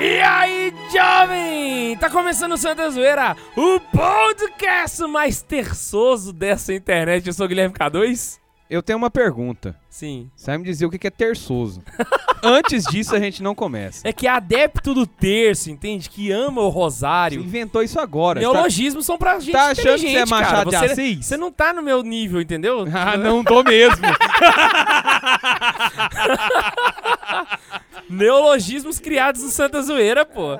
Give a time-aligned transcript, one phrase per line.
[0.00, 1.96] E aí, jovem!
[1.96, 7.26] Tá começando o Santa Zoeira, o podcast mais terçoso dessa internet.
[7.26, 8.38] Eu sou o Guilherme K2.
[8.70, 9.74] Eu tenho uma pergunta.
[9.88, 10.30] Sim.
[10.36, 11.82] Você vai me dizer o que é terçoso.
[12.44, 14.06] Antes disso, a gente não começa.
[14.06, 16.08] É que é adepto do terço, entende?
[16.08, 17.40] Que ama o Você rosário.
[17.40, 18.38] inventou isso agora.
[18.38, 20.42] Você tá- Neologismos são pra gente tá achando que você é inteligente, cara.
[20.44, 21.26] Machado de Você- Assis?
[21.26, 22.84] Você não tá no meu nível, entendeu?
[22.94, 23.96] Ah, não tô mesmo.
[28.08, 30.58] Neologismos criados no Santa Zoeira, pô.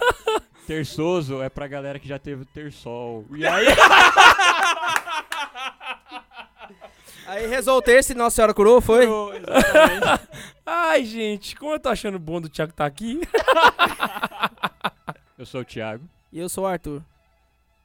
[0.66, 3.26] Terçoso é pra galera que já teve terçol.
[3.34, 3.66] E aí,
[7.26, 9.04] Aí rezou o terço e Nossa Senhora curou, foi?
[9.04, 10.28] exatamente.
[10.64, 13.20] Ai, gente, como eu tô achando bom do Thiago tá aqui.
[15.38, 16.04] Eu sou o Thiago.
[16.32, 17.02] E eu sou o Arthur.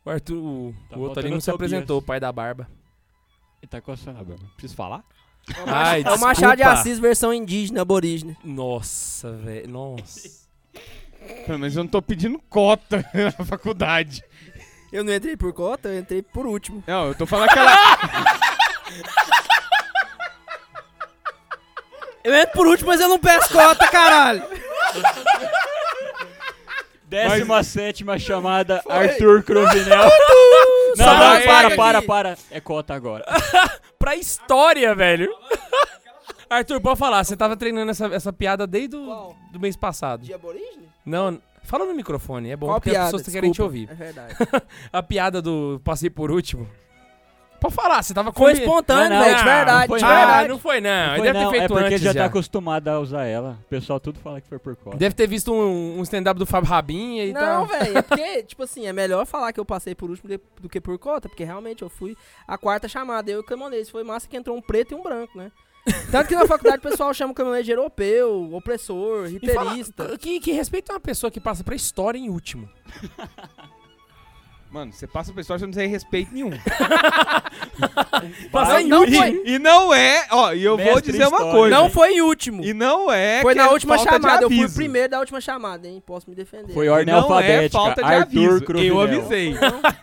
[0.06, 2.68] O Arthur, o, Tá o outro ali não se apresentou, o pai da barba.
[3.62, 4.46] E tá coçando a barba.
[4.56, 5.04] Preciso falar?
[5.66, 6.64] Ai, é o Machado de.
[6.64, 8.38] Assis versão indígena, aborígene.
[8.44, 10.30] Nossa, velho, nossa.
[11.60, 13.06] Mas eu não tô pedindo cota
[13.38, 14.24] na faculdade.
[14.92, 16.84] Eu não entrei por cota, eu entrei por último.
[16.88, 17.72] Não, eu tô falando aquela...
[22.24, 24.44] Eu entro por último, mas eu não peço cota, caralho.
[27.04, 30.10] Décima sétima chamada, Arthur Crovinel.
[30.96, 32.38] não, não, para, para, para.
[32.52, 33.26] É cota agora.
[34.10, 35.32] Pra história, velho.
[36.50, 39.36] Arthur, pode falar, você tava treinando essa, essa piada desde o Qual?
[39.52, 40.26] do mês passado.
[40.26, 40.90] De aborígene?
[41.06, 43.06] Não, fala no microfone, é bom, Qual porque piada?
[43.06, 43.70] as pessoas querem te Desculpa.
[43.72, 43.88] ouvir.
[43.92, 44.34] É verdade.
[44.92, 46.68] A piada do passei por último.
[47.60, 50.00] Pode falar, você tava Foi combi- espontâneo, Não, não, velho, de não, verdade, não foi
[50.00, 50.12] de não.
[50.12, 50.48] Ah, verdade.
[50.50, 50.90] não foi não.
[50.90, 52.20] Ele Foi deve não, ter é feito porque antes já já.
[52.22, 53.58] tá acostumado a usar ela.
[53.62, 54.98] O pessoal tudo fala que foi por cota.
[54.98, 57.78] Deve ter visto um, um stand-up do Fábio Rabinha e Não, tá...
[57.80, 60.30] velho, é porque, tipo assim, é melhor falar que eu passei por último
[60.62, 62.16] do que por cota, porque realmente eu fui
[62.48, 63.92] a quarta chamada, eu e o caminhonete.
[63.92, 65.52] Foi massa que entrou um preto e um branco, né?
[66.12, 70.18] Tanto que na faculdade o pessoal chama o caminhonete de europeu, opressor, fala- riterista.
[70.18, 72.70] que, que respeita uma pessoa que passa pra história em último.
[74.72, 76.52] Mano, você passa pra história, você não tem respeito nenhum.
[78.52, 79.18] Passar em não último.
[79.18, 80.28] foi- E não é...
[80.32, 81.52] Ó, e eu vou Mestre dizer uma história.
[81.60, 81.76] coisa.
[81.76, 82.64] Não foi em último.
[82.64, 84.76] E não é Foi que na é última falta de chamada, eu fui o aviso.
[84.76, 86.04] primeiro da última chamada, hein?
[86.06, 86.74] Posso me defender.
[86.74, 87.78] Foi ordem não é alfabética.
[87.78, 88.66] falta de Arthur aviso.
[88.66, 88.94] Crovinel.
[88.96, 89.56] Eu avisei.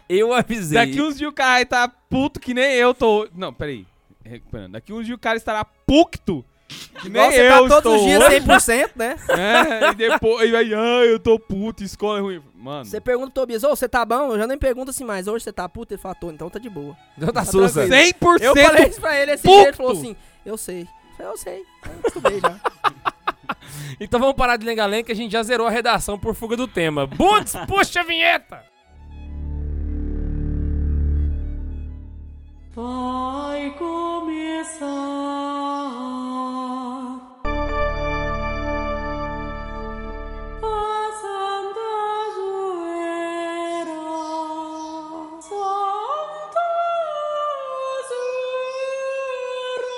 [0.09, 0.79] Eu avisei.
[0.79, 3.29] Daqui uns dias o cara tá puto que nem eu tô.
[3.35, 3.87] Não, peraí.
[4.25, 4.73] Recuperando.
[4.73, 6.56] Daqui uns dias o cara estará pucto que
[7.05, 8.41] nem Igual você eu tá todos estou os dias hoje.
[8.41, 9.17] 100%, né?
[9.29, 12.43] É, e depois, e aí, ah, eu tô puto, escola é ruim.
[12.55, 14.33] Mano, Você pergunta pro Tobias, ô, você tá bom?
[14.33, 15.95] Eu já nem pergunto assim mais, hoje você tá puto?
[15.95, 16.97] Ele fala, tô, então tá de boa.
[17.17, 17.87] Então tá Tá sussa.
[17.87, 18.39] tranquilo.
[18.39, 19.61] 100% Eu falei isso pra ele assim, puto.
[19.69, 20.81] ele falou assim, eu sei.
[20.83, 22.57] Eu falei, eu sei, eu estudei já.
[24.01, 26.67] Então vamos parar de lenga-lenga que a gente já zerou a redação por fuga do
[26.69, 27.07] tema.
[27.07, 28.63] Bundes, puxa a vinheta!
[32.77, 34.87] Vai começar
[40.63, 41.91] a Santa
[42.37, 44.05] Zoeira,
[45.41, 46.69] Santa
[48.11, 49.97] Zoeira,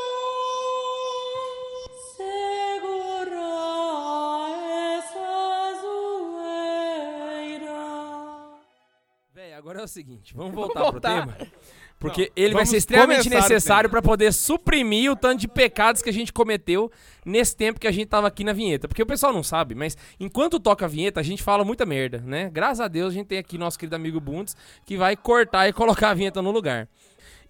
[2.14, 3.50] segura
[4.98, 5.32] essa
[5.82, 7.82] zoeira.
[9.34, 11.36] Véi, agora é o seguinte, vamos voltar, Vamos pro tema.
[11.98, 16.08] Porque Não, ele vai ser extremamente necessário pra poder suprimir o tanto de pecados que
[16.08, 16.90] a gente cometeu
[17.26, 18.86] nesse tempo que a gente tava aqui na vinheta.
[18.86, 22.22] Porque o pessoal não sabe, mas enquanto toca a vinheta, a gente fala muita merda,
[22.24, 22.50] né?
[22.50, 24.56] Graças a Deus a gente tem aqui nosso querido amigo Bundes
[24.86, 26.88] que vai cortar e colocar a vinheta no lugar.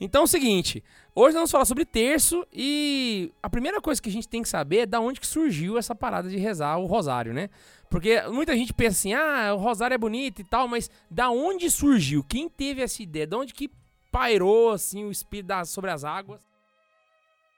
[0.01, 0.83] Então é o seguinte,
[1.15, 4.49] hoje nós vamos falar sobre terço e a primeira coisa que a gente tem que
[4.49, 7.51] saber é da onde que surgiu essa parada de rezar o rosário, né?
[7.91, 11.69] Porque muita gente pensa assim, ah, o rosário é bonito e tal, mas da onde
[11.71, 12.23] surgiu?
[12.23, 13.27] Quem teve essa ideia?
[13.27, 13.69] Da onde que
[14.11, 16.41] pairou, assim, o espírito das- sobre as águas?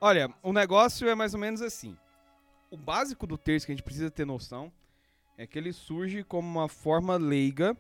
[0.00, 1.96] Olha, o negócio é mais ou menos assim.
[2.70, 4.72] O básico do terço que a gente precisa ter noção
[5.36, 7.76] é que ele surge como uma forma leiga,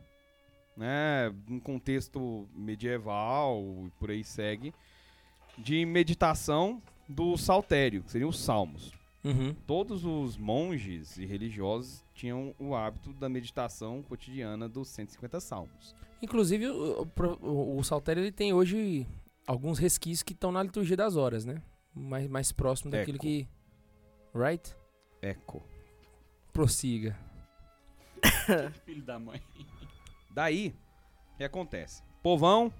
[0.76, 4.74] né, num contexto medieval e por aí segue,
[5.58, 8.92] de meditação do saltério, que seriam os salmos.
[9.22, 9.54] Uhum.
[9.66, 15.94] Todos os monges e religiosos tinham o hábito da meditação cotidiana dos 150 salmos.
[16.22, 17.06] Inclusive, o,
[17.42, 19.06] o, o- saltério ele tem hoje
[19.46, 21.62] alguns resquícios que estão na liturgia das horas, né?
[21.94, 23.22] Mais, mais próximo daquilo Eco.
[23.26, 23.48] que...
[24.34, 24.74] Right?
[25.20, 25.62] Eco.
[26.52, 27.18] Prossiga.
[28.84, 29.40] Filho da mãe.
[30.30, 30.74] Daí,
[31.34, 32.02] o que acontece?
[32.22, 32.72] Povão,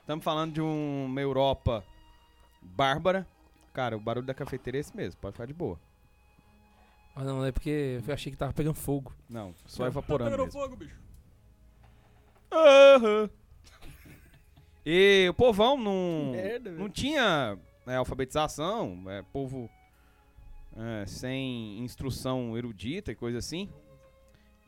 [0.00, 1.84] estamos falando de um- uma Europa
[2.62, 3.26] bárbara.
[3.74, 5.78] Cara, o barulho da cafeteira é esse mesmo, pode ficar de boa.
[7.14, 9.12] Ah, não, é porque eu achei que tava pegando fogo.
[9.28, 10.60] Não, só evaporando Pegando mesmo.
[10.60, 10.96] fogo, bicho.
[12.52, 13.28] Aham.
[14.86, 19.68] E o povão não, Merda, não tinha né, alfabetização, é, povo
[20.76, 23.68] é, sem instrução erudita e coisa assim.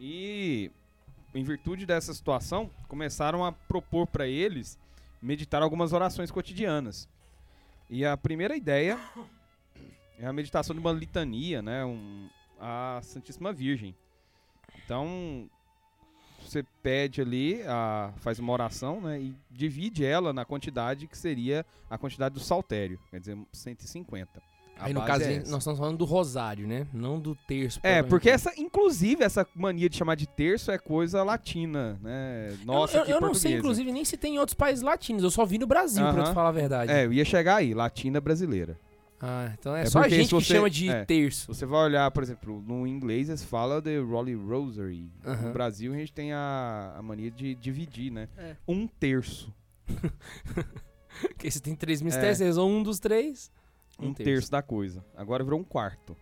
[0.00, 0.70] E,
[1.34, 4.78] em virtude dessa situação, começaram a propor para eles
[5.22, 7.08] meditar algumas orações cotidianas.
[7.88, 8.98] E a primeira ideia
[10.18, 11.84] é a meditação de uma litania, né?
[11.84, 12.28] Um,
[12.58, 13.94] a Santíssima Virgem.
[14.84, 15.48] Então,
[16.40, 19.20] você pede ali, a, faz uma oração, né?
[19.20, 24.42] E divide ela na quantidade que seria a quantidade do saltério, quer dizer, 150.
[24.78, 26.86] Aí no caso, é nós estamos falando do rosário, né?
[26.92, 27.80] Não do terço.
[27.82, 32.56] É, porque essa, inclusive, essa mania de chamar de terço é coisa latina, né?
[32.64, 35.22] Nossa, eu, que eu, eu não sei, inclusive, nem se tem em outros países latinos.
[35.22, 36.24] Eu só vi no Brasil, pra Aham.
[36.30, 36.92] te falar a verdade.
[36.92, 38.78] É, eu ia chegar aí, latina brasileira.
[39.18, 41.04] Ah, então é, É só a gente se que você- chama de é.
[41.06, 41.46] terço.
[41.52, 45.10] Você vai olhar, por exemplo, no inglês eles falam de Rolly Rosary.
[45.24, 45.46] Aham.
[45.46, 48.28] No Brasil a gente tem a, a mania de dividir, né?
[48.36, 48.56] É.
[48.68, 49.50] Um terço.
[51.28, 53.50] Porque você tem três mistérios, você usou um dos três.
[53.98, 54.50] Um, terço.
[54.50, 55.04] da coisa.
[55.16, 56.16] Agora virou um quarto.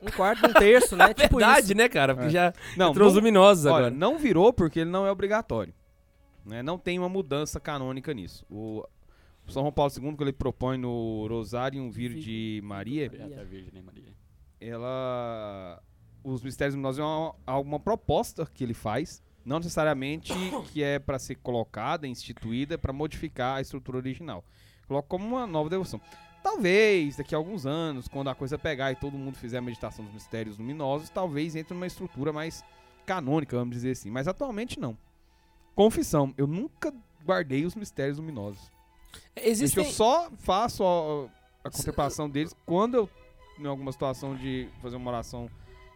[0.00, 1.12] Um quarto, um terço, né?
[1.14, 1.74] tipo Verdade, isso.
[1.74, 2.14] né, cara?
[2.14, 2.30] Porque É.
[2.30, 3.90] já Não, entrou os não, luminosos olha, agora.
[3.90, 5.74] não virou porque ele não é obrigatório.
[6.46, 6.62] Né?
[6.62, 8.46] Não tem uma mudança canônica nisso.
[8.48, 8.84] O
[9.48, 14.14] São João Paulo II, quando ele propõe no Rosarium Virgem Maria, Beata Virgem né, Maria.
[14.60, 15.82] ela
[16.22, 20.32] os mistérios luminosos é uma, alguma proposta que ele faz, não necessariamente
[20.72, 24.44] que é para ser colocada, instituída para modificar a estrutura original.
[24.86, 26.00] Coloca como uma nova devoção.
[26.42, 30.04] Talvez daqui a alguns anos, quando a coisa pegar e todo mundo fizer a meditação
[30.04, 32.64] dos mistérios luminosos, talvez entre numa estrutura mais
[33.04, 34.96] canônica, vamos dizer assim, mas atualmente não.
[35.74, 36.92] Confissão, eu nunca
[37.24, 38.70] guardei os mistérios luminosos.
[39.36, 39.84] Existem...
[39.84, 43.10] Eu só faço a, a contemplação deles quando eu,
[43.58, 45.48] em alguma situação de fazer uma oração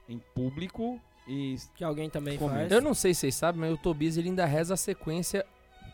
[0.09, 1.57] em público e.
[1.75, 2.61] Que alguém também Comenta.
[2.61, 2.73] faz.
[2.73, 5.47] Eu não sei se vocês sabem, mas o Tobias ele ainda reza a sequência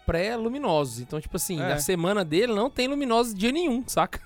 [0.09, 1.01] pré-luminosos.
[1.01, 1.69] Então, tipo assim, É.
[1.69, 4.21] na semana dele não tem luminosos dia nenhum, saca?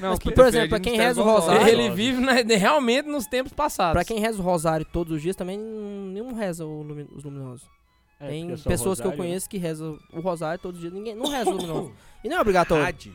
[0.00, 3.26] Não, Mas, porque por exemplo, pra quem reza o rosário- ele vive na- realmente nos
[3.26, 3.92] tempos passados.
[3.92, 7.66] Pra quem reza o rosário todos os dias, também nenhum reza lumi- os luminosos.
[8.20, 9.28] É, Tem só pessoas que eu rosário, né?
[9.28, 10.92] conheço que rezam o rosário todos os dias.
[10.92, 11.92] Ninguém não reza o luminoso.
[12.24, 12.84] E não é obrigatório.
[12.84, 13.12] Verdade.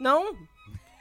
[0.00, 0.34] Não.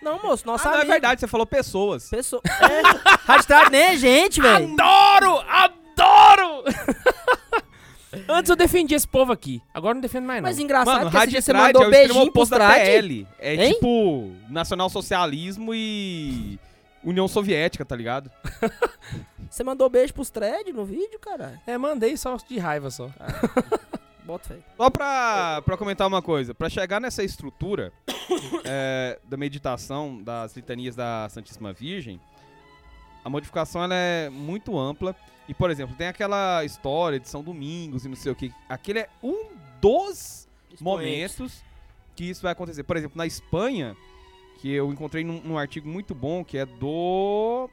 [0.01, 0.43] Não, moço.
[0.45, 2.09] Ah, Nossa não, é verdade, você falou pessoas.
[2.09, 2.41] Pessoa...
[2.45, 2.81] É.
[3.25, 4.73] Rádio nem é gente, velho.
[4.73, 5.39] Adoro!
[5.47, 6.63] Adoro!
[8.27, 9.61] Antes eu defendia esse povo aqui.
[9.73, 10.49] Agora não defendo mais, não.
[10.49, 12.79] Mas engraçado Mano, que esse Rádio dia você mandou é beijinho trate.
[12.79, 13.27] PL.
[13.39, 13.73] É Hein?
[13.73, 16.59] tipo nacionalsocialismo e
[17.03, 18.31] União Soviética, tá ligado?
[19.49, 21.59] Você mandou beijo pros thread no vídeo, caralho.
[21.65, 23.09] É, mandei só de raiva só.
[24.23, 24.59] Bota fé.
[24.77, 27.91] Só pra, pra comentar uma coisa, pra chegar nessa estrutura
[28.63, 32.21] é, da meditação das litanias da Santíssima Virgem,
[33.23, 35.15] a modificação ela é muito ampla.
[35.47, 38.53] E, por exemplo, tem aquela história de São Domingos e não sei o que.
[38.67, 39.47] Aquele é um
[39.81, 40.47] dos
[40.79, 41.63] momentos
[42.15, 42.83] que isso vai acontecer.
[42.83, 43.97] Por exemplo, na Espanha,
[44.59, 47.69] que eu encontrei num, num artigo muito bom, que é do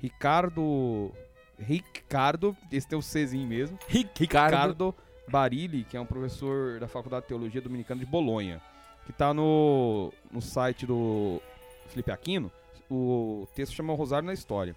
[0.00, 1.10] Ricardo...
[1.58, 3.78] Ricardo, esse tem o Czinho mesmo.
[3.88, 4.14] Ricardo.
[4.18, 4.94] Ricardo
[5.28, 8.60] Barilli, que é um professor da Faculdade de Teologia Dominicana de Bolonha,
[9.06, 11.40] que tá no, no site do
[11.88, 12.50] Felipe Aquino.
[12.90, 14.74] O texto chama Rosário na História.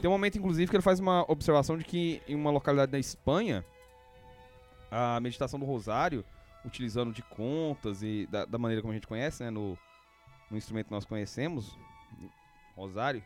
[0.00, 2.98] Tem um momento, inclusive, que ele faz uma observação de que em uma localidade da
[2.98, 3.64] Espanha,
[4.90, 6.24] a meditação do Rosário,
[6.64, 9.76] utilizando de contas e da, da maneira como a gente conhece, né, no,
[10.50, 11.76] no instrumento que nós conhecemos,
[12.76, 13.22] Rosário,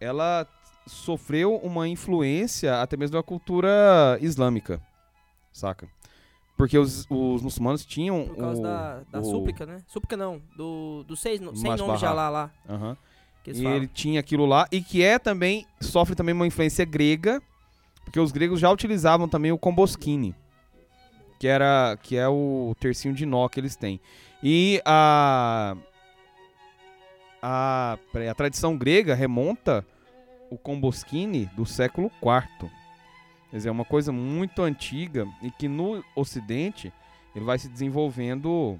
[0.00, 0.46] ela
[0.86, 4.82] sofreu uma influência até mesmo da cultura islâmica,
[5.52, 5.88] saca?
[6.56, 9.82] Porque os, os muçulmanos tinham Por causa o, da, da o- súplica, né?
[9.86, 10.42] Súplica não.
[10.56, 12.04] Do, do seis, sem nome de.
[12.04, 12.50] Alá lá.
[12.68, 12.96] Aham.
[13.42, 13.76] Que E falam.
[13.76, 17.42] ele tinha aquilo lá e que é também sofre também uma influência grega,
[18.04, 20.34] porque os gregos já utilizavam também o comboskini,
[21.38, 24.00] que era que é o tercinho de nó que eles têm.
[24.42, 25.76] E a
[27.42, 27.98] a,
[28.30, 29.86] a tradição grega remonta
[30.50, 32.70] o comboskini do século IV.
[33.50, 36.92] Quer dizer, é uma coisa muito antiga e que no ocidente
[37.34, 38.78] ele vai se desenvolvendo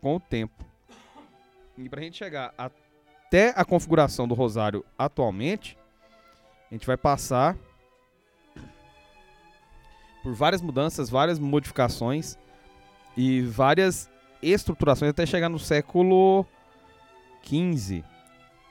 [0.00, 0.64] com o tempo.
[1.78, 2.52] E pra gente chegar
[3.34, 5.76] até a configuração do rosário atualmente,
[6.70, 7.56] a gente vai passar
[10.22, 12.38] por várias mudanças, várias modificações
[13.16, 14.08] e várias
[14.40, 16.46] estruturações até chegar no século
[17.44, 18.04] XV,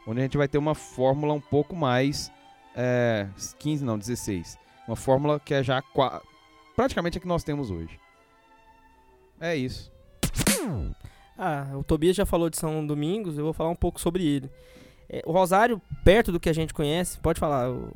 [0.08, 2.32] onde a gente vai ter uma fórmula um pouco mais
[2.74, 3.28] é,
[3.60, 4.58] 15 não, 16.
[4.88, 5.84] Uma fórmula que é já
[6.74, 8.00] praticamente a que nós temos hoje.
[9.42, 9.92] É isso.
[11.46, 14.50] Ah, o Tobias já falou de São Domingos, eu vou falar um pouco sobre ele.
[15.10, 17.70] É, o Rosário, perto do que a gente conhece, pode falar.
[17.70, 17.92] o-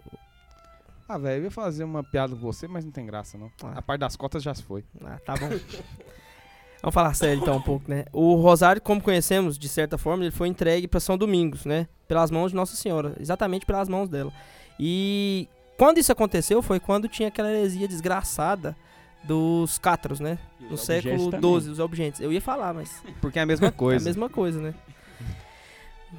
[1.07, 3.49] Ah, velho, eu ia fazer uma piada com você, mas não tem graça não.
[3.63, 3.73] Ah.
[3.77, 4.83] A parte das cotas já se foi.
[5.03, 5.47] Ah, tá bom.
[6.83, 8.05] Vamos falar sério então um pouco, né?
[8.13, 11.87] O rosário, como conhecemos, de certa forma, ele foi entregue para São Domingos, né?
[12.07, 14.31] Pelas mãos de Nossa Senhora, exatamente pelas mãos dela.
[14.79, 18.75] E quando isso aconteceu foi quando tinha aquela heresia desgraçada
[19.23, 20.37] dos cátaros, né?
[20.59, 21.31] E No século.
[21.31, 22.21] XII, os objetos.
[22.21, 24.05] Eu ia falar, mas Porque é a mesma é a coisa.
[24.05, 24.73] mesma coisa, né?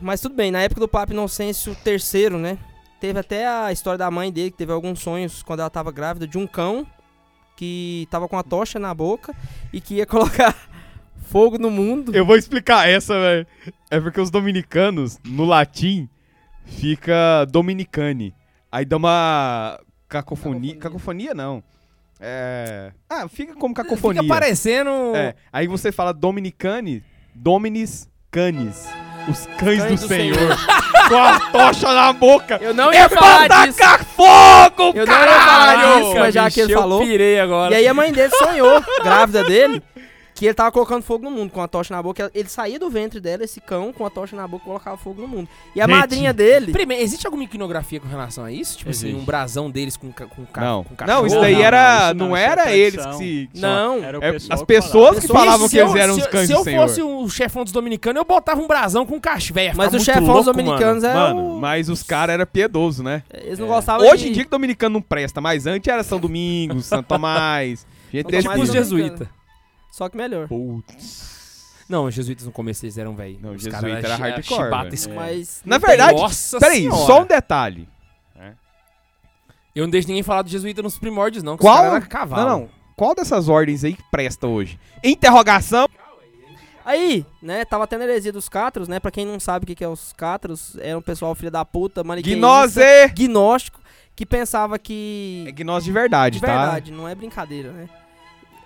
[0.01, 2.59] Mas tudo bem, na época do Papa Inocêncio III, né?
[3.01, 6.27] Teve até a história da mãe dele, que teve alguns sonhos quando ela tava grávida
[6.27, 6.87] de um cão
[7.57, 9.35] que tava com a tocha na boca
[9.73, 10.55] e que ia colocar
[11.23, 12.15] fogo no mundo.
[12.15, 13.47] Eu vou explicar essa, velho.
[13.91, 16.09] É porque os dominicanos, no latim,
[16.65, 18.35] fica dominicane.
[18.71, 20.75] Aí dá uma cacofonia.
[20.75, 20.77] Cacofonia.
[20.77, 21.63] Cacofonia, não.
[22.21, 22.93] É.
[23.09, 24.23] Ah, fica como cacofonia.
[24.23, 24.91] Fica parecendo.
[25.15, 25.35] É.
[25.53, 27.03] Aí você fala dominicane,
[27.35, 28.87] dominis canis.
[29.29, 30.39] Os cães, Cães do, do Senhor.
[31.09, 32.59] com a tocha na boca.
[32.63, 33.79] Eu não é ia pra falar disso.
[33.79, 36.01] tacar fogo, Eu não ia falar caralho!
[36.03, 37.01] disso, mas já que ele eu falou.
[37.01, 37.75] pirei agora.
[37.75, 39.83] E aí a mãe dele sonhou, grávida dele,
[40.39, 42.31] que ele tava colocando fogo no mundo com a tocha na boca.
[42.35, 45.29] Ele saía do ventre dela, esse cão, com a tocha na boca, colocava fogo no
[45.29, 45.49] mundo.
[45.75, 45.97] E a Gente.
[45.97, 46.73] madrinha dele.
[46.73, 48.79] Primeiro, existe alguma iconografia com relação a isso?
[48.79, 49.21] Tipo assim, Existe.
[49.23, 51.19] um brasão deles com, ca- com, ca- Não, com cachorro?
[51.21, 51.81] não, isso daí Não, era.
[51.83, 53.19] não, Não, isso não, isso é era eles que tradição.
[53.19, 53.51] se.
[53.55, 56.15] Não, Era o É, pessoal as que pessoas que falavam Se que eles eu- eram
[56.15, 56.89] se os eu- cães Se do eu Senhor.
[56.89, 59.59] fosse o chefão dos dominicanos, eu botava um brasão com cachorro.
[59.75, 61.61] Mas o chefão louco, dos dominicanos é Mano, o...
[61.61, 63.23] mas os caras eram piedosos, né?
[63.33, 64.31] Eles não gostavam Hoje de...
[64.31, 67.87] em dia que dominicano não presta, mas antes era São Domingos, Santo Tomás.
[68.13, 69.29] Gente São desse Tipo Tomás os e nível.
[69.91, 69.97] Jesuítas.
[69.97, 70.49] Só que melhor.
[70.49, 71.39] Putz.
[71.89, 73.39] Não, os jesuítas no começo eles eram velho.
[73.41, 74.95] Não, Os jesuíta caras era chi- hardcore, chibata velho.
[74.95, 75.63] esse- Mas...
[75.65, 77.07] Na tem- verdade, Nossa peraí, senhora.
[77.07, 77.89] só um detalhe.
[79.75, 81.57] Eu não deixo ninguém falar do jesuíta nos primórdios, não.
[81.57, 81.85] Qual?
[81.85, 82.43] Eram cavalo.
[82.49, 82.69] Não, não.
[82.97, 84.79] Qual dessas ordens aí que presta hoje?
[85.05, 85.89] Interrogação.
[86.85, 88.99] Aí, né, tava tendo a heresia dos cátaros, né?
[88.99, 91.65] Pra quem não sabe o que, que é os cátaros, era um pessoal filho da
[91.65, 92.81] puta, maniqueísta, Gnose.
[93.15, 93.79] gnóstico,
[94.17, 95.45] que pensava que...
[95.47, 96.47] É gnose de verdade, de tá?
[96.47, 97.89] verdade, não é brincadeira, né?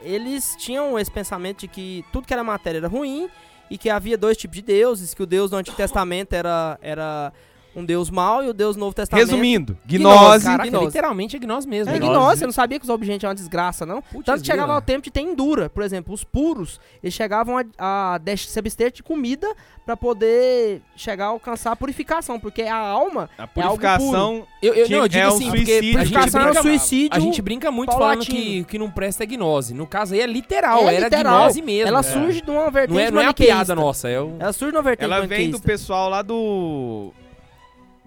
[0.03, 3.29] Eles tinham esse pensamento de que tudo que era matéria era ruim
[3.71, 7.33] e que havia dois tipos de deuses, que o Deus do Antigo Testamento era, era
[7.75, 9.27] um Deus mau e o Deus Novo Testamento...
[9.29, 10.45] Resumindo, Gnose, gnose.
[10.45, 10.57] cara.
[10.59, 10.87] Caraca, Gnose.
[10.87, 11.93] literalmente é gnose mesmo.
[11.93, 11.99] É?
[11.99, 12.13] Gnose.
[12.13, 14.03] gnose, você não sabia que os objetos eram uma desgraça, não?
[14.03, 14.75] Putz, Tanto que chegava grila.
[14.79, 15.71] ao tempo de ter endura.
[15.71, 19.47] Por exemplo, os puros, eles chegavam a, a se abster de comida
[19.85, 24.47] pra poder chegar a alcançar a purificação, porque a alma A É algo purificação.
[24.63, 25.99] Eu, eu, que não, eu digo é um assim, porque suicídio.
[25.99, 27.17] a gente, purificação é um brinca, suicídio.
[27.17, 28.25] a gente brinca muito paulatino.
[28.25, 29.75] falando que, que não presta é gnose.
[29.75, 31.41] No caso aí é literal, É era literal.
[31.45, 31.89] gnose mesmo.
[31.89, 32.03] ela É.
[32.03, 34.37] surge de uma vertente Não é, não é a piada nossa, é o...
[34.39, 37.13] Ela surge de uma vertente Ela vem do pessoal lá do.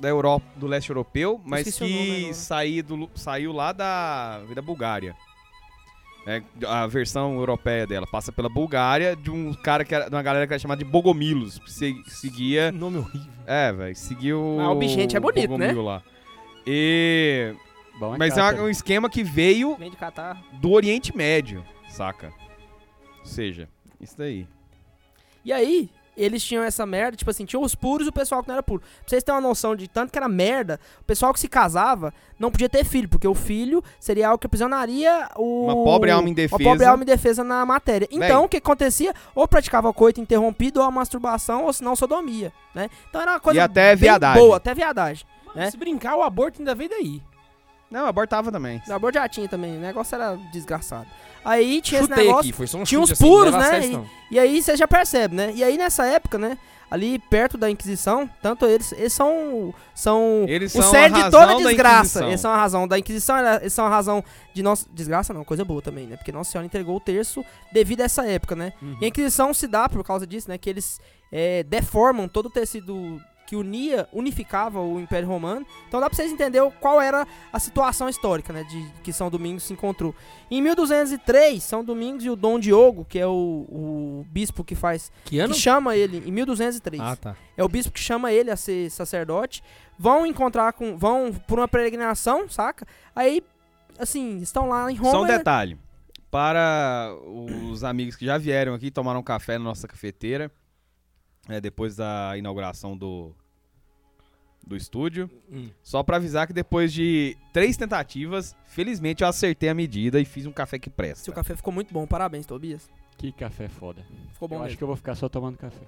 [0.06, 4.40] Da Europa, do leste europeu, mas esqueci o nome que saiu, do, saiu lá da,
[4.54, 5.16] da Bulgária.
[6.28, 10.22] É, a versão europeia dela passa pela Bulgária de um cara que era, de uma
[10.22, 13.32] galera que era chamada de Bogomilos, que se- seguia Nome horrível.
[13.48, 15.68] É, velho, seguiu Mas o bichinho é bonito, né?
[15.70, 16.04] Bogomil lá.
[16.68, 17.56] E...
[18.00, 20.40] Bom, Mas é um esquema que veio Vem de Catar.
[20.54, 22.32] do Oriente Médio, saca?
[23.22, 23.68] Ou seja,
[24.00, 24.48] isso daí.
[25.44, 28.48] E aí, eles tinham essa merda, tipo assim, tinha os puros e o pessoal que
[28.48, 28.80] não era puro.
[28.82, 32.14] Pra vocês terem uma noção de tanto que era merda, o pessoal que se casava
[32.40, 35.66] não podia ter filho, porque o filho seria algo que aprisionaria o...
[35.66, 36.64] Uma pobre alma Uma indefesa.
[36.64, 38.08] pobre alma indefesa na matéria.
[38.12, 39.14] Então, o que acontecia?
[39.34, 42.90] Ou praticava coito interrompido, ou a masturbação, ou se não, sodomia, né?
[43.10, 44.42] Então era uma coisa E até bem viadagem.
[44.42, 45.26] boa, até viadagem.
[45.54, 45.72] né?
[45.72, 47.22] Se brincar, o aborto ainda veio daí.
[47.90, 48.82] Não, abortava também.
[48.88, 51.08] O amor já tinha também, o negócio era desgraçado.
[51.46, 52.50] Aí tinha esse Chutei negócio...
[52.50, 54.10] aqui, foi só um tinha os assim, puros, né, sério, não.
[54.32, 55.54] E aí você já percebe, né?
[55.56, 56.58] E aí nessa época, né?
[56.90, 62.26] Ali perto da Inquisição, tanto eles, eles são são Eles o são de toda desgraça.
[62.26, 64.24] Eles são a razão da Inquisição, eles são a razão
[64.54, 66.16] de nossa desgraça não, coisa boa também, né?
[66.16, 68.74] Porque Nossa Senhora entregou o terço devido a essa época, né?
[68.82, 68.98] Uhum.
[69.02, 70.58] E a Inquisição se dá por causa disso, né?
[70.58, 71.00] Que eles
[71.32, 75.66] é, deformam todo o tecido que unia, unificava o Império Romano.
[75.88, 78.64] Então dá pra vocês entenderem qual era a situação histórica, né?
[78.64, 80.16] De que São Domingos se encontrou.
[80.50, 85.12] Em 1203, São Domingos e o Dom Diogo, que é o, o bispo que faz
[85.24, 85.54] Que ano?
[85.54, 87.02] que chama ele em 1203.
[87.02, 87.36] Ah, tá.
[87.56, 89.64] É o bispo que chama ele a ser sacerdote.
[89.98, 90.98] Vão encontrar com.
[90.98, 92.86] Vão por uma peregrinação, saca?
[93.16, 93.44] Aí,
[93.98, 95.12] assim, estão lá em Roma.
[95.12, 95.78] Só um detalhe.
[96.30, 97.16] Para
[97.72, 100.52] os amigos que já vieram aqui, tomaram café na nossa cafeteira,
[101.48, 103.32] é, depois da inauguração do,
[104.66, 105.30] do estúdio.
[105.52, 105.70] Hum.
[105.84, 110.46] Só pra avisar que depois de três tentativas, felizmente eu acertei a medida e fiz
[110.46, 111.24] um café que presta.
[111.26, 112.06] Seu café ficou muito bom.
[112.08, 112.90] Parabéns, Tobias.
[113.18, 114.04] Que café foda.
[114.34, 114.78] Ficou bom eu acho mesmo.
[114.78, 115.86] que eu vou ficar só tomando café.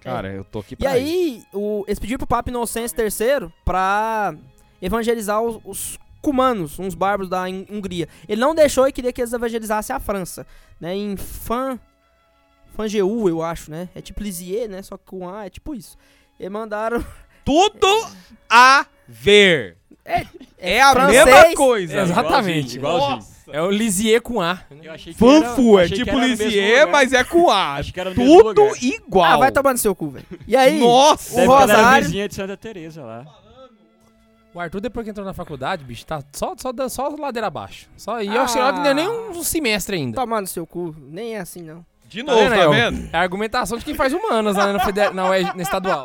[0.00, 1.06] Cara, eu tô aqui E pra isso.
[1.06, 4.34] aí, o, eles pediram pro Papa Inocêncio III pra
[4.80, 8.08] evangelizar os, os cumanos, uns bárbaros da Hun- Hungria.
[8.26, 10.46] Ele não deixou e queria que eles evangelizassem a França,
[10.80, 10.94] né?
[10.94, 11.78] Em Fan...
[12.74, 13.88] Fangeu, eu acho, né?
[13.94, 14.82] É tipo Lisieux, né?
[14.82, 15.96] Só que com A, é tipo isso.
[16.38, 17.04] E mandaram...
[17.44, 17.86] Tudo
[18.48, 19.76] a ver.
[20.04, 20.24] É,
[20.58, 21.24] É a francês.
[21.24, 22.00] mesma coisa.
[22.02, 22.76] Exatamente.
[22.76, 23.08] Igualzinho.
[23.08, 23.16] igualzinho.
[23.16, 24.60] Nossa, É o Lisier com A.
[24.82, 27.74] Eu achei que era- Fanfu, é tipo Lisier, mas é com A.
[27.76, 28.82] Acho que era no mesmo Tudo lugar.
[28.84, 29.24] igual.
[29.32, 30.26] Ah, vai tomar no seu cu, velho.
[30.46, 31.40] E aí, Nossa!
[31.42, 33.24] O Rosário- vizinha de Santa Teresa lá.
[34.52, 37.88] O Arthur, depois que entrou na faculdade, bicho, tá só, só, só ladeira abaixo.
[37.96, 38.42] Só, e eu Ah.
[38.44, 40.16] acho que não deu nem um semestre ainda.
[40.20, 40.94] tomar no seu cu.
[40.98, 41.84] Nem é assim, não.
[42.10, 43.08] De Tá novo, vendo, tá vendo?
[43.12, 45.14] É a argumentação de quem faz humanas lá na, feder...
[45.14, 46.04] na, UERJ na estadual.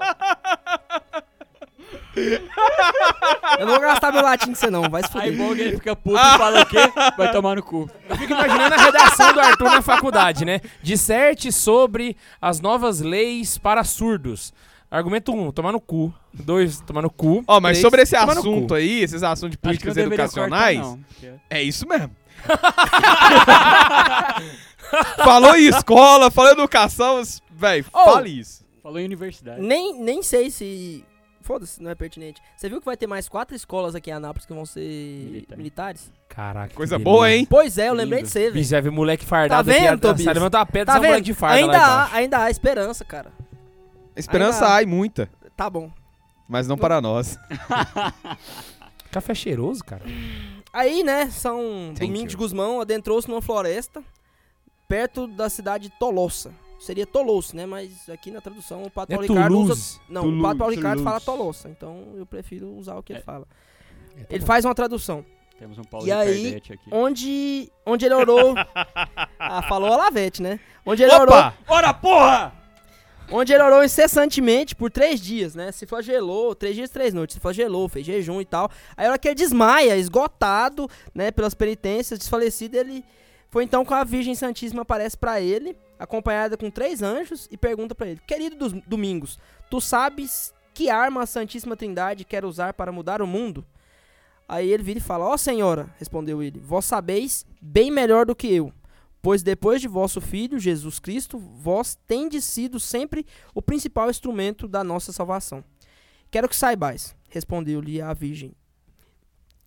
[3.60, 4.84] Eu não vou gastar meu latim com você, não.
[4.90, 5.38] Vai se Aí fuder.
[5.48, 6.78] bom que ele fica puto e fala o quê?
[7.18, 7.90] Vai tomar no cu.
[8.08, 10.62] Eu fico imaginando a redação do Arthur na faculdade, né?
[10.82, 14.54] Disserte sobre as novas leis para surdos.
[14.90, 16.14] Argumento 1, um, tomar no cu.
[16.34, 17.44] 2, tomar no cu.
[17.48, 21.32] Ó, mas Três, sobre esse assunto aí, esses assuntos de políticas educacionais, cortar, não, porque-
[21.50, 22.16] é isso mesmo.
[25.24, 28.04] falou em escola, falou em educação, velho, Ô.
[28.06, 28.64] fale isso.
[28.82, 29.62] Falou em universidade.
[29.62, 31.04] Nem, nem sei se.
[31.42, 32.42] Foda-se, não é pertinente.
[32.58, 35.58] Você viu que vai ter mais quatro escolas aqui em Anápolis que vão ser Militar.
[35.58, 36.12] militares?
[36.28, 36.70] Caraca.
[36.70, 37.46] que Coisa boa, hein?
[37.48, 38.28] Pois é, eu lembrei Lindo.
[38.28, 38.54] de você, velho.
[38.54, 39.84] Bicho, vai ver moleque fardado Tá aqui.
[39.84, 40.24] vendo, a- Tobias?
[40.26, 41.26] Sai levanta a pedra, Tá um moleque vendo?
[41.26, 43.32] de farda Ainda há, ainda há esperança, cara.
[44.16, 45.92] Esperança Ainda- há e muita, Tá bom.
[46.50, 47.38] mas não para nós.
[49.12, 50.02] Café cheiroso, cara.
[50.74, 51.60] Aí, né, São
[51.96, 52.28] Thank Domingos you.
[52.30, 54.04] de Guzmão adentrou-se numa floresta
[54.88, 56.54] perto da cidade de Tolossa.
[56.80, 57.66] Seria Tolosse, né?
[57.66, 60.00] Mas aqui na tradução o Pato É Paulo Ricardo usa.
[60.10, 61.22] Não, Toulouse, o Pato Paulo Ricardo fala.
[61.22, 61.70] Tolossa.
[61.70, 63.24] Então eu prefiro usar o que ele É.
[63.24, 63.48] fala.
[64.18, 64.46] É, tá Ele bom.
[64.46, 65.26] faz uma tradução.
[65.58, 66.78] Temos um Paulo E aí, aqui.
[66.92, 68.54] Onde, onde ele orou.
[69.40, 70.60] ah, falou a Lavete, né?
[70.86, 71.34] Onde ele orou.
[71.36, 71.54] Opa!
[71.68, 72.54] Ora, porra!
[73.32, 75.72] Onde ele orou incessantemente por três dias, né?
[75.72, 78.70] Se flagelou, três dias, três noites, se flagelou, fez jejum e tal.
[78.96, 83.04] Aí a hora que ele desmaia, esgotado, né, pelas penitências, desfalecido, ele
[83.56, 87.96] foi então com a Virgem Santíssima aparece pra ele, acompanhada com três anjos, e pergunta
[87.96, 92.92] pra ele: Querido dos Domingos, tu sabes que arma a Santíssima Trindade quer usar para
[92.92, 93.66] mudar o mundo?
[94.46, 98.54] Aí ele vira e fala: Ó senhora, respondeu ele, vós sabeis bem melhor do que
[98.54, 98.74] eu.
[99.22, 104.84] Pois depois de vosso Filho, Jesus Cristo, vós tendes sido sempre o principal instrumento da
[104.84, 105.64] nossa salvação.
[106.30, 108.52] Quero que saibais, respondeu-lhe a Virgem,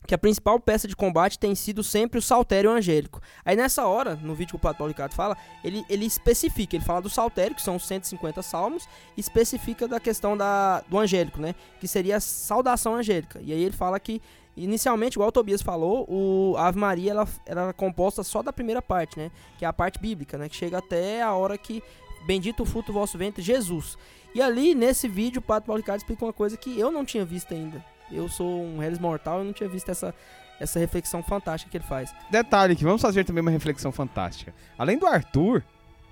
[0.08, 3.20] que a principal peça de combate tem sido sempre o saltério angélico.
[3.44, 6.85] Aí nessa hora, no vídeo que o Padre Paulo Ricardo fala, ele, ele especifica, ele
[6.85, 11.38] fala do saltério, que são os 150 salmos, e especifica da questão da, do angélico,
[11.38, 11.54] né?
[11.78, 13.38] Que seria a saudação angélica.
[13.42, 14.22] E aí ele fala que
[14.56, 18.83] Inicialmente, igual o Tobias falou, o Ave Maria ela, ela era composta só da primeira
[18.83, 19.30] parte, né?
[19.56, 20.48] Que é a parte bíblica, né?
[20.48, 21.80] Que chega até a hora que
[22.26, 23.96] bendito o fruto do vosso ventre, Jesus.
[24.35, 27.24] E ali, nesse vídeo, o Padre Paulo Ricardo explica uma coisa que eu não tinha
[27.24, 27.85] visto ainda.
[28.11, 30.14] Eu sou um Hellis Mortal e não tinha visto essa,
[30.59, 32.12] essa reflexão fantástica que ele faz.
[32.31, 34.55] Detalhe que vamos fazer também uma reflexão fantástica.
[34.79, 35.62] Além do Arthur,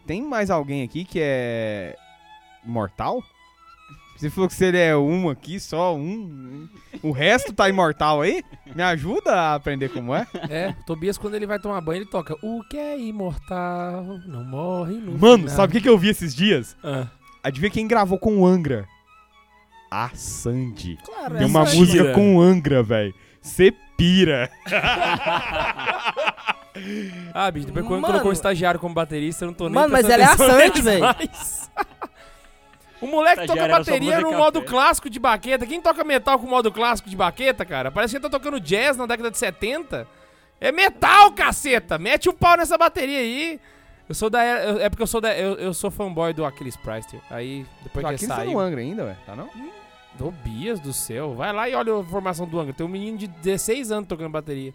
[0.07, 1.97] tem mais alguém aqui que é
[2.65, 3.23] mortal?
[4.17, 6.67] Você falou que se ele é um aqui, só um.
[7.03, 8.43] O resto tá imortal aí?
[8.75, 10.27] Me ajuda a aprender como é?
[10.49, 14.95] É, Tobias, quando ele vai tomar banho, ele toca O que é imortal não morre
[14.95, 16.75] no Mano, final." sabe o que, que eu vi esses dias?
[16.83, 17.09] Ah.
[17.43, 18.89] Adivinha quem gravou com o Angra?
[19.91, 20.99] A Sandy.
[21.05, 21.79] Claro, Tem uma Sandy.
[21.79, 23.15] música com o Angra, velho.
[23.41, 24.51] Cê pira.
[27.33, 28.13] Ah, bicho, depois quando Mano.
[28.13, 30.83] colocou um estagiário como baterista, eu não tô nem Mano, mas ela é a Sandy,
[30.83, 31.05] velho.
[32.99, 34.71] O moleque toca Estagiário bateria no modo feia.
[34.71, 35.67] clássico de baqueta.
[35.67, 37.91] Quem toca metal com modo clássico de baqueta, cara?
[37.91, 40.09] Parece que ele tá tocando jazz na década de 70.
[40.59, 41.99] É metal, caceta!
[41.99, 43.61] Mete o pau nessa bateria aí.
[44.09, 45.37] Eu sou da era- eu- É porque eu sou da.
[45.37, 47.21] Eu, eu sou fanboy do Aquiles Priester.
[47.31, 48.61] Aí, depois Só que que ele tá no saiu.
[48.61, 49.17] Angra ainda, ué.
[49.27, 49.51] Tá não?
[50.17, 51.35] Tobias do céu.
[51.35, 52.73] Vai lá e olha a formação do Angra.
[52.73, 54.73] Tem um menino de 16 anos tocando bateria.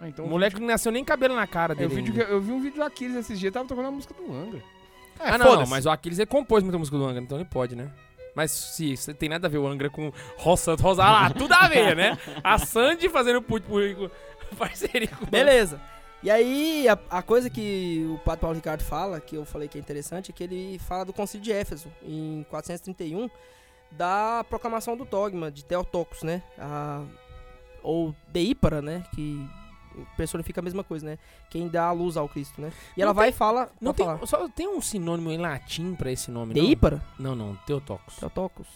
[0.00, 2.02] Ah, então o moleque não nasceu nem cabelo na cara Eu dele.
[2.02, 2.22] vi, ainda.
[2.24, 4.60] eu vi um vídeo do Aquiles esses dias, tava tocando a música do Angra.
[5.20, 7.44] É, ah, não, não, mas o Aquiles ele compôs muita música do Angra, então ele
[7.46, 7.88] pode, né?
[8.34, 11.52] Mas se, se tem nada a ver o Angra com Roça Rosa, ah lá, tudo
[11.54, 12.18] a ver, né?
[12.42, 14.10] A Sandy fazendo put com
[14.58, 15.80] parceria com Beleza.
[16.24, 19.76] E aí, a, a coisa que o Padre Paulo Ricardo fala, que eu falei que
[19.76, 23.28] é interessante, é que ele fala do Concílio de Éfeso, em 431,
[23.92, 26.42] da proclamação do dogma de Theotokos, né?
[26.58, 27.04] A,
[27.82, 29.04] ou Deípara, né?
[29.14, 29.46] Que
[30.16, 31.18] personifica a mesma coisa, né?
[31.50, 32.72] Quem dá a luz ao Cristo, né?
[32.96, 33.70] E ela Não vai tem- e fala...
[33.78, 34.26] Não tem, falar.
[34.26, 36.54] só tem um sinônimo em latim pra esse nome?
[36.54, 37.04] Deípara?
[37.18, 38.16] Não, não, Teotocos.
[38.16, 38.66] Theotokos.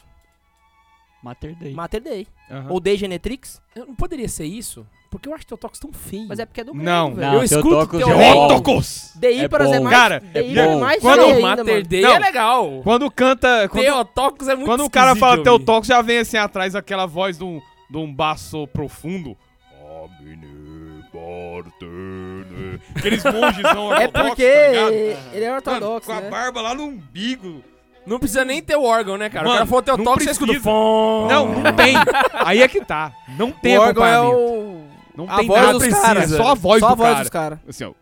[1.22, 1.72] Mater Dei.
[1.74, 2.26] Mater Dei.
[2.50, 2.66] Aham.
[2.70, 3.60] Ou Dei Genetrix.
[3.74, 4.86] Eu- Não poderia ser isso?
[5.10, 6.26] Porque eu acho Teotocos tão feio.
[6.28, 7.14] Mas é porque é do Não.
[7.14, 7.26] velho.
[7.28, 9.18] Não, eu escuto Theotokos teu- é!
[9.18, 9.84] Deíparas É é, bom.
[9.84, 9.96] mais...
[9.96, 10.80] Cara, é bom.
[10.80, 11.86] mais Quando- feio ainda, Mater mano.
[11.86, 12.10] Dei Não.
[12.10, 12.80] é legal.
[12.84, 13.68] Quando canta.
[13.68, 15.42] Quando, Teotocos é muito quando o cara fala.
[15.42, 19.36] Teotokos, já vem assim atrás aquela voz de um, de um baço profundo.
[22.96, 24.92] Aqueles monges não É porque tá
[25.32, 26.30] ele é Mano, ortodoxo, com a né?
[26.30, 27.62] barba lá no umbigo.
[28.08, 29.44] Não precisa nem ter o órgão, né, cara?
[29.44, 30.70] Mano, o cara for Teotocos, não você escuta precisa.
[30.70, 31.26] fom.
[31.28, 31.94] Não, não tem.
[32.44, 33.12] Aí é que tá.
[33.36, 34.82] Não tem o órgão é o...
[35.14, 36.32] Não A tem voz nada, dos precisa, caras.
[36.32, 37.20] é só a voz Só do a voz cara.
[37.20, 37.58] dos caras.
[37.68, 37.90] Assim, ó.
[37.90, 37.94] "Ô,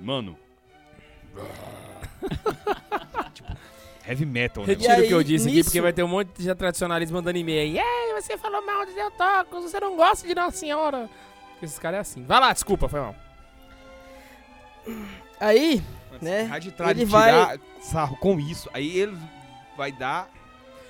[0.00, 0.36] Mano.
[3.34, 3.52] tipo,
[4.08, 4.74] heavy metal, né?
[4.74, 7.38] Retiro o que eu disse aqui, nisso- porque vai ter um monte de tradicionalismo mandando
[7.38, 7.78] e-mail aí.
[7.78, 11.08] Ei, você falou mal de Teotocos, você não gosta de Nossa Senhora.
[11.62, 12.24] Esses caras é assim.
[12.24, 13.14] Vai lá, desculpa, foi mal.
[15.38, 15.82] Aí,
[16.20, 16.42] né?
[16.42, 19.16] Raditrade ele tirar sarro com isso, aí ele
[19.76, 20.28] vai dar...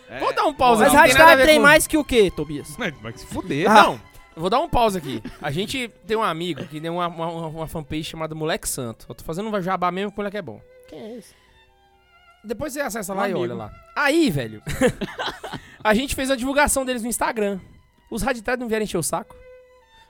[0.08, 1.18] é, Vou dar um pause Mas aqui.
[1.18, 2.76] não tem tem com- mais que o quê, Tobias?
[2.78, 3.70] Mas vai se fuder.
[3.70, 3.74] Ah.
[3.82, 3.92] Não,
[4.36, 5.22] eu vou dar um pause aqui.
[5.40, 9.06] A gente tem um amigo que tem uma, uma, uma fanpage chamada Moleque Santo.
[9.08, 10.60] Eu tô fazendo um jabá mesmo porque o moleque é bom.
[10.88, 11.34] Quem é esse?
[12.42, 13.40] Depois você acessa Um lá e amigo.
[13.40, 13.72] olha lá.
[13.94, 14.62] Aí, velho,
[15.84, 17.60] a gente fez a divulgação deles no Instagram.
[18.10, 19.36] Os raditais não vieram encher o saco?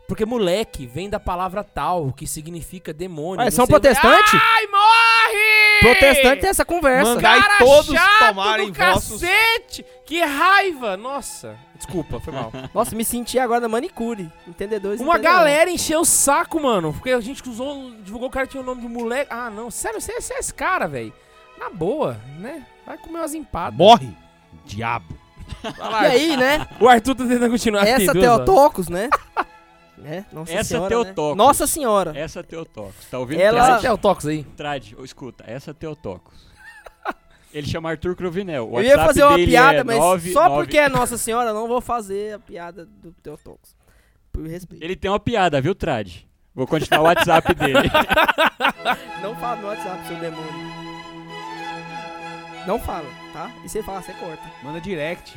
[0.08, 3.38] Porque moleque vem da palavra tal, que significa demônio.
[3.40, 4.32] Ué, não são protestantes?
[4.34, 4.66] Ai!
[5.80, 7.14] Protestante tem essa conversa.
[7.14, 9.84] Manda- Mandai Cara todos chato tomarem do vossos- cacete!
[10.06, 10.96] Que raiva!
[10.96, 12.52] Nossa, desculpa, foi mal.
[12.74, 14.30] Nossa, me senti agora na manicure.
[14.46, 16.92] Entendedores Uma galera encheu o saco, mano.
[16.92, 19.32] Porque a gente usou, divulgou o cara que tinha o nome do moleque.
[19.32, 21.12] Ah, não, sério, você, você é esse cara, velho.
[21.58, 22.64] Na boa, né?
[22.86, 23.78] Vai comer umas empadas.
[23.78, 24.08] Morre,
[24.64, 25.18] diabo.
[25.62, 26.66] Vai lá, E aí, né?
[26.80, 28.12] O Arthur tá tentando continuar aqui, Essa?
[28.12, 29.08] Teotocos, né?
[30.00, 30.26] Né?
[30.32, 31.30] Nossa Essa senhora, Teotocos.
[31.38, 31.44] Né?
[31.44, 32.18] Nossa senhora.
[32.18, 33.04] Essa Teotocos.
[33.10, 33.40] Tá ouvindo?
[33.40, 33.86] Ela- Essa Trade?
[33.86, 34.44] é o Tox aí.
[34.44, 36.48] Trade, ô, escuta, essa Teotocos.
[37.52, 38.70] Ele chama Arthur Cruvinel.
[38.70, 41.50] O Eu ia fazer uma piada, é mas 9, só 9 porque é Nossa Senhora,
[41.50, 43.74] eu não vou fazer a piada do Teotocos.
[44.32, 44.82] Por respeito.
[44.84, 46.28] Ele tem uma piada, viu, Trade?
[46.54, 47.90] Vou continuar o WhatsApp dele.
[49.22, 50.70] Não fala no WhatsApp, seu demônio.
[52.66, 53.50] Não fala, tá?
[53.64, 54.42] E você fala, você corta.
[54.62, 55.36] Manda direct.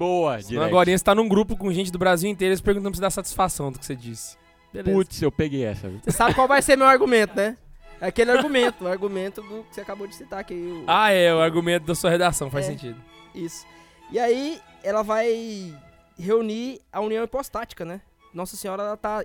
[0.00, 0.66] Boa, direct.
[0.68, 3.10] agora você tá num grupo com gente do Brasil inteiro, eles perguntando pra você dar
[3.10, 4.36] satisfação do que você disse.
[4.72, 4.96] Beleza.
[4.96, 6.00] Putz, eu peguei essa, viu?
[6.02, 7.56] Você sabe qual vai ser meu argumento, né?
[8.00, 10.54] É aquele argumento, o argumento do que você acabou de citar aqui.
[10.54, 12.68] o- Ah, é, o argumento da sua redação, faz É.
[12.70, 12.98] sentido.
[13.34, 13.66] Isso.
[14.10, 15.74] E aí, ela vai
[16.18, 18.00] reunir a união hipostática, né?
[18.32, 19.22] Nossa Senhora, ela tá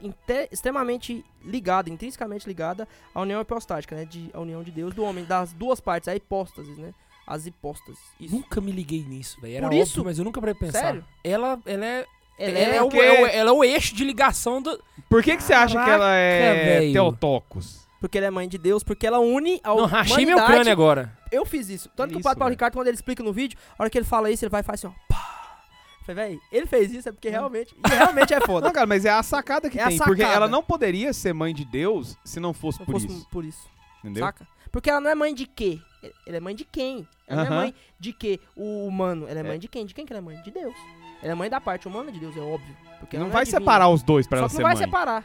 [0.51, 4.03] extremamente ligada, intrinsecamente ligada à união hipostática, né?
[4.03, 6.93] De, a união de Deus do homem, das duas partes, a hipóstasis, né?
[7.27, 7.99] As hipóstases.
[8.19, 8.35] Isso.
[8.35, 9.53] Nunca me liguei nisso, velho.
[9.55, 10.03] Era Por óbvio, isso?
[10.05, 10.79] mas eu nunca parei pensar.
[10.79, 11.05] Sério?
[11.23, 12.05] Ela, ela é,
[12.37, 14.79] Ela ela é, é, o, porque- é o- ela é o eixo de ligação do...
[15.09, 16.93] Por que, que você acha que ela é velho.
[16.93, 17.83] Teotocos?
[17.99, 21.17] porque ela é mãe de Deus, porque ela une a Não, rachei meu crânio agora.
[21.31, 21.89] Eu fiz isso.
[21.95, 22.51] Tanto que o Isso, Padre Paulo.
[22.51, 24.63] Ricardo, quando ele explica no vídeo, a hora que ele fala isso, ele vai e
[24.63, 25.05] faz assim, ó.
[25.11, 25.57] Pá.
[26.05, 28.67] Falei, véi, ele fez isso é porque realmente, realmente é foda.
[28.67, 29.97] Não, cara, mas é a sacada que É tem.
[29.97, 30.35] Porque sacada.
[30.37, 33.27] ela não poderia ser mãe de Deus se não fosse Se por fosse isso.
[33.31, 33.67] por isso.
[34.03, 34.23] Entendeu?
[34.23, 34.47] Saca?
[34.71, 35.79] Porque ela não é mãe de quê?
[36.25, 37.07] Ela é mãe de quem?
[37.27, 37.55] Ela não Aham.
[37.55, 38.39] é mãe de quê?
[38.55, 39.25] O humano.
[39.27, 39.57] Ela é mãe É.
[39.57, 39.85] de quem?
[39.85, 40.41] De quem que ela é mãe?
[40.41, 40.75] De Deus.
[41.21, 42.75] Ela é mãe da parte humana de Deus, é óbvio.
[42.99, 44.75] Porque Não ela vai é separar os dois pra Só ela que ser não vai
[44.75, 44.83] mãe.
[44.85, 45.23] separar.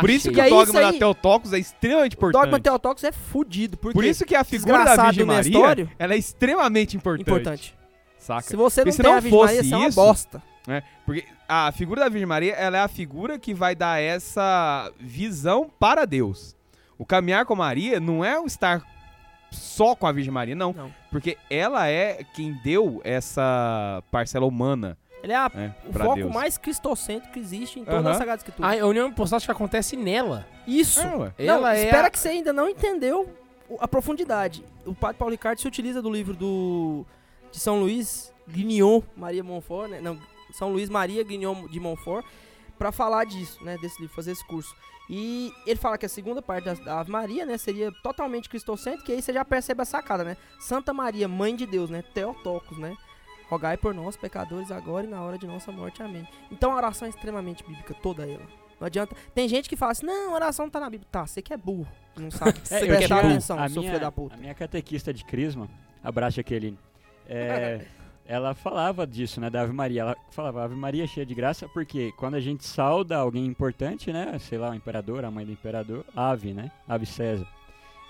[0.00, 2.62] Por isso que o aí, dogma isso da aí- Teotocos é extremamente O dogma importante.
[2.62, 3.76] Teotocos é fudido.
[3.76, 7.28] Porque Por isso que a figura da Virgem Maria, Nestório- ela é extremamente importante.
[7.28, 7.76] importante.
[8.18, 8.42] Saca?
[8.42, 9.96] Se você não Porque se tem não a Virgem Maria, fosse você é uma isso-
[9.96, 10.42] bosta.
[10.66, 10.82] né?
[11.04, 15.70] Porque a figura da Virgem Maria, ela é a figura que vai dar essa visão
[15.78, 16.56] para Deus.
[16.96, 18.82] O caminhar com Maria não é o estar
[19.54, 20.72] só com a Virgem Maria, não.
[20.72, 20.92] Não.
[21.10, 26.32] Porque ela é quem deu essa parcela humana Ele é a- né, o foco Deus.
[26.32, 28.10] mais cristocêntrico que existe em toda Aham.
[28.10, 28.68] a Sagrada Escritura.
[28.82, 30.46] A união hipostática acontece nela.
[30.66, 31.00] Isso.
[31.00, 31.44] É.
[31.46, 33.28] Não, Ela é espera a- que você ainda não entendeu
[33.80, 34.64] a profundidade.
[34.84, 37.06] O padre Paulo Ricardo se utiliza do livro do
[37.50, 40.00] de São Luís Grignon Maria Montfort, né?
[40.00, 40.18] Não,
[40.52, 42.24] São Luís Maria Grignon de Montfort
[42.78, 44.74] para falar disso, né, desse livro, fazer esse curso.
[45.08, 49.16] E ele fala que a segunda parte da, Ave Maria, né, seria totalmente cristocêntrica, e
[49.16, 50.36] aí você já percebe a sacada, né?
[50.58, 52.02] Santa Maria, mãe de Deus, né?
[52.14, 52.96] Teotocos, né?
[53.48, 56.02] Rogai por nós, pecadores, agora e na hora de nossa morte.
[56.02, 56.26] Amém.
[56.50, 58.46] Então a oração é extremamente bíblica, toda ela.
[58.80, 59.14] Não adianta.
[59.34, 61.06] Tem gente que fala assim, não, a oração não tá na Bíblia.
[61.12, 61.86] Tá, você que é burro.
[62.16, 62.58] Não sabe.
[62.70, 64.34] É, prestar tinha- atenção, a minha, da puta.
[64.34, 65.68] A minha catequista de Crisma,
[66.02, 66.78] abraço Jaqueline,
[67.28, 67.84] é,
[68.26, 70.02] ela falava disso, né, da Ave Maria.
[70.02, 74.38] Ela falava, Ave Maria cheia de graça, porque quando a gente sauda alguém importante, né,
[74.38, 77.46] sei lá, o imperador, a mãe do imperador, Ave, né, Ave César,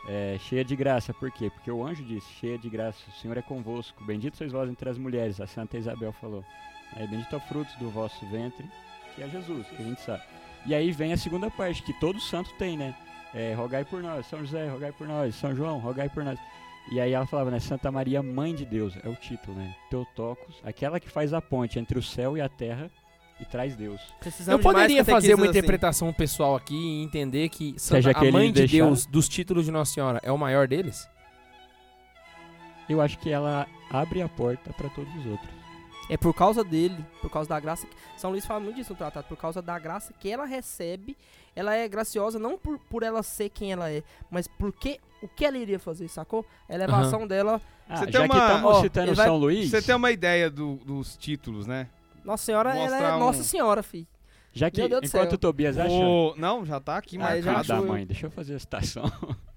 [0.07, 1.50] é, cheia de graça, por quê?
[1.50, 4.88] Porque o anjo disse, cheia de graça, o Senhor é convosco, bendito sois vós entre
[4.88, 6.44] as mulheres, a Santa Isabel falou.
[6.94, 8.64] Aí, bendito é o fruto do vosso ventre,
[9.14, 10.22] que é Jesus, que a gente sabe.
[10.66, 12.94] E aí vem a segunda parte, que todo santo tem, né?
[13.35, 16.38] É, rogai por nós, São José, rogai por nós, São João, rogai por nós.
[16.92, 19.75] E aí ela falava, né, Santa Maria, Mãe de Deus, é o título, né?
[19.90, 22.90] Teotocos, aquela que faz a ponte entre o céu e a terra
[23.40, 24.01] e traz Deus.
[24.20, 25.51] Precisamos Eu poderia fazer uma assim.
[25.51, 28.85] interpretação pessoal aqui e entender que Santa, a mãe de deixar.
[28.85, 31.09] Deus dos títulos de Nossa Senhora é o maior deles?
[32.88, 35.51] Eu acho que ela abre a porta para todos os outros.
[36.11, 37.87] É por causa dele, por causa da graça.
[37.87, 39.27] que- São Luís fala muito disso no tratado.
[39.27, 41.16] Por causa da graça que ela recebe,
[41.57, 45.45] ela é graciosa não por, por ela ser quem ela é, mas porque o que
[45.45, 46.45] ela iria fazer, sacou?
[46.69, 47.61] A elevação dela.
[47.88, 50.11] Ah, Você tem já que uma- estamos ó, citando vai- São Luís, Você tem uma
[50.11, 51.88] ideia do- dos títulos, né?
[52.25, 54.07] Nossa Senhora, ela é um- Nossa Senhora, fi.
[54.53, 55.93] Já que, enquanto o Tobias acha...
[55.93, 57.69] O- Não, já tá aqui já Ah, marcado.
[57.69, 57.87] da achou.
[57.87, 59.05] mãe, deixa eu fazer a citação.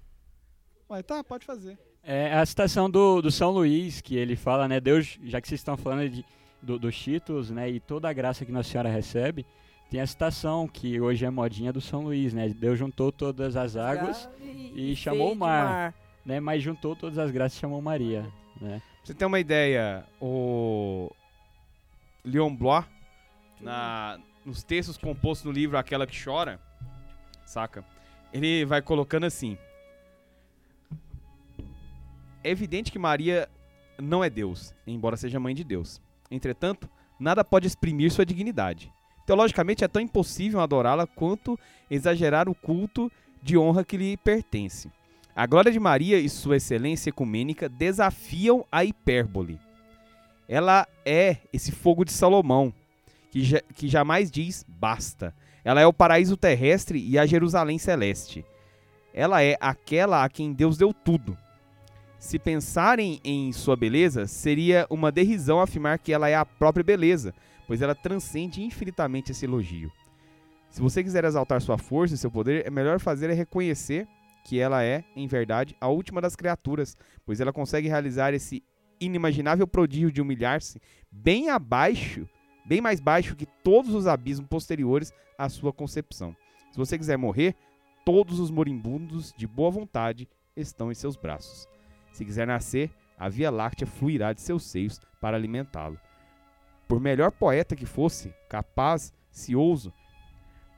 [0.88, 1.78] Mas tá, pode fazer.
[2.02, 5.60] É a citação do, do São Luís, que ele fala, né, Deus, já que vocês
[5.60, 6.24] estão falando de,
[6.62, 9.44] do, dos títulos, né, e toda a graça que Nossa Senhora recebe,
[9.90, 13.76] tem a citação, que hoje é modinha do São Luís, né, Deus juntou todas as
[13.76, 15.94] águas, e chamou o de mar.
[16.24, 18.22] né, mas juntou todas as graças e chamou Maria,
[18.60, 18.80] né.
[18.80, 21.10] Pra você ter uma ideia, o
[22.24, 22.84] Leon Blois,
[23.60, 26.60] na, nos textos compostos no livro Aquela que Chora,
[27.46, 27.84] saca?
[28.32, 29.56] Ele vai colocando assim.
[32.44, 33.48] É evidente que Maria
[33.98, 36.00] não é Deus, embora seja mãe de Deus.
[36.30, 38.92] Entretanto, nada pode exprimir sua dignidade.
[39.28, 41.60] Teologicamente, é tão impossível adorá-la quanto
[41.90, 43.12] exagerar o culto
[43.42, 44.90] de honra que lhe pertence.
[45.36, 49.60] A glória de Maria e sua excelência ecumênica desafiam a hipérbole.
[50.48, 52.72] Ela é esse fogo de Salomão,
[53.30, 55.34] que, que jamais diz basta.
[55.62, 58.46] Ela é o paraíso terrestre e a Jerusalém celeste.
[59.12, 61.36] Ela é aquela a quem Deus deu tudo.
[62.18, 67.34] Se pensarem em sua beleza, seria uma derrisão afirmar que ela é a própria beleza,
[67.68, 69.92] pois ela transcende infinitamente esse elogio.
[70.70, 74.08] Se você quiser exaltar sua força e seu poder, é melhor fazer é reconhecer
[74.44, 78.64] que ela é, em verdade, a última das criaturas, pois ela consegue realizar esse
[78.98, 82.26] inimaginável prodígio de humilhar-se bem abaixo,
[82.64, 86.34] bem mais baixo que todos os abismos posteriores à sua concepção.
[86.70, 87.54] Se você quiser morrer,
[88.04, 90.26] todos os moribundos de boa vontade
[90.56, 91.68] estão em seus braços.
[92.10, 95.98] Se quiser nascer, a Via Láctea fluirá de seus seios para alimentá-lo.
[96.88, 99.52] Por melhor poeta que fosse, capaz, se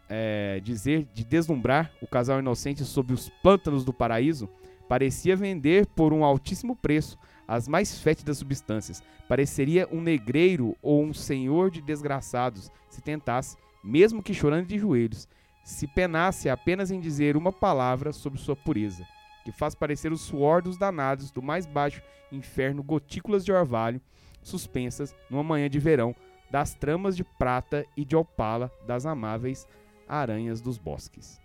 [0.09, 4.49] é, dizer de deslumbrar o casal inocente sob os pântanos do paraíso,
[4.89, 9.01] parecia vender por um altíssimo preço as mais fétidas substâncias.
[9.29, 15.29] Pareceria um negreiro ou um senhor de desgraçados se tentasse, mesmo que chorando de joelhos,
[15.63, 19.07] se penasse apenas em dizer uma palavra sobre sua pureza,
[19.45, 24.01] que faz parecer o suor dos danados do mais baixo inferno gotículas de orvalho
[24.43, 26.15] suspensas numa manhã de verão
[26.51, 29.67] das tramas de prata e de opala das amáveis
[30.09, 31.41] aranhas dos bosques.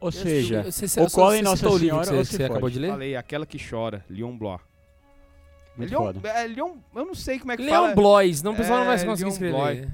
[0.00, 0.64] Ou seja,
[1.12, 2.90] cola em você Nossa o Senhora que você, se você acabou de ler?
[2.90, 4.60] Falei, aquela que chora, Leon Blois.
[5.76, 6.28] muito Leon, foda.
[6.28, 7.94] é, Leon, eu não sei como é que Leon fala.
[7.94, 9.88] Blois, não, o pessoal não vai É, conseguir Leon escrever.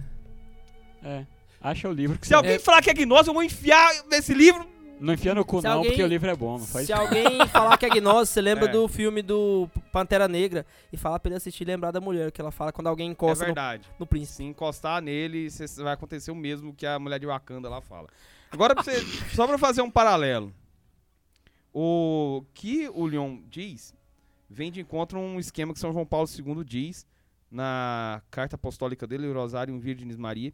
[1.02, 1.26] É,
[1.60, 2.34] acha o livro que Se você...
[2.34, 4.66] alguém falar que é gnose, eu vou enfiar nesse livro.
[5.00, 6.92] Não enfia no cu Se não, alguém- porque o livro é bom, não faz Se
[6.92, 8.68] alguém falar que é gnose, você lembra É.
[8.72, 12.40] do filme do Pantera Negra e falar pra ele assistir e lembrar da mulher, que
[12.40, 13.88] ela fala quando alguém É encosta no, verdade.
[13.98, 14.36] no príncipe.
[14.36, 18.08] Se encostar nele, vai acontecer o mesmo que a mulher de Wakanda lá fala.
[18.50, 18.92] Agora, pra você,
[19.34, 20.54] só pra fazer um paralelo.
[21.72, 23.92] O que o Leon diz
[24.48, 27.04] vem de encontro a um esquema que São João Paulo II diz
[27.50, 30.52] na carta apostólica dele, Rosário Virgenis Maria,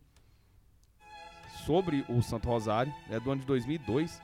[1.66, 2.92] sobre o Santo Rosário.
[3.10, 4.20] É do ano de 2002.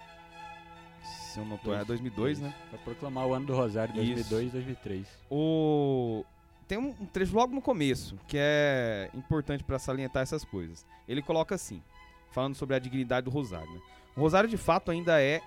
[1.37, 2.55] Se eu não tô é 2002, né?
[2.71, 4.31] Pra proclamar o ano do Rosário Isso.
[4.31, 5.07] 2002 2003.
[5.31, 6.25] O
[6.67, 10.87] tem um, um trecho logo no começo que é importante para salientar essas coisas.
[11.07, 11.83] Ele coloca assim,
[12.31, 13.71] falando sobre a dignidade do rosário.
[13.71, 13.81] né?
[14.17, 15.43] O rosário de fato ainda é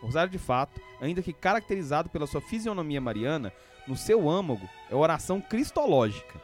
[0.00, 3.52] o rosário de fato, ainda que caracterizado pela sua fisionomia mariana,
[3.88, 6.40] no seu âmago é oração cristológica.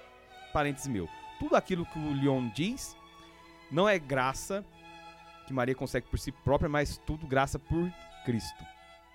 [0.52, 1.08] Parênteses meu.
[1.38, 2.96] Tudo aquilo que o Leon diz
[3.70, 4.64] não é graça
[5.46, 7.88] que Maria consegue por si própria, mas tudo graça por
[8.24, 8.64] Cristo.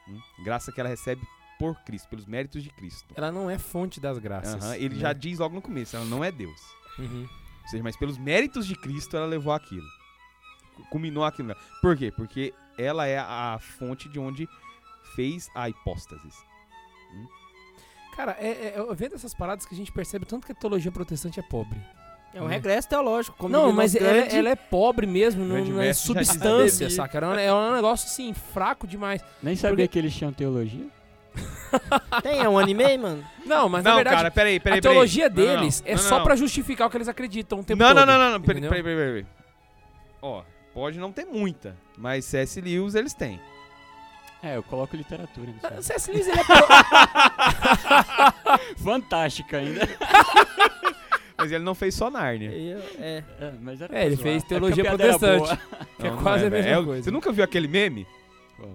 [0.07, 0.19] Hum?
[0.43, 1.21] Graça que ela recebe
[1.57, 3.13] por Cristo, pelos méritos de Cristo.
[3.15, 4.63] Ela não é fonte das graças.
[4.63, 5.01] Aham, ele né?
[5.01, 6.61] já diz logo no começo, ela não é Deus.
[6.99, 7.27] Uhum.
[7.63, 9.87] Ou seja, mas pelos méritos de Cristo ela levou aquilo.
[10.89, 11.55] Culminou aquilo.
[11.81, 12.11] Por quê?
[12.11, 14.47] Porque ela é a fonte de onde
[15.15, 16.29] fez a hipóstase.
[18.15, 20.91] Cara, é, é, eu vendo essas paradas que a gente percebe tanto que a teologia
[20.91, 21.79] protestante é pobre.
[22.35, 23.37] É um regresso teológico.
[23.37, 27.17] Como não, mas ela, grande- ela é pobre mesmo, não, é substância, saca?
[27.19, 29.23] É um, é um negócio assim, fraco demais.
[29.41, 30.85] Nem sabia Porque- que eles tinham teologia?
[32.23, 33.25] Tem, é um anime, mano.
[33.45, 34.79] Não, mas na não, verdade, cara, peraí, peraí.
[34.79, 35.45] a teologia peraí.
[35.45, 36.23] Não, não, deles não, é só não.
[36.23, 37.97] pra justificar o que eles acreditam o tempo Não, todo.
[37.97, 38.41] não, não, não, não.
[38.41, 39.25] Peraí, peraí, peraí, peraí.
[40.21, 40.41] Ó,
[40.73, 42.59] pode não ter muita, mas C.S.
[42.61, 43.39] Lewis eles têm.
[44.41, 46.09] É, eu coloco literatura C.S.
[46.11, 46.55] Lewis, ele é pro-
[48.83, 49.81] Fantástica ainda.
[51.37, 52.49] Mas ele não fez só Nárnia.
[52.51, 53.23] Eu- é.
[53.41, 55.59] É, mas era É, ele fez É teologia era protestante.
[55.99, 57.03] que é quase a mesma É, coisa.
[57.03, 58.07] Você nunca viu aquele meme?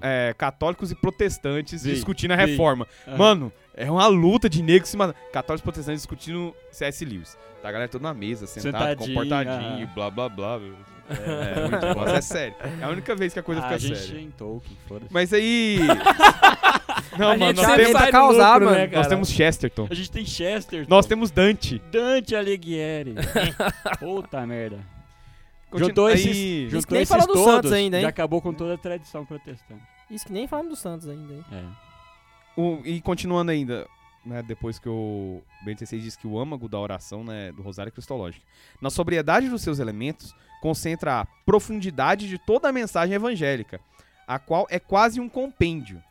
[0.03, 2.87] É, católicos e protestantes Vi, discutindo a reforma.
[3.09, 3.17] Aham.
[3.17, 5.19] Mano, é uma luta de negros se matando.
[5.33, 7.03] Católicos e protestantes discutindo C.S.
[7.05, 7.37] Lewis.
[7.63, 10.59] Tá a galera toda na mesa, sentado, comportadinho, blá blá blá.
[10.59, 10.75] meu.
[11.11, 12.07] É, muito bom.
[12.09, 12.55] É sério.
[12.81, 14.21] É a única vez que a coisa Ah, fica a gente séria.
[14.21, 15.13] em Tolkien, foda-se.
[15.13, 15.79] Mas aí.
[17.21, 18.77] Não, A mano, gente nós sempre temos, sai causar, lucro, mano.
[18.79, 19.87] né, nós temos Chesterton.
[19.91, 20.87] A gente tem Chester.
[20.89, 21.79] Nós temos Dante.
[21.91, 23.15] Dante Alighieri.
[24.01, 24.79] Puta merda.
[25.71, 28.03] Continu- Juntou aí- esses, Isso que juntou nem esses falou do todos, Santos ainda, hein?
[28.03, 29.83] já acabou com toda a tradição protestante.
[30.11, 31.45] Isso que nem falamos do Santos ainda, hein?
[31.53, 31.63] É.
[32.61, 33.87] O- e continuando ainda,
[34.27, 37.89] né, depois que o Bento XVI diz que o âmago da oração né, do Rosário
[37.89, 38.45] é cristológica.
[38.81, 43.81] Na sobriedade dos seus elementos, concentra a profundidade de toda a mensagem evangélica,
[44.27, 46.03] a qual é quase um compêndio.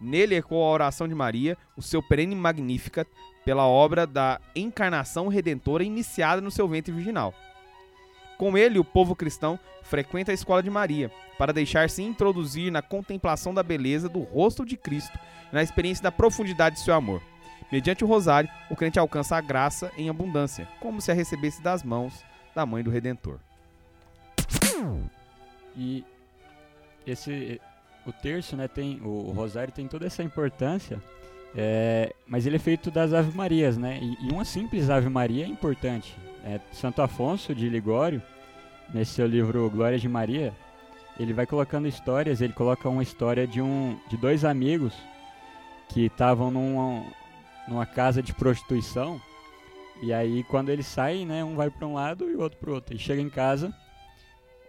[0.00, 3.08] Nele ecoa a oração de Maria, o seu perene Magnificat,
[3.44, 7.34] pela obra da encarnação redentora iniciada no seu ventre virginal.
[8.38, 13.52] Com ele, o povo cristão frequenta a escola de Maria, para deixar-se introduzir na contemplação
[13.52, 15.18] da beleza do rosto de Cristo
[15.52, 17.20] na experiência da profundidade de seu amor.
[17.70, 21.82] Mediante o rosário, o crente alcança a graça em abundância, como se a recebesse das
[21.82, 23.38] mãos da mãe do Redentor.
[25.76, 26.04] E
[27.06, 27.60] esse
[28.06, 31.00] o terço, né, tem o, rosário tem toda essa importância,
[31.54, 33.98] é, mas ele é feito das Ave Marias, né?
[34.00, 36.16] E, e uma simples Ave Maria é importante.
[36.44, 38.22] É, Santo Afonso de Ligório,
[38.94, 40.54] nesse seu livro Glória de Maria,
[41.18, 42.40] ele vai colocando histórias.
[42.40, 44.94] Ele coloca uma história de um de dois amigos
[45.88, 47.04] que estavam numa,
[47.68, 49.20] numa casa de prostituição.
[50.02, 52.70] E aí quando eles saem, né, um vai para um lado e o outro para
[52.70, 52.94] o outro.
[52.94, 53.74] E chega em casa,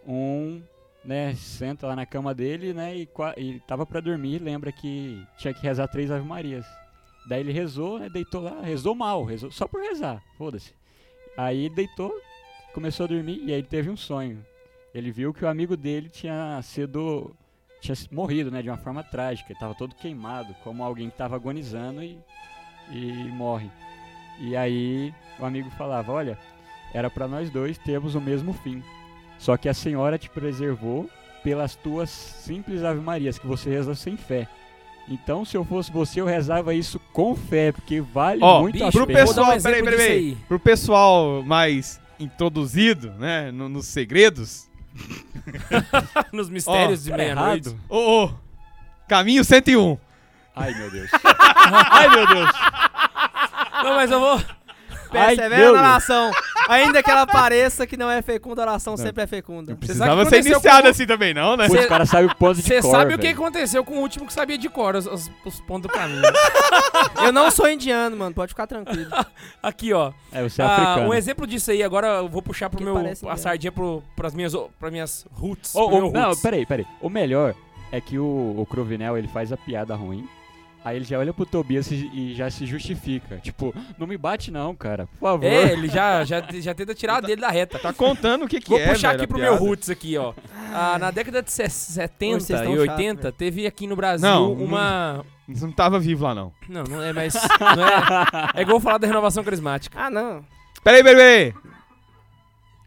[0.06, 0.62] um
[1.04, 5.54] né, senta lá na cama dele, né, e, e tava pra dormir, lembra que tinha
[5.54, 6.66] que rezar três Ave Marias.
[7.28, 10.74] Daí ele rezou, né, deitou lá, rezou mal, rezou só por rezar, foda-se.
[11.38, 12.14] Aí deitou,
[12.74, 14.46] começou a dormir e aí ele teve um sonho.
[14.94, 17.36] Ele viu que o amigo dele tinha sido
[17.80, 21.36] tinha morrido, né, de uma forma trágica, ele tava todo queimado, como alguém que tava
[21.36, 22.20] agonizando e,
[22.92, 23.72] e morre.
[24.40, 26.38] E aí o amigo falava, olha,
[26.94, 28.84] era pra nós dois termos o mesmo fim.
[29.42, 31.10] Só que a Senhora te preservou
[31.44, 34.48] pelas tuas simples Ave Marias, que você reza sem fé.
[35.10, 38.86] Então, se eu fosse você, eu rezava isso com fé, porque vale Ó, muito a
[38.86, 39.24] bicho, pro pena.
[39.24, 40.46] um pessoal, exemplo peraí, peraí, disso aí.
[40.48, 44.70] Pro pessoal mais introduzido, né, no- nos segredos,
[46.32, 47.70] Nos mistérios Ó, de meia-noite.
[47.70, 47.82] errado.
[47.90, 48.30] ô, ô,
[49.08, 49.98] caminho 101.
[50.56, 51.10] Ai, meu Deus.
[51.90, 52.50] Ai, meu Deus.
[53.84, 54.42] Não, mas eu vou.
[55.12, 56.04] Persevera na Deus.
[56.69, 59.76] Ainda que ela pareça que não é fecunda, a oração sempre é fecunda.
[59.82, 61.67] Você sabe Precisava o ser iniciado com- assim também, não, né?
[61.67, 63.95] Pô, Cê- os caras sabem o ponto de Você cor, sabe o que aconteceu com
[63.95, 66.21] o último que sabia de cor, os, os- os pontos do caminho.
[67.24, 68.34] Eu não sou indiano, mano.
[68.34, 69.10] Pode ficar tranquilo.
[69.62, 70.12] Aqui, ó.
[70.32, 71.10] É, você é Ah, africano.
[71.10, 72.97] um exemplo disso aí, agora eu vou puxar pro Que meu.
[72.97, 73.38] A mesmo.
[73.38, 75.76] sardinha pro, pras, minhas, pras minhas roots.
[75.76, 76.41] Ô, meu não, roots.
[76.41, 76.86] peraí, peraí.
[77.02, 77.54] O melhor
[77.91, 80.28] é que o, o Cruvinel, ele faz a piada ruim.
[80.84, 83.38] Aí ele já olha pro Tobias e, já se justifica.
[83.38, 85.06] Tipo, não me bate não, cara.
[85.06, 85.46] Por favor.
[85.46, 87.78] É, ele já, já, já tenta tirar dele da reta.
[87.78, 89.56] Tá contando o que, que Vou é, puxar velho, aqui pro piada.
[89.56, 90.34] meu roots aqui, ó.
[90.74, 93.96] Ah, na década de se- Hoje 70 vocês e tão 80, chato, teve aqui no
[93.96, 95.24] Brasil Não, uma...
[95.48, 96.52] Você não tava vivo lá, não.
[96.67, 97.34] Não, não é mais...
[97.36, 100.00] Não é, é igual falar da renovação carismática.
[100.00, 100.44] Ah, não.
[100.84, 101.72] Peraí, peraí, peraí.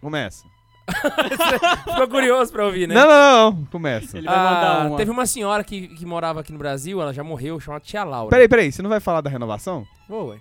[0.00, 0.44] Começa.
[1.90, 2.94] Ficou curioso pra ouvir, né?
[2.94, 3.64] Não, não, não.
[3.66, 4.18] Começa.
[4.18, 4.96] Ele vai mandar Ah, uma.
[4.96, 8.30] Teve uma senhora que, que morava aqui no Brasil, ela já morreu, chamada Tia Laura.
[8.30, 8.70] Peraí, peraí.
[8.72, 9.86] Você não vai falar da renovação?
[10.08, 10.38] Vou, ué.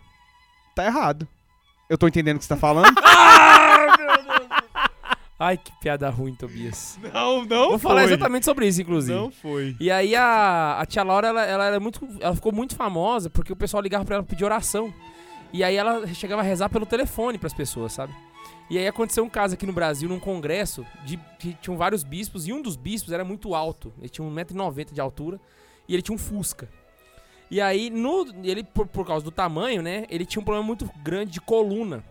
[0.75, 1.27] Tá errado.
[1.89, 2.93] Eu tô entendendo o que você tá falando.
[5.39, 6.97] Ai, que piada ruim, Tobias.
[7.13, 9.17] não, não Vou falar exatamente sobre isso, inclusive.
[9.17, 9.75] Não foi.
[9.79, 11.99] E aí a, a tia Laura, ela, ela era muito.
[12.21, 14.93] Ela ficou muito famosa porque o pessoal ligava pra ela pedir oração.
[15.51, 18.13] E aí ela chegava a rezar pelo telefone pras pessoas, sabe?
[18.69, 22.47] E aí aconteceu um caso aqui no Brasil, num congresso, de que tinham vários bispos,
[22.47, 23.93] e um dos bispos era muito alto.
[23.99, 25.39] Ele tinha 1,90m de altura
[25.87, 26.69] e ele tinha um Fusca.
[27.51, 30.89] E aí, no, ele, por, por causa do tamanho, né, ele tinha um problema muito
[31.03, 32.03] grande de coluna.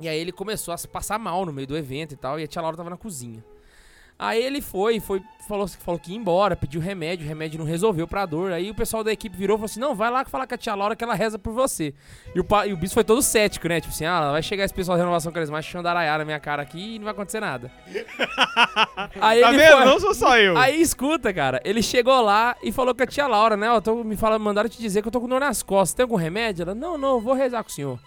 [0.00, 2.44] E aí ele começou a se passar mal no meio do evento e tal, e
[2.44, 3.44] a tia Laura tava na cozinha.
[4.18, 8.06] Aí ele foi, foi falou, falou que ia embora, pediu remédio, o remédio não resolveu
[8.08, 8.50] pra dor.
[8.52, 10.58] Aí o pessoal da equipe virou e falou assim: Não, vai lá falar com a
[10.58, 11.94] tia Laura que ela reza por você.
[12.34, 13.80] E o, e o bispo foi todo cético, né?
[13.80, 16.96] Tipo assim: Ah, vai chegar esse pessoal da renovação carismática chandaraiar na minha cara aqui
[16.96, 17.70] e não vai acontecer nada.
[19.20, 19.76] aí Tá ele vendo?
[19.76, 19.84] foi.
[19.84, 20.56] Não sou só eu.
[20.58, 23.70] Aí escuta, cara, ele chegou lá e falou com a tia Laura, né?
[23.70, 25.94] Ó, tô, me fala, mandaram te dizer que eu tô com dor nas costas.
[25.94, 26.62] Tem algum remédio?
[26.64, 27.98] Ela, não, não, vou rezar com o senhor.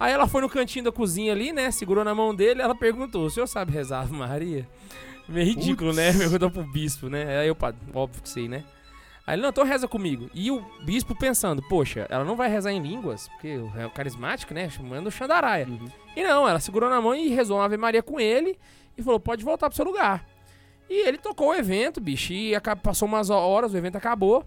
[0.00, 1.70] Aí ela foi no cantinho da cozinha ali, né?
[1.70, 4.66] Segurou na mão dele, ela perguntou: o senhor sabe rezar, Maria?
[5.28, 6.12] Meio ridículo, né?
[6.12, 7.40] Perguntou pro bispo, né?
[7.40, 7.56] Aí eu,
[7.94, 8.64] óbvio que sei, né?
[9.26, 10.30] Aí ele, não, então reza comigo.
[10.32, 14.54] E o bispo pensando, poxa, ela não vai rezar em línguas, porque é o carismático,
[14.54, 14.70] né?
[14.70, 15.66] Chamando o Xandaraia.
[15.68, 15.86] Uhum.
[16.16, 18.58] E não, ela segurou na mão e rezou uma Ave Maria com ele
[18.96, 20.26] e falou, pode voltar pro seu lugar.
[20.88, 22.52] E ele tocou o evento, bicho, e
[22.82, 24.46] passou umas horas, o evento acabou.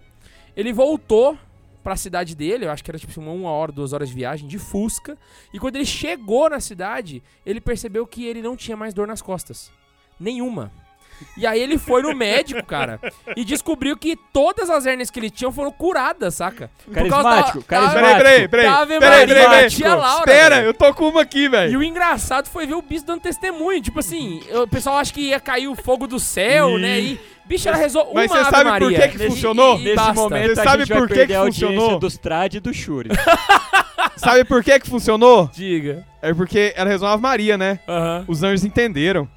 [0.56, 1.38] Ele voltou
[1.84, 4.58] pra cidade dele, eu acho que era tipo uma hora, duas horas de viagem, de
[4.58, 5.16] Fusca.
[5.54, 9.22] E quando ele chegou na cidade, ele percebeu que ele não tinha mais dor nas
[9.22, 9.70] costas.
[10.18, 10.70] Nenhuma.
[11.36, 12.98] E aí ele foi no médico, cara,
[13.36, 16.68] e descobriu que todas as hérnias que ele tinha foram curadas, saca?
[16.84, 18.02] Por causa Carismático, da- carismático.
[18.02, 18.98] Peraí, peraí, peraí.
[18.98, 19.70] Peraí, peraí, peraí.
[19.70, 21.78] tia Laura, Espera, eu tô com uma aqui, E velho.
[21.78, 23.80] o engraçado foi ver o bicho dando testemunho.
[23.80, 26.98] Tipo assim, o pessoal acha que ia cair o fogo do céu, né?
[26.98, 29.78] E, bicho, ela rezou uma Mas você sabe por que que Nesse- funcionou?
[29.78, 30.14] e Nesse basta.
[30.14, 31.98] momento Você a sabe por que que a audiência funcionou?
[32.00, 33.10] dos trad e dos churi.
[34.16, 35.48] Sabe por que que funcionou?
[35.52, 36.04] Diga.
[36.20, 37.78] É porque ela rezou uma Ave Maria, né?
[37.88, 38.24] Aham.
[38.28, 39.28] Os anjos entenderam.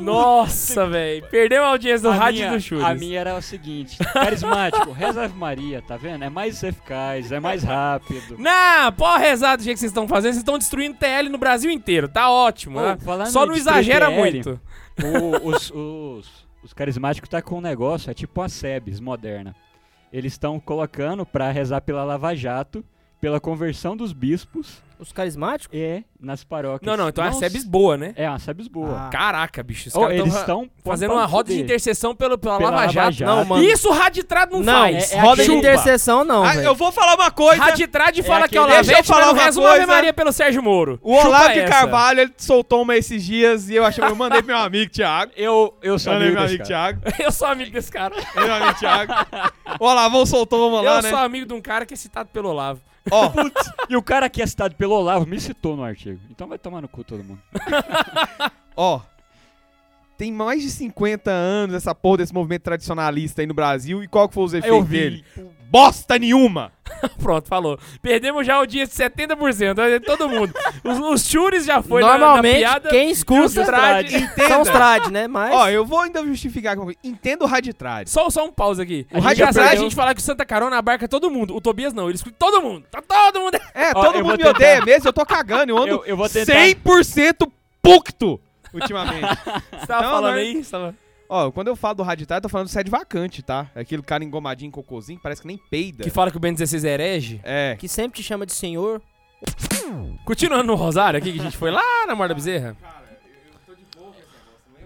[0.00, 1.24] Nossa, velho.
[1.30, 2.84] Perdeu a audiência do a rádio minha, do Chures.
[2.84, 6.24] a minha era o seguinte, carismático, reza Ave Maria, tá vendo?
[6.24, 8.36] É mais eficaz, é mais rápido.
[8.38, 10.32] Não, pode rezar do jeito que vocês estão fazendo.
[10.32, 12.08] Vocês estão destruindo TL no Brasil inteiro.
[12.08, 12.78] Tá ótimo.
[12.78, 13.26] Ô, né?
[13.26, 14.60] Só não exagera TL, muito.
[15.02, 19.54] O- os, os, os carismáticos tá com um negócio, é tipo a SEBS moderna.
[20.12, 22.84] Eles estão colocando pra rezar pela Lava Jato,
[23.24, 25.74] pela conversão dos bispos Os carismáticos?
[25.78, 26.86] e nas paróquias.
[26.86, 28.12] Não, não, então é a Não SEBS s- boa, né?
[28.16, 29.06] É, uma SEBS boa.
[29.06, 29.08] Ah.
[29.10, 29.88] Caraca, bicho.
[29.88, 32.80] Os Ô, caras eles tão estão fazendo uma roda de intercessão pelo, pela, Pela Lava
[32.82, 33.12] Lava Jato.
[33.12, 33.30] Jato.
[33.34, 33.62] Não, mano.
[33.64, 35.12] Isso o Raditrado não, Não, faz.
[35.12, 37.62] é- é roda de aquele- intercessão não, Ah, eu vou falar uma coisa.
[37.64, 39.86] Raditrade fala que é o eu Lavete, mas falar uma coisa.
[39.86, 40.98] Maria pelo Sérgio Moro.
[41.02, 41.64] O Olavo de.
[41.64, 45.32] Carvalho, ele soltou uma esses dias e eu achei, eu mandei pro meu amigo Thiago.
[45.34, 46.94] Eu, eu sou Mandei amigo meu desse amigo cara.
[47.00, 47.22] Thiago.
[47.22, 48.14] Eu sou amigo desse cara.
[48.34, 49.12] Meu amigo Thiago.
[49.80, 51.08] O Olavão soltou uma lá, eu né?
[51.10, 52.80] sou amigo de um cara que é citado pelo Olavo.
[53.10, 53.30] Ó,
[53.88, 56.20] E o cara que é citado pelo Olavo me citou no artigo.
[56.30, 57.40] Então vai tomar no cu todo mundo.
[58.76, 59.00] ó.
[60.16, 64.02] Tem mais de 50 anos essa porra desse movimento tradicionalista aí no Brasil.
[64.02, 65.24] E qual que foi os efeitos dele?
[65.70, 66.70] Bosta nenhuma!
[67.18, 67.76] Pronto, falou.
[68.00, 69.76] Perdemos já o dia de 70%.
[69.78, 70.52] olha, Todo mundo.
[70.84, 72.88] Os, os chures já foi na- na, Normalmente, piada.
[72.90, 74.06] quem e os escuta trad-
[74.46, 75.26] são os trad, né?
[75.26, 75.52] Mas...
[75.52, 76.76] Ó, eu vou ainda justificar.
[76.76, 78.08] com- Entendo o raditrade.
[78.08, 79.06] Só, só um pause aqui.
[79.12, 81.56] O A gente a falar que o Santa Carona abarca todo mundo.
[81.56, 82.86] O Tobias não, ele escuta todo mundo.
[82.88, 83.58] Tá todo mundo.
[83.74, 85.08] É, Ó, todo mundo me tentar- odeia mesmo.
[85.08, 85.70] Eu tô cagando.
[85.70, 86.52] Eu ando Eu, eu vou tentar.
[86.52, 87.50] 100%
[87.82, 88.40] pucto
[88.74, 89.26] ultimamente.
[89.78, 90.40] Você tava Não, falando né?
[90.40, 90.64] aí?
[90.64, 90.94] Tava...
[91.28, 93.70] Ó, quando eu falo do raditrade, eu tô falando do sede vacante, tá?
[93.74, 96.04] É aquele cara engomadinho, cocôzinho, parece que nem peida.
[96.04, 97.40] Que fala que o Ben 16 é herege.
[97.42, 97.76] É.
[97.78, 99.00] Que sempre te chama de senhor.
[100.24, 102.76] Continuando no Rosário aqui, que a gente foi lá na Morda Bezerra.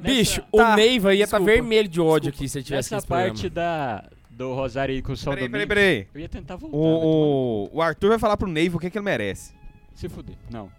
[0.00, 1.52] Bicho, Tá, o Neiva ia estar desculpa.
[1.60, 3.30] vermelho de ódio aqui se ele tivesse Nessa esse programa.
[3.30, 6.08] parte da, do Rosário aí com o São Peraí, peraí, Domingos, peraí.
[6.14, 6.76] eu ia tentar voltar.
[6.76, 9.52] O, o, o Arthur vai falar pro Neiva o que, que ele merece.
[9.94, 10.36] Se fuder.
[10.50, 10.70] Não.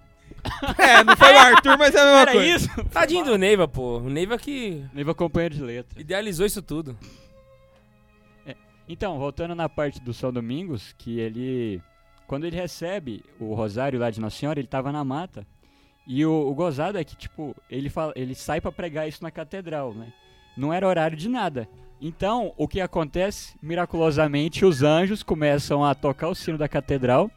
[0.78, 2.48] É, não foi o Arthur, mas é a mesma Era coisa.
[2.56, 2.84] isso?
[2.86, 3.98] Tadinho do Neiva, pô.
[3.98, 6.00] O Neiva que Nível companheiro de letra.
[6.02, 6.98] idealizou isso tudo.
[8.88, 11.80] Então, voltando na parte do São Domingos, que ele.
[12.26, 15.46] Quando ele recebe o rosário lá de Nossa Senhora, ele tava na mata.
[16.08, 19.30] E o, o gozado é que, tipo, ele, fala, ele sai pra pregar isso na
[19.30, 20.12] catedral, né?
[20.58, 21.70] Não era horário de nada.
[22.02, 23.56] Então, o que acontece?
[23.62, 27.30] Miraculosamente, os anjos começam a tocar o sino da catedral.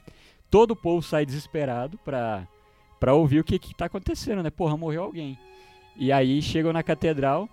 [0.50, 2.46] Todo o povo sai desesperado pra,
[3.02, 4.50] pra ouvir o que, que tá acontecendo, né?
[4.50, 5.36] Porra, morreu alguém.
[5.96, 7.48] E aí chegam na catedral.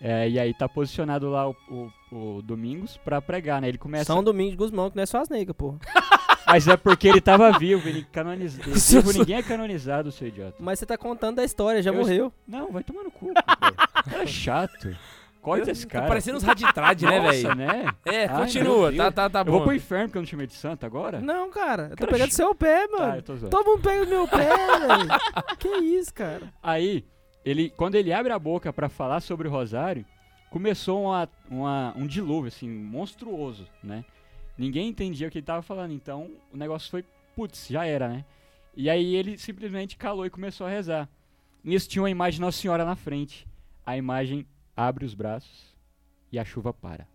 [0.00, 1.92] é, e aí tá posicionado lá o, o-
[2.38, 3.68] o Domingos pra pregar, né?
[3.68, 4.06] Ele começa.
[4.06, 5.78] São Domingos de Guzmão, que não é só as negras, porra.
[6.44, 8.72] Mas é porque ele tava vivo, ele canonizado.
[8.74, 10.56] Vivo, ninguém é canonizado, seu idiota.
[10.58, 12.32] Mas você tá contando da história, já Eu- morreu.
[12.48, 13.32] Não, vai tomar no cu.
[13.46, 14.20] cara.
[14.20, 14.96] É chato.
[15.42, 16.06] Corta esse Tá cara.
[16.06, 17.54] parecendo uns raditrade, né, Nossa, velho?
[17.56, 17.84] né?
[18.06, 18.92] É, Ai, continua.
[18.92, 19.14] Tá, Deus.
[19.14, 19.64] tá, tá Eu vou bom.
[19.66, 21.20] pro inferno porque eu não chamei de santo agora?
[21.20, 23.16] Não, cara, eu tô Cara, pegando ch- seu pé, Tá, mano.
[23.16, 23.50] eu tô zoando.
[23.50, 25.56] Todo mundo pega no meu pé, velho.
[25.58, 26.42] Que isso, cara.
[26.62, 27.04] Aí,
[27.44, 30.06] ele, quando ele abre a boca pra falar sobre o rosário,
[30.48, 34.04] começou uma, uma- um dilúvio, assim, monstruoso, né?
[34.56, 38.24] Ninguém entendia o que ele tava falando, então o negócio foi, putz, já era, né?
[38.76, 41.08] E aí ele simplesmente calou e começou a rezar.
[41.64, 43.46] Nisso tinha uma imagem de Nossa Senhora na frente.
[43.84, 44.46] A imagem
[44.76, 45.74] abre os braços
[46.30, 47.06] e a chuva para.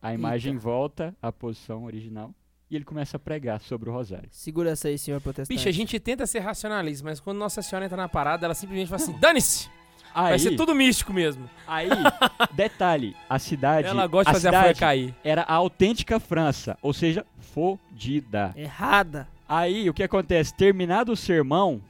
[0.00, 2.34] A imagem volta à posição original
[2.70, 4.28] e ele começa a pregar sobre o rosário.
[4.30, 5.56] Segura essa aí, senhor protestante.
[5.56, 8.88] Bicho, a gente tenta ser racionalista, mas quando Nossa Senhora entra na parada, ela simplesmente
[8.88, 9.68] fala assim: dane-se!
[10.14, 11.48] Aí, Vai ser tudo místico mesmo.
[11.66, 11.90] aí
[12.54, 15.14] detalhe, a cidade, Ela gosta de fazer a folha cair.
[15.22, 18.54] era a autêntica França, ou seja, fodida.
[18.56, 19.28] Errada.
[19.46, 20.54] Aí o que acontece?
[20.54, 21.82] Terminado o sermão,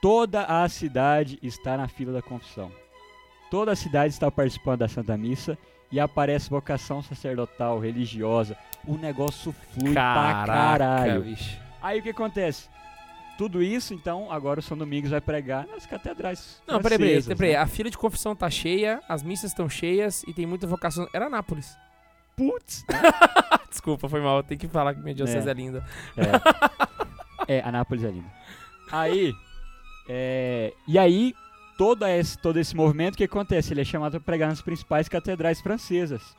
[0.00, 2.70] toda a cidade está na fila da confissão.
[3.50, 5.58] Toda a cidade está participando da Santa Missa
[5.90, 8.56] e aparece vocação sacerdotal, religiosa.
[8.86, 11.22] O negócio flui pra caralho.
[11.22, 11.58] bicho.
[11.82, 12.68] Aí o que acontece?
[13.36, 16.60] Tudo isso, então, agora o São Domingos vai pregar nas catedrais.
[16.66, 17.52] Não, peraí, peraí, peraí.
[17.52, 17.58] né?
[17.58, 21.08] A fila de confissão tá cheia, as missas estão cheias e tem muita vocação.
[21.12, 21.76] Era Nápoles.
[22.36, 22.84] Putz!
[23.70, 24.42] Desculpa, foi mal.
[24.42, 25.54] Tem que falar que minha diocese é, É.
[25.54, 25.84] linda.
[27.48, 28.30] É, é Anápolis é linda.
[28.92, 29.32] Aí,
[30.08, 31.32] é, e aí,
[31.80, 33.72] todo esse, todo esse movimento, o que acontece?
[33.72, 36.36] Ele é chamado para pregar nas principais catedrais francesas.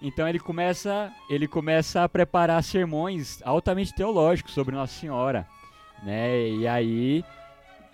[0.00, 5.44] Então ele começa, ele começa a preparar sermões altamente teológicos sobre Nossa Senhora,
[6.04, 6.50] né?
[6.50, 7.24] E aí,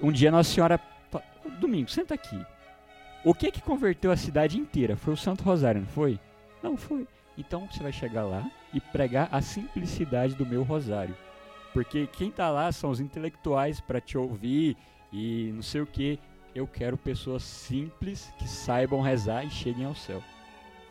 [0.02, 0.78] um dia Nossa Senhora,
[1.58, 2.38] Domingo, senta aqui.
[3.24, 4.94] O que que converteu a cidade inteira?
[4.94, 6.20] Foi o Santo Rosário, não foi?
[6.62, 7.08] Não foi.
[7.38, 11.16] Então você vai chegar lá e pregar a simplicidade do meu rosário.
[11.72, 14.76] Porque quem tá lá são os intelectuais para te ouvir
[15.10, 16.18] e não sei o que.
[16.54, 20.22] Eu quero pessoas simples que saibam rezar e cheguem ao céu.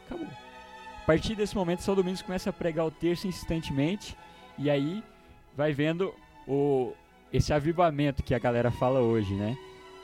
[0.05, 0.27] Acabou.
[0.27, 4.17] A partir desse momento, São Domingos começa a pregar o terço insistentemente
[4.57, 5.03] e aí
[5.55, 6.13] vai vendo
[6.47, 6.93] o,
[7.31, 9.55] esse avivamento que a galera fala hoje, né?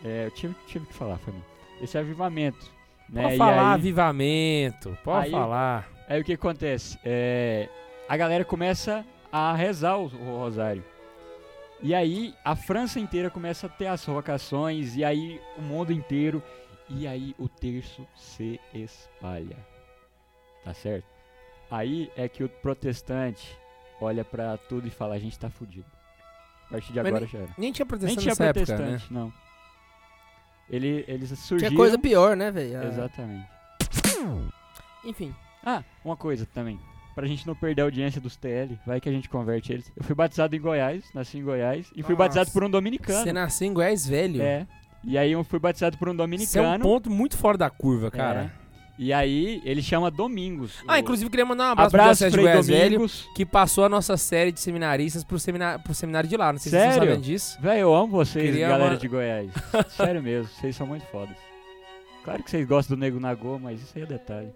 [0.03, 1.43] É, eu tive, tive que falar, foi mim.
[1.81, 2.71] Esse avivamento.
[3.09, 3.23] Né?
[3.23, 4.97] Pode E falar aí- avivamento.
[5.03, 5.89] Pode Aí- falar.
[6.09, 6.97] Aí o que acontece?
[7.03, 7.67] É,
[8.07, 10.83] a galera começa a rezar o, o rosário.
[11.81, 16.41] E aí a França inteira começa a ter as vocações, e aí o mundo inteiro,
[16.89, 19.57] e aí o terço se espalha.
[20.63, 21.05] Tá certo?
[21.69, 23.57] Aí é que o protestante
[24.01, 25.85] olha pra tudo e fala: a gente tá fudido.
[26.67, 27.49] A partir de Mas agora já era.
[27.57, 28.77] Nem tinha Nem proteção tinha nessa época, né?
[28.77, 29.33] protestante, não.
[30.69, 31.69] Ele, eles surgiram.
[31.69, 32.79] Tinha coisa pior, né, velho?
[32.79, 33.47] Ah, Exatamente.
[35.05, 35.33] Enfim.
[35.65, 36.79] Ah, uma coisa também.
[37.17, 39.91] Pra gente não perder a audiência dos TL, vai que a gente converte eles.
[39.97, 42.15] Eu fui batizado em Goiás, nasci em Goiás, e fui Nossa.
[42.15, 43.33] batizado por um Você dominicano.
[43.33, 44.39] nasceu em Goiás velho.
[44.39, 44.67] É.
[45.03, 46.83] E aí eu fui batizado por um Isso é um dominicano.
[46.83, 48.51] ponto muito fora da curva, cara.
[48.63, 48.67] É.
[48.99, 50.75] E aí ele chama Domingos.
[50.87, 53.27] Ah, O- inclusive queria mandar um abraço, Abraço, pro Goiás velho, Domingos.
[53.35, 56.53] que passou a nossa série de seminaristas pro, semina pro seminário de lá.
[56.53, 57.07] Não sei se vocês Sério?
[57.09, 57.57] sabem disso.
[57.59, 59.51] Véi, eu amo vocês, Queria galera uma- de Goiás.
[59.89, 61.35] Sério mesmo, vocês são muito fodas.
[62.23, 64.49] Claro que vocês gostam do Nego Nagô, mas isso aí é detalhe.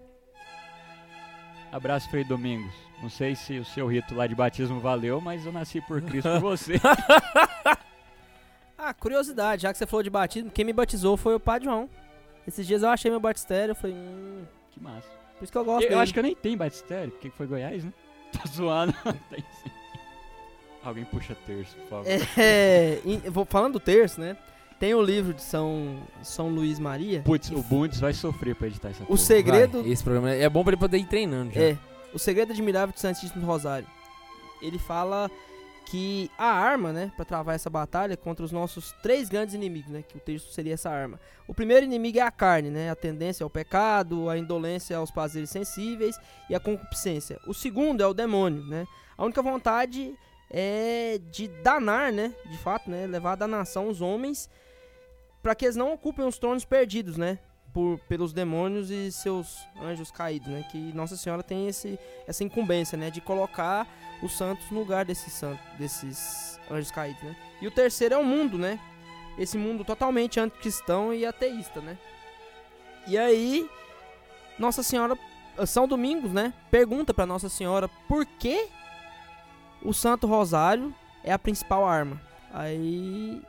[1.72, 2.72] Abraço, Frei Domingos.
[3.02, 6.28] Não sei se o seu rito lá de batismo valeu, mas eu nasci por Cristo
[6.32, 6.74] por você.
[8.84, 11.88] Ah, curiosidade, já que você falou de batismo, quem me batizou foi o Padre João.
[12.48, 14.42] Esses dias eu achei meu batistério, eu falei, hum,
[14.72, 15.06] que massa.
[15.38, 16.00] por isso que eu gosto Eu, eu dele.
[16.02, 17.92] acho que eu nem tenho batistério, porque foi Goiás, né?
[18.32, 18.92] Tô zoando.
[20.84, 22.06] Alguém puxa terço, por favor.
[22.36, 24.36] É, em- vou falando do terço, né?
[24.82, 27.22] Tem o livro de São, São Luís Maria.
[27.22, 29.18] Putz, o Bundes vai sofrer pra editar essa O porra.
[29.20, 31.60] segredo Vai, esse programa é bom pra ele poder ir treinando já.
[31.62, 31.78] é
[32.12, 33.86] o segredo admirável do Santíssimo Rosário.
[34.60, 35.30] Ele fala
[35.86, 40.02] que a arma, né, para travar essa batalha contra os nossos três grandes inimigos, né,
[40.02, 41.20] que o texto seria essa arma.
[41.46, 45.50] O primeiro inimigo é a carne, né, a tendência ao pecado, a indolência aos prazeres
[45.50, 46.18] sensíveis
[46.50, 47.38] e a concupiscência.
[47.46, 48.84] O segundo é o demônio, né?
[49.16, 50.12] A única vontade
[50.50, 54.50] é de danar, né, de fato, né, levar a danação os homens
[55.42, 57.38] para que eles não ocupem os tronos perdidos, né?
[57.72, 60.64] Por, pelos demônios e seus anjos caídos, né?
[60.70, 63.10] Que Nossa Senhora tem esse, essa incumbência, né?
[63.10, 63.86] De colocar
[64.22, 67.36] os santos no lugar desses, santos, desses anjos caídos, né?
[67.60, 68.78] E o terceiro é o mundo, né?
[69.38, 71.98] Esse mundo totalmente anticristão e ateísta, né?
[73.06, 73.68] E aí,
[74.58, 75.18] Nossa Senhora,
[75.66, 76.52] São Domingos, né?
[76.70, 78.68] Pergunta para Nossa Senhora por que
[79.82, 82.20] o Santo Rosário é a principal arma.
[82.52, 83.42] Aí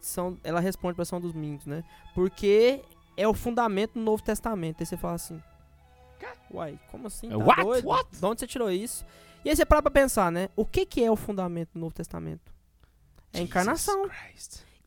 [0.00, 1.82] são, ela responde para São Domingos, né?
[2.14, 2.82] Porque
[3.16, 4.80] é o fundamento do Novo Testamento.
[4.80, 5.42] Aí você fala assim,
[6.50, 7.28] uai, como assim?
[7.28, 7.62] Tá What?
[7.62, 7.88] doido?
[8.12, 9.04] De onde você tirou isso?
[9.44, 10.48] E aí você para pra pensar, né?
[10.56, 12.52] O que que é o fundamento do Novo Testamento?
[13.32, 14.08] É a encarnação.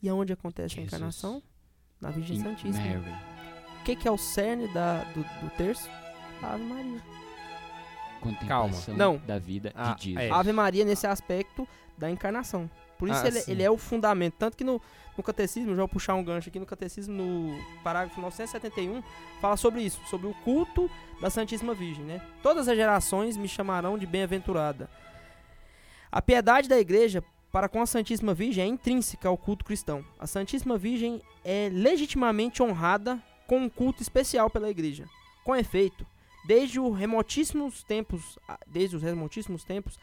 [0.01, 0.87] E aonde acontece a Jesus.
[0.87, 1.41] encarnação?
[1.99, 2.85] Na Virgem Em Santíssima.
[2.85, 3.15] Mary.
[3.79, 5.87] O que que é o cerne da, do, do terço?
[6.41, 7.01] A Ave Maria.
[8.19, 9.17] Contemplação Não.
[9.17, 10.25] da vida Ah, de Jesus.
[10.25, 10.29] é.
[10.31, 12.69] A Ave Maria nesse aspecto da encarnação.
[12.97, 14.35] Por isso Ah, ele, ele é o fundamento.
[14.37, 14.79] Tanto que no,
[15.17, 19.03] no catecismo, já vou puxar um gancho aqui, no catecismo, no parágrafo 971,
[19.39, 20.89] fala sobre isso, sobre o culto
[21.19, 22.21] da Santíssima Virgem, né?
[22.41, 24.89] Todas as gerações me chamarão de bem-aventurada.
[26.11, 30.03] A piedade da igreja para com a Santíssima Virgem é intrínseca ao culto cristão.
[30.17, 35.05] A Santíssima Virgem é legitimamente honrada com um culto especial pela igreja.
[35.43, 36.05] Com efeito,
[36.45, 39.99] desde os remotíssimos tempos, desde os remotíssimos tempos,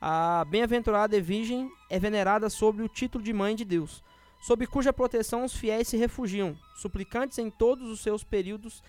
[0.00, 4.02] a bem-aventurada Virgem é venerada sob o título de Mãe de Deus,
[4.42, 8.82] sob cuja proteção os fiéis se refugiam, suplicantes em todos os seus períodos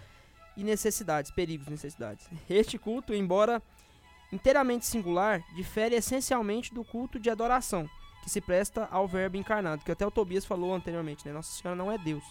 [0.57, 2.27] e necessidades, perigos e necessidades.
[2.49, 3.61] Este culto, embora
[4.31, 7.87] inteiramente singular, difere essencialmente do culto de adoração,
[8.23, 11.31] que se presta ao verbo encarnado, que até o Tobias falou anteriormente, né?
[11.33, 12.23] Nossa Senhora não é Deus.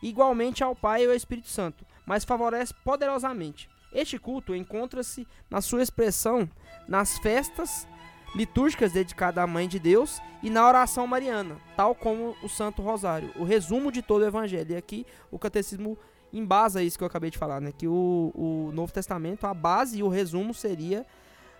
[0.00, 3.68] Igualmente ao Pai e ao Espírito Santo, mas favorece poderosamente.
[3.92, 6.48] Este culto encontra-se na sua expressão
[6.86, 7.88] nas festas
[8.34, 13.32] litúrgicas dedicadas à Mãe de Deus e na oração mariana, tal como o Santo Rosário,
[13.36, 14.72] o resumo de todo o Evangelho.
[14.72, 15.98] E aqui o catecismo
[16.32, 17.72] embasa isso que eu acabei de falar, né?
[17.76, 21.04] Que o, o Novo Testamento, a base e o resumo seria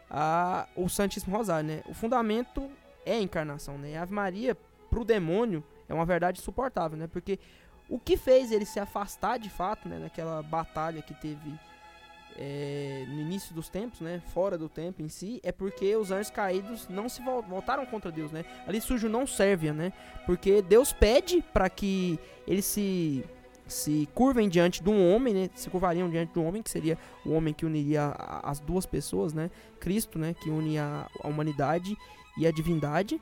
[0.09, 1.83] a, o Santíssimo Rosário, né?
[1.87, 2.71] O fundamento
[3.05, 3.97] é a encarnação, né?
[3.97, 4.57] A Ave Maria,
[4.89, 7.09] pro demônio, é uma verdade insuportável, né?
[7.09, 7.39] Porque
[7.89, 9.99] o que fez ele se afastar de fato, né?
[9.99, 11.59] Naquela batalha que teve
[12.41, 14.23] é, no início dos tempos, né?
[14.33, 18.11] Fora do tempo em si, é porque os anjos caídos não se vol- voltaram contra
[18.11, 18.45] Deus, né?
[18.67, 19.93] Ali surge o não sérvia, né?
[20.25, 23.25] Porque Deus pede para que eles se
[23.67, 25.51] se curvem diante de um homem, né?
[25.55, 28.13] Se curvariam diante de um homem, que seria o homem que uniria
[28.43, 29.49] as duas pessoas, né?
[29.79, 30.35] Cristo, né?
[30.35, 31.97] Que une a, a humanidade
[32.37, 33.21] e a divindade.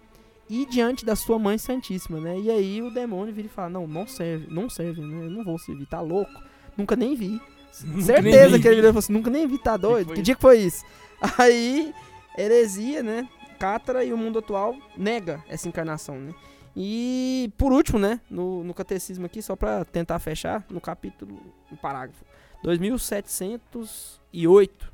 [0.48, 2.38] E diante da sua mãe santíssima, né?
[2.38, 5.26] E aí o demônio vira e fala, não, não serve, não serve, né?
[5.26, 6.32] Eu não vou servir, tá louco?
[6.78, 7.38] Nunca nem vi.
[8.02, 10.08] Certeza que ele virou e falou assim, nunca nem vi, tá doido?
[10.08, 10.22] Que isso?
[10.22, 10.84] dia que foi isso?
[11.38, 11.94] Aí,
[12.36, 13.28] heresia, né?
[13.58, 16.32] Catra e o mundo atual nega essa encarnação, né?
[16.76, 21.36] E por último, né, no, no catecismo aqui, só pra tentar fechar, no capítulo,
[21.68, 22.24] no parágrafo
[22.62, 24.92] 2708.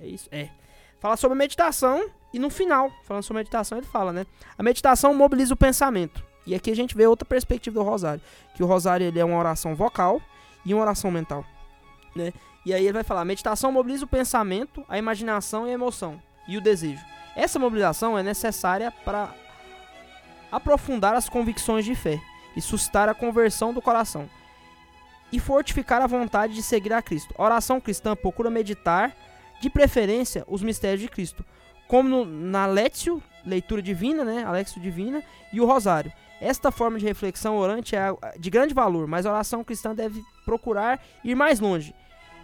[0.00, 0.26] É isso?
[0.32, 0.48] É.
[0.98, 4.26] Fala sobre meditação e no final, falando sobre meditação, ele fala, né?
[4.56, 6.24] A meditação mobiliza o pensamento.
[6.46, 8.22] E aqui a gente vê outra perspectiva do rosário,
[8.54, 10.20] que o rosário ele é uma oração vocal
[10.64, 11.44] e uma oração mental,
[12.14, 12.32] né?
[12.64, 16.56] E aí ele vai falar: meditação mobiliza o pensamento, a imaginação e a emoção e
[16.56, 17.04] o desejo.
[17.36, 19.32] Essa mobilização é necessária para
[20.50, 22.20] aprofundar as convicções de fé
[22.56, 24.28] e suscitar a conversão do coração
[25.30, 27.34] e fortificar a vontade de seguir a Cristo.
[27.36, 29.14] A oração cristã procura meditar,
[29.60, 31.44] de preferência, os mistérios de Cristo,
[31.86, 36.12] como no, na Létio, leitura divina, né, a Létio divina, e o rosário.
[36.40, 40.98] Esta forma de reflexão orante é de grande valor, mas a oração cristã deve procurar
[41.22, 41.94] ir mais longe,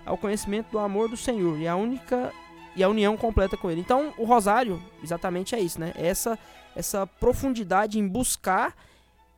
[0.05, 2.31] ao conhecimento do amor do Senhor e a única
[2.77, 3.81] e a união completa com ele.
[3.81, 5.93] Então, o rosário, exatamente é isso, né?
[5.97, 6.39] Essa
[6.77, 8.75] essa profundidade em buscar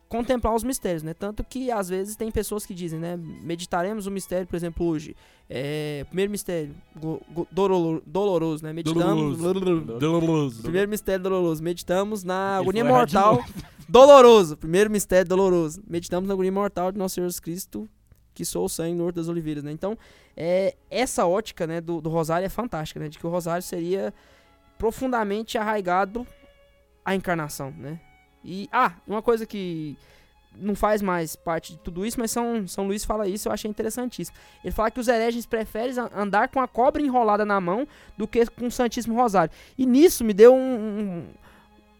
[0.09, 1.13] contemplar os mistérios, né?
[1.13, 3.15] Tanto que às vezes tem pessoas que dizem, né?
[3.43, 5.15] Meditaremos o mistério, por exemplo, hoje.
[5.49, 8.73] É, primeiro mistério go- go- doloro- doloroso, né?
[8.73, 9.37] Meditamos.
[10.63, 11.63] Primeiro mistério doloroso.
[11.63, 13.45] Meditamos na Ele agonia mortal.
[13.87, 14.57] Doloroso.
[14.57, 15.81] Primeiro mistério doloroso.
[15.87, 17.87] Meditamos na agonia mortal de nosso Senhor Jesus Cristo,
[18.37, 19.71] que sou o sangue no Horto das Oliveiras, né?
[19.71, 19.97] Então,
[20.35, 23.09] é, essa ótica, né, do, do rosário é fantástica, né?
[23.09, 24.13] De que o rosário seria
[24.77, 26.25] profundamente arraigado
[27.03, 27.99] à encarnação, né?
[28.45, 29.97] E, ah, uma coisa que
[30.55, 33.69] não faz mais parte de tudo isso, mas São, São Luís fala isso, eu achei
[33.69, 34.37] interessantíssimo.
[34.63, 38.45] Ele fala que os hereges preferem andar com a cobra enrolada na mão do que
[38.45, 39.51] com o Santíssimo Rosário.
[39.75, 40.59] E nisso me deu um-
[40.99, 41.27] um-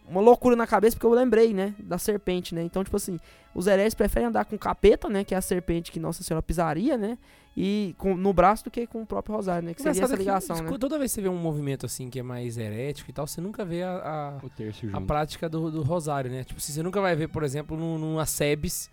[0.08, 2.64] uma loucura na cabeça, porque eu lembrei, né, da serpente, né?
[2.64, 3.20] Então, tipo assim,
[3.54, 6.42] os hereges preferem andar com o capeta, né, que é a serpente que Nossa Senhora
[6.42, 7.18] pisaria, né?
[7.60, 9.74] E com, no braço do que com o próprio Rosário, né?
[9.74, 10.78] Que seria Engraçado essa que, ligação, escu- né?
[10.78, 13.42] Toda vez que você vê um movimento assim que é mais herético e tal, você
[13.42, 16.44] nunca vê a, a- O terço a prática do, do rosário, né?
[16.44, 18.92] Tipo, assim, você nunca vai ver, por exemplo, num- numa SEBS,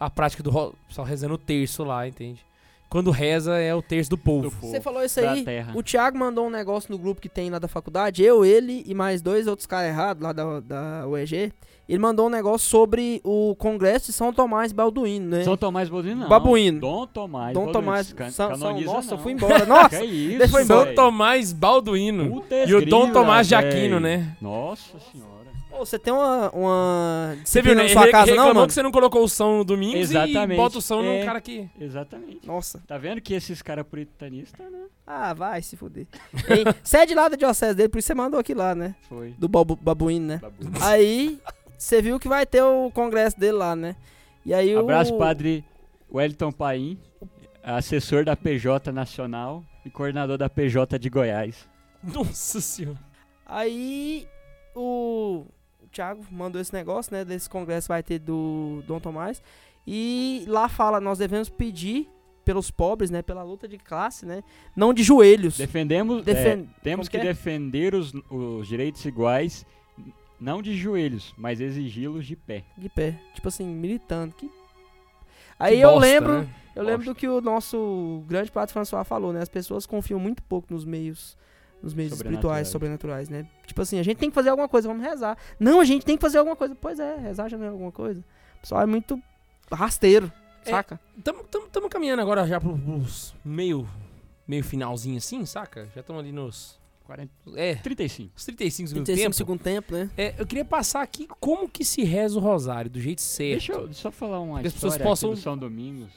[0.00, 2.42] a prática do só rezando o terço lá, entende?
[2.88, 4.48] Quando reza é o terço do povo.
[4.60, 5.72] Você falou isso aí, terra.
[5.74, 8.94] o Thiago mandou um negócio no grupo que tem lá da faculdade, eu, ele e
[8.94, 11.52] mais dois outros caras errados lá da, da UEG.
[11.88, 15.44] Ele mandou um negócio sobre o Congresso de São Tomás Balduino, né?
[15.44, 16.28] São Tomás Balduino, não.
[16.28, 16.80] Babuíno.
[16.80, 17.70] Dom Tomás Dom.
[17.70, 18.12] Tomás.
[18.12, 19.22] Can- São, São, nossa, eu não.
[19.22, 19.64] fui embora.
[19.66, 20.00] Nossa!
[20.00, 20.94] Que isso, São.
[20.94, 22.28] Tomás Balduino.
[22.28, 24.16] Puta E o Dom Tomás de Aquino, véi.
[24.18, 24.36] né?
[24.42, 25.35] Nossa senhora.
[25.76, 27.82] Pô, você tem uma, uma Você viu, né?
[27.82, 28.66] na sua Re- casa, não, reclamou mano?
[28.66, 30.56] que você não colocou o som no domingo e Exatamente.
[30.56, 31.18] bota o som É.
[31.20, 31.68] no cara que...
[31.78, 32.46] Exatamente.
[32.46, 32.82] Nossa.
[32.86, 34.84] Tá vendo que esses caras puritanistas, né?
[35.06, 36.06] Ah, vai se fuder.
[36.48, 38.94] Ei, Você é de lá da diocese dele, por isso você mandou aqui lá, né?
[39.08, 39.34] Foi.
[39.38, 40.38] Do babu, babuíno, né?
[40.40, 40.56] Babu.
[40.82, 41.38] Aí,
[41.76, 43.94] você viu que vai ter o congresso dele lá, né?
[44.44, 44.80] E aí o...
[44.80, 45.62] Abraço, padre
[46.12, 46.98] Wellington Paim,
[47.62, 51.68] assessor da PJ Nacional e coordenador da PJ de Goiás.
[52.02, 52.98] Nossa senhora.
[53.44, 54.26] Aí
[54.74, 55.46] o o
[55.96, 57.24] Thiago mandou esse negócio, né?
[57.24, 59.42] Desse congresso vai ter do Dom Tomás.
[59.86, 62.08] E lá fala, nós devemos pedir
[62.44, 63.22] pelos pobres, né?
[63.22, 64.42] Pela luta de classe, né?
[64.76, 65.56] Não de joelhos.
[65.56, 67.20] Defendemos, Defen- é, temos que é?
[67.22, 69.64] defender os, os direitos iguais,
[70.40, 72.62] não de joelhos, mas exigi-los de pé.
[72.76, 73.18] De pé.
[73.34, 74.34] Tipo assim, militando.
[74.34, 74.50] Que...
[75.58, 76.48] Aí Que eu bosta, lembro, né?
[76.74, 79.40] eu lembro do que o nosso grande Padre François falou, né?
[79.40, 81.36] As pessoas confiam muito pouco nos meios
[81.86, 83.46] nos meios espirituais, sobrenaturais, né?
[83.66, 85.38] Tipo assim, a gente tem que fazer alguma coisa, vamos rezar.
[85.58, 86.74] Não, a gente tem que fazer alguma coisa.
[86.74, 88.20] Pois é, rezar já não é alguma coisa.
[88.58, 89.20] O pessoal é muito
[89.72, 90.30] rasteiro,
[90.64, 90.70] É.
[90.70, 91.00] saca?
[91.24, 93.86] Tamo, tamo, tamo caminhando agora já pro- pros meio,
[94.46, 95.88] meio finalzinho assim, saca?
[95.94, 96.78] Já estamos ali nos...
[97.06, 98.32] 40, É, 35.
[98.36, 99.36] os 35 segundos 35 tempo.
[99.36, 100.10] segundo tempo, né?
[100.16, 103.52] É, eu queria passar aqui como que se reza o rosário, do jeito certo.
[103.52, 106.10] Deixa eu só falar uma Porque as pessoas história possam- aqui do São Domingos.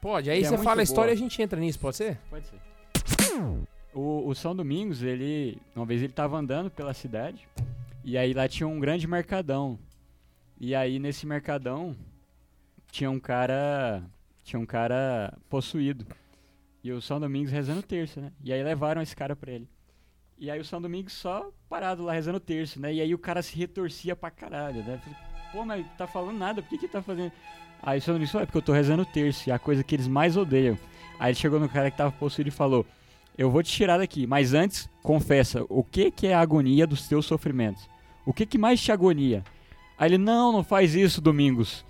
[0.00, 2.20] Pode, aí É você muito fala a história e a gente entra nisso, pode ser?
[2.30, 2.54] Pode ser.
[3.98, 5.60] O, o São Domingos, ele.
[5.74, 7.48] Uma vez ele tava andando pela cidade.
[8.04, 9.76] E aí lá tinha um grande mercadão.
[10.60, 11.96] E aí nesse mercadão
[12.92, 14.04] tinha um cara.
[14.44, 16.06] Tinha um cara possuído.
[16.84, 18.30] E o São Domingos rezando terço, né?
[18.40, 19.68] E aí levaram esse cara pra ele.
[20.38, 22.94] E aí o São Domingos só parado lá rezando terço, né?
[22.94, 25.02] E aí o cara se retorcia pra caralho, né?
[25.50, 27.32] Pô, mas tá falando nada, por que que tá fazendo?
[27.82, 29.82] Aí o São Domingos falou, é porque eu tô rezando terço, e é a coisa
[29.82, 30.78] que eles mais odeiam.
[31.18, 32.86] Aí ele chegou no cara que tava possuído e falou:
[33.38, 37.06] Eu vou te tirar daqui, mas antes, confessa, o que que é a agonia dos
[37.06, 37.88] teus sofrimentos?
[38.26, 39.44] O que que mais te agonia?
[39.96, 41.84] Aí ele: Não, não faz isso, Domingos.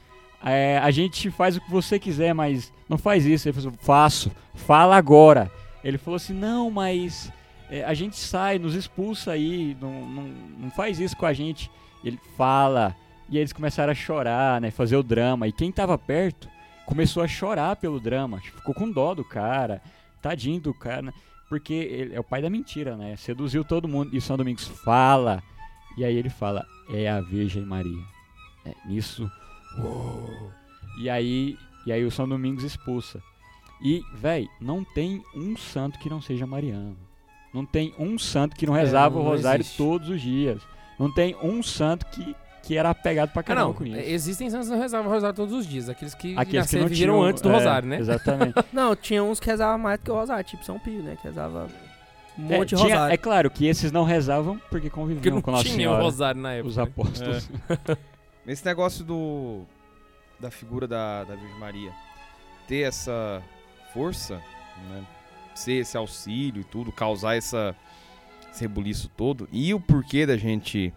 [0.44, 3.48] é, a gente faz o que você quiser, mas não faz isso.
[3.48, 5.50] Ele falou assim, faço, fala agora.
[5.82, 7.32] Ele falou assim, não, mas
[7.70, 10.22] é, a gente sai, nos expulsa aí, não, não,
[10.58, 11.70] não faz isso com a gente.
[12.04, 12.94] Ele fala,
[13.28, 15.48] e eles começaram a chorar, né, fazer o drama.
[15.48, 16.48] E quem tava perto
[16.86, 19.82] começou a chorar pelo drama, ficou com dó do cara,
[20.22, 21.12] tadinho do cara, né,
[21.48, 24.14] porque ele é o pai da mentira, né, seduziu todo mundo.
[24.14, 25.42] E São Domingos fala,
[25.96, 28.04] e aí ele fala, é a Virgem Maria.
[28.64, 29.30] É, nisso,
[29.78, 30.52] uou.
[31.00, 33.22] e aí, e aí o São Domingos expulsa.
[33.80, 36.96] E, véi, não tem um santo que não seja mariano.
[37.54, 39.76] Não tem um santo que não rezava não o rosário existe.
[39.78, 40.60] todos os dias.
[40.98, 42.34] Não tem um santo que,
[42.68, 43.72] que era apegado pra Ah, caramba não.
[43.74, 43.96] com isso.
[43.98, 45.88] Existem santos que não rezavam o rosário todos os dias.
[45.88, 47.98] Aqueles que Aqueles que não tinham, antes do é, rosário, né?
[47.98, 48.54] Exatamente.
[48.72, 51.16] Não, tinha uns que rezavam mais do que o Rosário, tipo São Pio, né?
[51.20, 51.66] Que rezava
[52.38, 53.14] um É, monte de tinha- Rosário.
[53.14, 56.02] é claro que esses não rezavam porque conviviam Porque não com Nossa tinha o Senhora,
[56.02, 56.68] rosário na época.
[56.68, 57.50] os apóstolos.
[58.46, 59.62] Esse negócio do
[60.38, 61.90] da figura da, da Virgem Maria
[62.68, 63.42] ter essa
[63.94, 64.34] força,
[64.90, 65.02] né?
[65.54, 67.74] Ser esse auxílio e tudo, causar essa,
[68.52, 70.92] esse rebuliço todo, e o porquê da gente,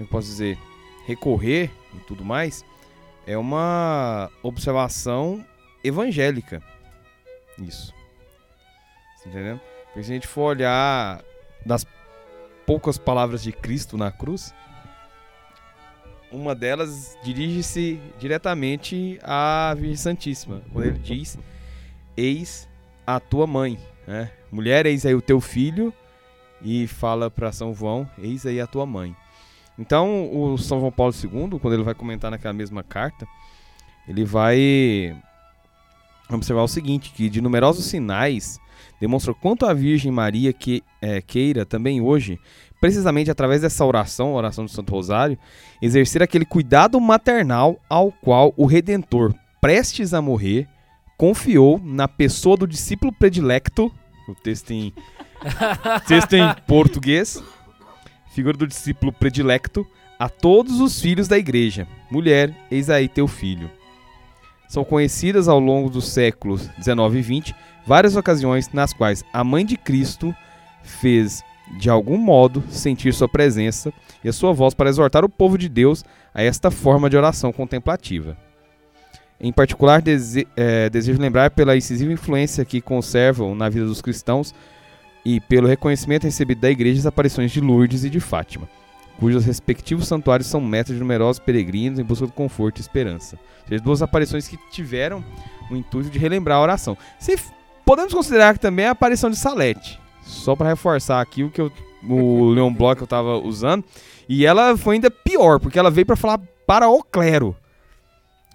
[0.00, 0.58] como posso dizer,
[1.06, 2.64] recorrer e tudo mais,
[3.26, 5.44] é uma observação
[5.84, 6.62] evangélica.
[7.58, 7.92] Isso.
[9.22, 9.60] Tá entendendo?
[9.86, 11.22] Porque se a gente for olhar
[11.66, 11.86] das
[12.64, 14.54] poucas palavras de Cristo na cruz,
[16.32, 21.38] uma delas dirige-se diretamente à Virgem Santíssima, quando ele diz:
[22.16, 22.66] Eis
[23.06, 24.30] a tua mãe, né?
[24.50, 25.92] Mulher, eis aí o teu filho,
[26.62, 29.14] e fala para São João: Eis aí a tua mãe.
[29.80, 33.26] Então, o São João Paulo II, quando ele vai comentar naquela mesma carta,
[34.06, 35.16] ele vai
[36.30, 38.60] observar o seguinte: que de numerosos sinais
[39.00, 42.38] demonstram quanto a Virgem Maria que, eh, queira também hoje,
[42.78, 45.38] precisamente através dessa oração, a oração do Santo Rosário,
[45.80, 50.68] exercer aquele cuidado maternal ao qual o Redentor, prestes a morrer,
[51.16, 53.90] confiou na pessoa do discípulo predilecto,
[54.28, 54.92] o texto em,
[56.06, 57.42] texto em português,
[58.30, 59.86] figura do discípulo predilecto,
[60.18, 61.86] a todos os filhos da igreja.
[62.10, 63.70] Mulher, eis aí teu filho.
[64.68, 67.56] São conhecidas ao longo dos séculos 19 e 20
[67.86, 70.34] várias ocasiões nas quais a mãe de Cristo
[70.82, 71.42] fez
[71.78, 75.68] de algum modo sentir sua presença e a sua voz para exortar o povo de
[75.68, 76.04] Deus
[76.34, 78.36] a esta forma de oração contemplativa.
[79.40, 84.54] Em particular, dese eh, desejo lembrar pela incisiva influência que conservam na vida dos cristãos
[85.24, 88.68] e pelo reconhecimento recebido da igreja as aparições de Lourdes e de Fátima,
[89.18, 93.36] cujos respectivos santuários são meta de numerosos peregrinos em busca do conforto e esperança.
[93.62, 95.22] Ou seja, duas aparições que tiveram
[95.70, 96.96] o intuito de relembrar a oração.
[97.18, 97.38] Se
[97.84, 101.60] podemos considerar que também é a aparição de Salete, só para reforçar aqui o que
[101.60, 101.70] eu,
[102.08, 103.84] o Leon Bloch que eu tava usando,
[104.28, 107.54] e ela foi ainda pior, porque ela veio para falar para o clero.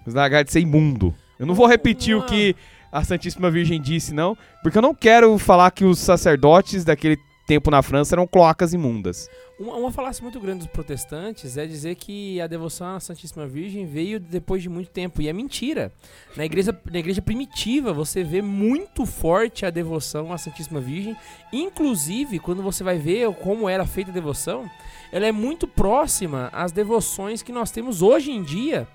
[0.06, 1.14] Os lagartos ser imundo.
[1.38, 2.56] Eu não vou repetir o que
[2.96, 7.70] a Santíssima Virgem disse, não, porque eu não quero falar que os sacerdotes daquele tempo
[7.70, 9.28] na França eram cloacas imundas.
[9.60, 13.84] Uma, uma falácia muito grande dos protestantes é dizer que a devoção à Santíssima Virgem
[13.84, 15.20] veio depois de muito tempo.
[15.20, 15.92] E é mentira.
[16.36, 21.14] Na igreja, na igreja primitiva, você vê muito forte a devoção à Santíssima Virgem.
[21.52, 24.68] Inclusive, quando você vai ver como era feita a devoção,
[25.12, 28.88] ela é muito próxima às devoções que nós temos hoje em dia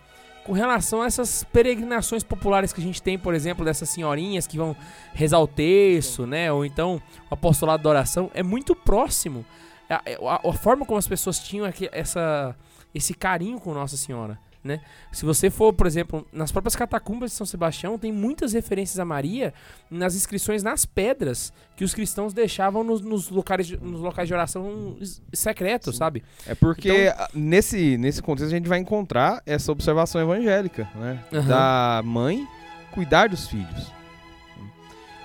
[0.44, 4.58] com relação a essas peregrinações populares que a gente tem, por exemplo, dessas senhorinhas que
[4.58, 4.76] vão
[5.14, 6.52] rezar o terço, né?
[6.52, 8.30] Ou então o apostolado da oração.
[8.34, 9.46] É muito próximo
[9.89, 9.96] a,
[10.28, 12.56] a- a forma como as pessoas tinham aqui- essa,
[12.94, 14.80] esse carinho com Nossa Senhora, né?
[15.12, 19.05] Se você for, por exemplo, nas próprias catacumbas de São Sebastião, tem muitas referências a
[19.05, 19.53] Maria
[19.89, 24.34] nas inscrições nas pedras que os cristãos deixavam nos, nos locais, de- nos locais de
[24.34, 24.97] oração
[25.34, 26.24] secretos, sabe?
[26.45, 31.24] É porque Então- nesse, nesse contexto a gente vai encontrar essa observação evangélica, né?
[31.34, 31.47] Aham.
[31.47, 32.47] Da mãe
[32.93, 33.91] cuidar dos filhos.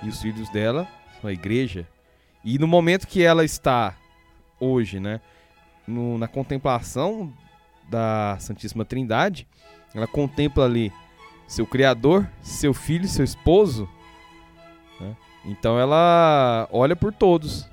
[0.03, 0.87] E os filhos dela
[1.21, 1.87] são a igreja.
[2.43, 3.95] E no momento que ela está
[4.59, 5.21] hoje, né?
[5.87, 7.31] no- na contemplação
[7.89, 9.47] da Santíssima Trindade,
[9.93, 10.91] ela contempla ali
[11.47, 13.87] seu Criador, seu filho, seu esposo.
[14.99, 15.15] né?
[15.45, 17.67] Então ela olha por todos.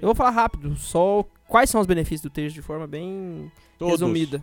[0.00, 3.92] Eu vou falar rápido, só quais são os benefícios do texto de forma bem Todos.
[4.00, 4.42] resumida.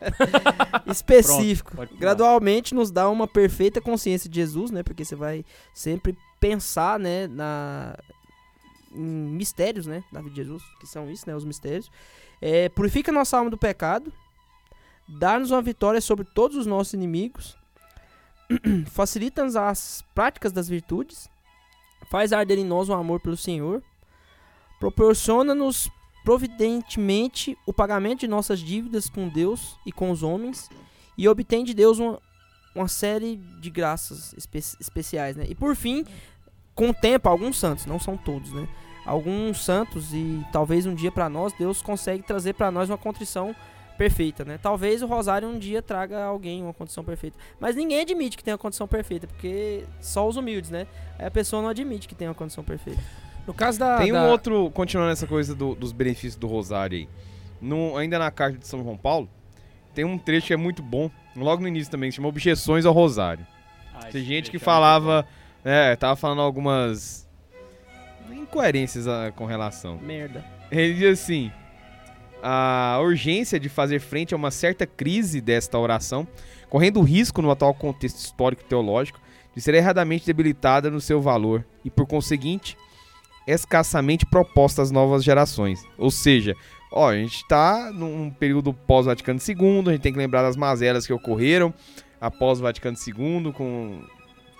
[0.86, 1.72] Específico.
[1.72, 1.88] Pular.
[1.98, 4.82] Gradualmente nos dá uma perfeita consciência de Jesus, né?
[4.82, 7.96] Porque você vai sempre pensar, né, na
[8.94, 11.90] em mistérios, né, da vida de Jesus, que são isso, né, os mistérios.
[12.46, 14.12] É, purifica nossa alma do pecado,
[15.08, 17.56] dá-nos uma vitória sobre todos os nossos inimigos,
[18.92, 21.30] facilita-nos as práticas das virtudes,
[22.10, 23.82] faz arder em nós o amor pelo Senhor,
[24.78, 25.88] proporciona-nos
[26.22, 30.68] providentemente o pagamento de nossas dívidas com Deus e com os homens.
[31.16, 32.20] E obtém de Deus uma,
[32.74, 35.46] uma série de graças espe- especiais, né?
[35.48, 36.04] E por fim,
[36.74, 38.68] com o tempo, alguns santos, não são todos, né?
[39.06, 43.54] Alguns santos e talvez um dia pra nós, Deus consegue trazer pra nós uma contrição
[43.98, 44.58] perfeita, né?
[44.60, 47.36] Talvez o rosário um dia traga alguém uma condição perfeita.
[47.60, 50.86] Mas ninguém admite que tem uma condição perfeita, porque só os humildes, né?
[51.18, 53.00] Aí a pessoa não admite que tem uma condição perfeita.
[53.46, 53.98] No caso da.
[53.98, 57.08] Tem um da- outro, continuando essa coisa do- dos benefícios do rosário aí.
[57.60, 59.28] No- ainda na carta de São João Paulo,
[59.94, 62.92] tem um trecho que é muito bom, logo no início também, que chama Objeções ao
[62.92, 63.46] Rosário.
[63.94, 65.24] Ah, Tem gente que é falava,
[65.64, 67.23] é, tava falando algumas
[68.32, 69.98] incoerências ah, com relação.
[69.98, 70.44] Merda.
[70.70, 71.50] Ele diz assim:
[72.42, 76.28] a urgência de fazer frente a uma certa crise desta oração,
[76.68, 79.18] correndo o risco no atual contexto histórico e teológico
[79.54, 82.76] de ser erradamente debilitada no seu valor e, por conseguinte,
[83.46, 85.84] escassamente proposta às novas gerações.
[85.96, 86.54] Ou seja,
[86.92, 91.06] ó, a gente está num período pós-Vaticano II, a gente tem que lembrar das mazelas
[91.06, 91.72] que ocorreram
[92.20, 94.02] após o Vaticano II, com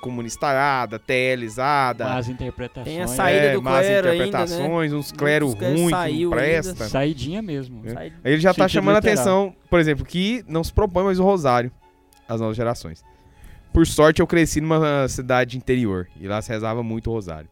[0.05, 2.85] comunistarada, teelizada, Más interpretações.
[2.95, 4.29] Tem a saída do más clero ainda, né?
[4.29, 6.31] interpretações, uns clero ruim que não ainda.
[6.31, 6.89] presta.
[6.89, 7.83] Saidinha mesmo.
[7.87, 8.13] É.
[8.25, 9.15] Ele já tá Sentido chamando a literal.
[9.15, 11.73] atenção, por exemplo, que não se propõe mais o rosário
[12.29, 13.05] às novas gerações.
[13.73, 17.49] Por sorte, eu cresci numa cidade interior e lá se rezava muito o rosário.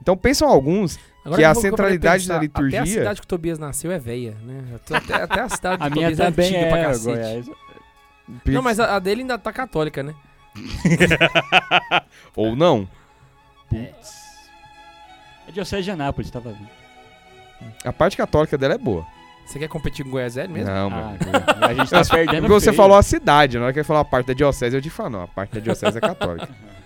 [0.00, 3.28] Então pensam alguns, Agora que a centralidade da pensar, Até a liturgia- cidade que o
[3.28, 4.64] Tobias nasceu é velha, né?
[4.74, 7.04] Até, até a cidade A do minha Tobias é antiga pra é, cacete.
[7.16, 7.46] Goiás.
[8.46, 10.14] Não, mas a, a dele ainda tá católica, né?
[12.36, 12.88] ou não,
[13.72, 16.68] É Diocese de Anápolis, tava vendo.
[17.84, 19.04] a parte católica dela é boa.
[19.46, 20.70] Você quer competir com o Goiás Velho mesmo?
[20.70, 21.18] Não, Ah, mano.
[21.66, 22.76] a gente tá perdendo Porque você feio.
[22.76, 25.10] falou a cidade, na hora que ele falou a parte da diocese, eu te falo,
[25.10, 26.48] não, a parte da diocese é católica.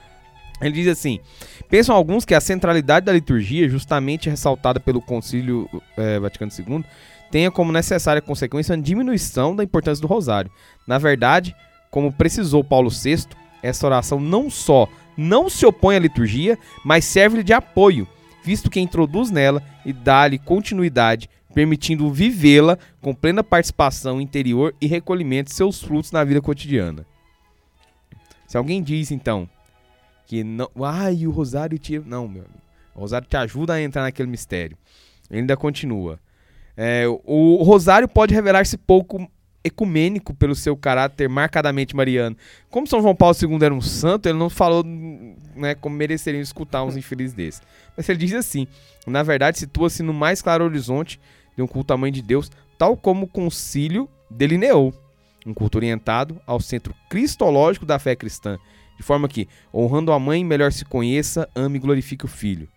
[0.60, 1.20] Ele diz assim:
[1.68, 6.84] pensam alguns que a centralidade da liturgia, justamente ressaltada pelo Concílio eh, Vaticano II,
[7.30, 10.50] tenha como necessária consequência a diminuição da importância do rosário.
[10.84, 11.54] Na verdade,
[11.92, 13.24] como precisou Paulo VI,
[13.62, 14.88] essa oração não só
[15.18, 18.06] não se opõe à liturgia, mas serve de apoio,
[18.44, 25.50] visto que introduz nela e dá-lhe continuidade, permitindo vivê-la com plena participação interior e recolhimento
[25.50, 27.04] de seus frutos na vida cotidiana.
[28.46, 29.48] Se alguém diz, então,
[30.24, 30.70] que não.
[30.84, 31.98] Ai, o rosário te.
[31.98, 32.58] Não, meu amigo.
[32.94, 34.76] O rosário te ajuda a entrar naquele mistério.
[35.28, 36.20] Ele ainda continua.
[36.76, 39.28] É, o rosário pode revelar-se pouco
[39.68, 42.36] ecumênico pelo seu caráter marcadamente mariano.
[42.70, 46.84] Como São João Paulo II era um santo, ele não falou né, como mereceriam escutar
[46.84, 47.62] uns infelizes desses.
[47.96, 48.66] Mas ele diz assim:
[49.06, 51.20] na verdade, situa-se no mais claro horizonte
[51.56, 54.92] de um culto à mãe de Deus, tal como o concílio delineou.
[55.46, 58.58] Um culto orientado ao centro cristológico da fé cristã,
[58.96, 62.68] de forma que, honrando a mãe, melhor se conheça, ame e glorifique o filho.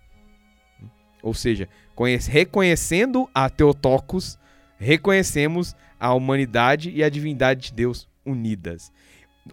[1.22, 4.40] Ou seja, conhece- reconhecendo a Teotocos,
[4.78, 8.92] reconhecemos a humanidade e a divindade de Deus unidas.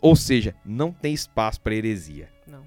[0.00, 2.28] Ou seja, não tem espaço para heresia.
[2.46, 2.66] Não.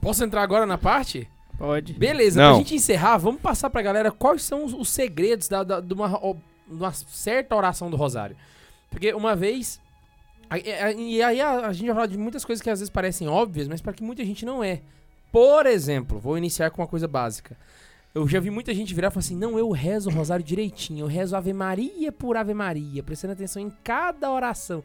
[0.00, 1.28] Posso entrar agora na parte?
[1.58, 1.94] Pode.
[1.94, 2.50] Beleza, Não.
[2.50, 5.94] pra gente encerrar, vamos passar pra galera quais são os, os segredos da, da- de,
[5.94, 6.40] uma, ó, de
[6.74, 8.36] uma certa oração do Rosário.
[8.90, 9.80] Porque uma vez.
[10.96, 13.26] E e aí a, a gente vai falar de muitas coisas que às vezes parecem
[13.26, 14.82] óbvias, mas para que muita gente não é.
[15.32, 17.56] Por exemplo, vou iniciar com uma coisa básica.
[18.16, 21.00] Eu já vi muita gente virar e falar assim: não, eu rezo o rosário direitinho,
[21.00, 24.82] eu rezo Ave Maria por Ave Maria, prestando atenção em cada oração.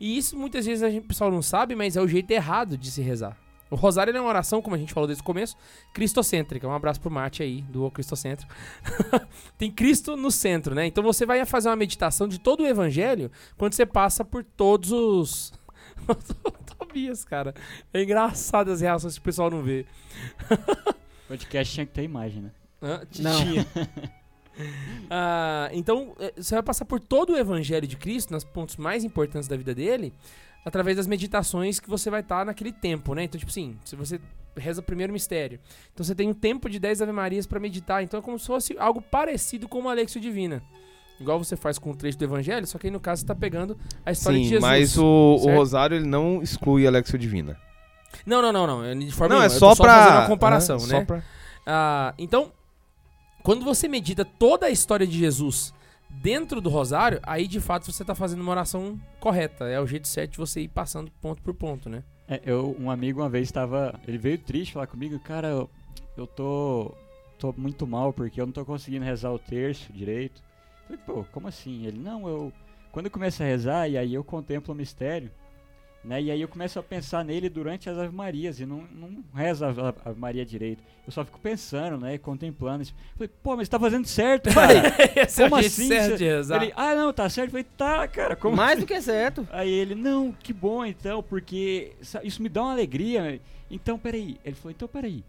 [0.00, 2.76] E isso muitas vezes a gente, o pessoal não sabe, mas é o jeito errado
[2.76, 3.38] de se rezar.
[3.70, 5.56] O rosário é uma oração, como a gente falou desde o começo,
[5.94, 6.66] cristocêntrica.
[6.66, 8.52] Um abraço pro Mate aí, do O Cristocêntrico.
[9.56, 10.84] Tem Cristo no centro, né?
[10.84, 14.90] Então você vai fazer uma meditação de todo o evangelho quando você passa por todos
[14.90, 15.52] os.
[16.76, 17.54] Tobias, cara.
[17.94, 19.86] É engraçado as reações que o pessoal não vê.
[21.28, 22.50] Podcast tinha que ter imagem, né?
[23.10, 23.66] Tinha.
[25.10, 29.04] Ah, então, eh, você vai passar por todo o evangelho de Cristo, nos pontos mais
[29.04, 30.12] importantes da vida dele,
[30.64, 33.24] através das meditações que você vai estar naquele tempo, né?
[33.24, 34.20] Então, tipo assim, se você
[34.56, 35.58] reza o primeiro mistério,
[35.92, 38.46] então você tem um tempo de 10 Ave Marias para meditar, então é como se
[38.46, 40.62] fosse algo parecido com uma Alexio Divina.
[41.20, 43.34] Igual você faz com o trecho do evangelho, só que aí no caso você tá
[43.34, 44.70] pegando a história de Sim, Jesus.
[44.70, 47.58] mas o, o rosário ele não exclui a Alexio Divina.
[48.26, 48.84] Não, não, não, não.
[48.84, 49.94] é De forma Não, é nenhuma, eu só pra.
[49.94, 50.98] fazendo uma comparação, né?
[50.98, 51.22] Só pra...
[51.66, 52.52] Ah, então,
[53.42, 55.74] quando você medita toda a história de Jesus
[56.08, 59.64] dentro do rosário, aí de fato você tá fazendo uma oração correta.
[59.64, 62.02] É o jeito certo de você ir passando ponto por ponto, né?
[62.28, 63.98] É, eu, um amigo uma vez estava.
[64.06, 65.70] Ele veio triste falar comigo, cara, eu,
[66.16, 66.94] eu tô.
[67.38, 70.42] tô muito mal porque eu não tô conseguindo rezar o terço direito.
[70.88, 71.86] Eu falei, pô, como assim?
[71.86, 72.52] Ele, não, eu.
[72.90, 75.30] Quando eu começo a rezar e aí eu contemplo o mistério,
[76.04, 76.20] Né?
[76.20, 79.64] E aí eu começo a pensar nele durante as Ave Marias e não, não rezo
[79.64, 79.68] a
[80.04, 80.82] Ave Maria direito.
[81.06, 82.18] Eu só fico pensando, né?
[82.18, 82.92] Contemplando isso.
[83.14, 84.88] Falei, pô, mas você tá fazendo certo, cara.
[85.14, 85.86] É Como assim?
[85.86, 86.60] certo de rezar.
[86.60, 87.48] Ele, ah, não, tá certo.
[87.48, 88.80] Eu falei, tá, cara, como Mais assim?
[88.84, 89.46] do que certo.
[89.52, 91.92] Aí ele, não, que bom então, porque
[92.24, 93.40] isso me dá uma alegria.
[93.70, 94.38] Então, peraí.
[94.44, 95.22] Ele falou, então, peraí.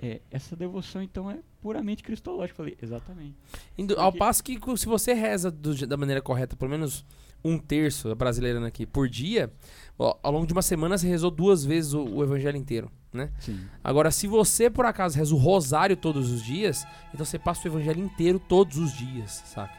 [0.00, 2.52] É, essa devoção, então, é puramente cristológica.
[2.52, 3.34] Eu falei, exatamente.
[3.76, 7.04] Indo- ao Porque- passo que se você reza do da maneira correta, pelo menos
[7.44, 9.52] um terço, a brasileirando aqui, por dia,
[9.98, 13.30] ó, ao longo de uma semana você rezou duas vezes o, o evangelho inteiro, né?
[13.38, 13.60] Sim.
[13.82, 17.70] Agora, se você por acaso reza o rosário todos os dias, então você passa o
[17.70, 19.74] evangelho inteiro todos os dias, saca?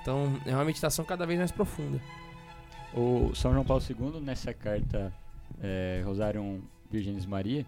[0.00, 2.00] Então é uma meditação cada vez mais profunda.
[2.92, 5.12] O São João Paulo II, nessa carta
[5.60, 6.60] é, Rosarium
[6.90, 7.64] Virgenis Maria,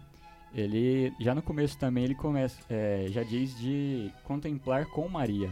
[0.53, 5.51] ele, já no começo também, ele começa, é, já diz de contemplar com Maria.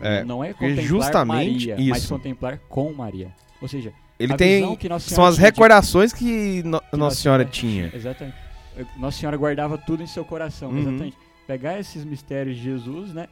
[0.00, 2.14] É, não é contemplar justamente Maria, mas isso.
[2.14, 3.32] contemplar com Maria.
[3.62, 4.76] Ou seja, Ele a tem.
[4.76, 7.90] que São as de- recordações que no- Nossa Nossa Senhora tinha.
[7.94, 8.36] Exatamente.
[8.96, 10.78] Nossa Senhora guardava tudo em seu coração, Uhum.
[10.80, 11.16] exatamente.
[11.46, 13.28] Pegar esses mistérios de Jesus, né?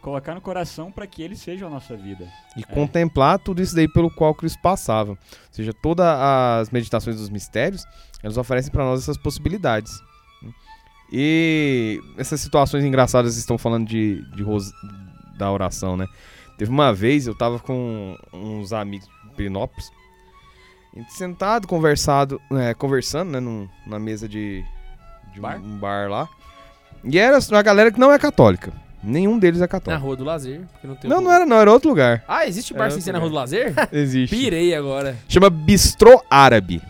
[0.00, 2.28] Colocar no coração para que eles sejam a nossa vida.
[2.56, 5.12] E contemplar tudo isso daí pelo qual Cristo passava.
[5.12, 5.18] Ou
[5.50, 7.84] seja, todas as meditações dos mistérios,
[8.22, 9.92] elas oferecem para nós essas possibilidades.
[11.12, 14.72] E essas situações engraçadas estão falando de, de ros-
[15.36, 16.06] da oração, né?
[16.58, 19.08] Teve uma vez, eu tava com uns amigos
[20.94, 24.64] gente sentado, conversado, é, conversando, né, num- na mesa de,
[25.32, 25.58] de um- Bar?
[25.58, 26.28] um bar lá.
[27.04, 28.72] E era uma galera que não é católica.
[29.04, 30.02] Nenhum deles é Na católico.
[30.04, 30.62] Rua do Lazer.
[30.72, 32.24] Porque não, tem Não, não era não, era outro lugar.
[32.26, 33.72] Ah, existe bar Era sem outro ser na Rua do Lazer?
[33.92, 34.34] Existe.
[34.34, 35.16] Pirei agora.
[35.28, 36.82] Chama Bistrô Árabe.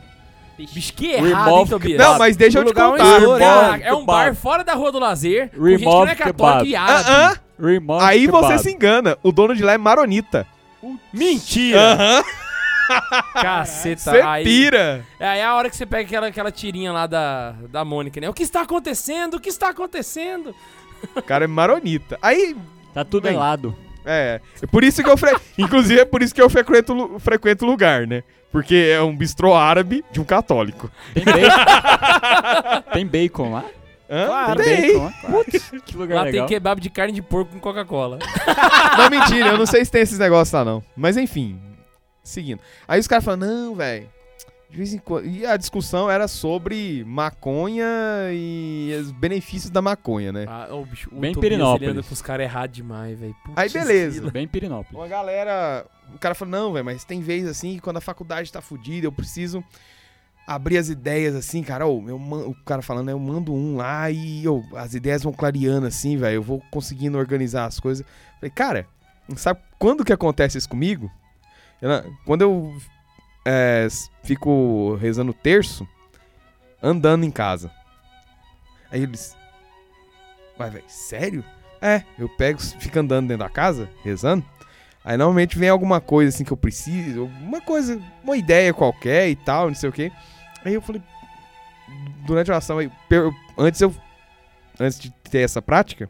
[0.57, 1.99] Bicho, que errado, hein, Remove Tobias?
[1.99, 3.79] Não, mas deixa eu te contar.
[3.83, 6.67] é um bar fora da Rua do Lazer, com gente que não é católica kebab.
[6.71, 7.11] e árabe.
[7.11, 7.37] Ah,
[8.01, 9.17] Aí você se engana.
[9.23, 10.47] O dono de lá é maronita.
[11.13, 11.81] Mentira!
[11.81, 12.25] Aham.
[13.35, 14.01] Caceta.
[14.01, 15.05] Você aí, pira.
[15.19, 18.29] Aí é a hora que você pega aquela, aquela tirinha lá da, da Mônica, né?
[18.29, 19.35] O que está acontecendo?
[19.35, 20.55] O que está acontecendo?
[21.15, 22.19] O cara é maronita.
[22.23, 22.57] Aí,
[22.97, 23.35] Tá tudo Bem.
[23.35, 23.77] errado.
[24.07, 24.41] é.
[24.63, 25.19] É por isso que eu.
[25.19, 25.37] Fre...
[25.59, 28.23] Inclusive, é por isso que eu frequento, frequento o lugar, né?
[28.51, 30.91] Porque é um bistrô árabe de um católico.
[31.13, 32.83] Tem bacon?
[32.95, 33.65] tem bacon lá?
[34.09, 34.27] Hã?
[34.27, 34.93] Claro, Tem.
[34.93, 35.13] bacon lá?
[35.45, 36.47] Putz, que lugar Lá legal.
[36.47, 38.19] tem kebab de carne de porco com Coca-Cola.
[38.99, 40.83] Não, mentira, eu não sei se tem esses negócios lá, não.
[40.97, 41.61] Mas enfim,
[42.23, 42.61] seguindo.
[42.89, 44.09] Aí os caras falam, não, velho.
[44.71, 45.27] De vez em quando.
[45.27, 47.85] E a discussão era sobre maconha
[48.33, 50.45] e os benefícios da maconha, né?
[50.49, 51.83] Ah, ô, bicho, o Bem Tobias, Pirinópolis.
[51.83, 53.37] Ele anda pros caras errados demais, velho.
[53.55, 54.31] Aí beleza.
[54.31, 54.99] Bem Pirinópolis.
[54.99, 55.87] Uma galera.
[56.15, 59.07] O cara falou, não, velho, mas tem vez assim que quando a faculdade tá fodida,
[59.07, 59.63] eu preciso
[60.47, 61.87] abrir as ideias assim, cara.
[61.87, 65.33] Ô, eu O cara falando, né, eu mando um lá e ô, as ideias vão
[65.33, 66.37] clareando assim, velho.
[66.37, 68.07] Eu vou conseguindo organizar as coisas.
[68.39, 68.87] Falei, cara,
[69.37, 71.11] sabe quando que acontece isso comigo?
[72.25, 72.75] Quando eu
[73.45, 73.87] é,
[74.23, 75.87] fico rezando o terço,
[76.83, 77.71] andando em casa.
[78.91, 79.37] Aí eles.
[80.57, 81.45] Vai, velho, sério?
[81.81, 84.45] É, eu pego, fico andando dentro da casa, rezando.
[85.05, 89.37] Aí normalmente vem alguma coisa assim que eu preciso, uma coisa, uma ideia qualquer e
[89.37, 90.11] tal, não sei o quê.
[90.65, 91.03] Aí eu falei,
[92.27, 92.91] durante a oração, aí,
[93.57, 93.95] antes eu,
[94.79, 96.09] antes de ter essa prática,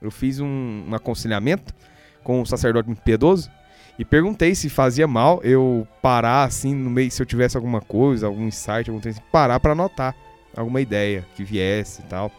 [0.00, 1.74] eu fiz um, um aconselhamento
[2.22, 3.50] com um sacerdote muito piedoso
[3.98, 8.26] e perguntei se fazia mal eu parar assim no meio, se eu tivesse alguma coisa,
[8.26, 10.14] algum insight, algum tempo, parar pra anotar
[10.56, 12.30] alguma ideia que viesse e tal.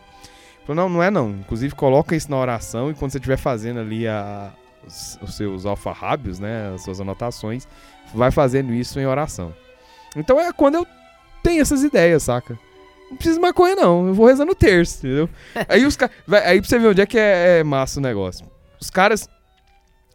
[0.66, 1.32] Falou, não, não é não.
[1.32, 4.52] Inclusive, coloca isso na oração e quando você estiver fazendo ali a,
[4.86, 6.74] os, os seus alfarrábios, né?
[6.74, 7.68] As suas anotações,
[8.14, 9.54] vai fazendo isso em oração.
[10.16, 10.88] Então é quando eu
[11.44, 12.58] tenho essas ideias, saca?
[13.10, 14.08] Não precisa de maconha, não.
[14.08, 15.30] Eu vou rezando o terço, entendeu?
[15.68, 16.16] aí os caras.
[16.46, 18.46] Aí pra você ver onde é que é, é massa o negócio.
[18.80, 19.28] Os caras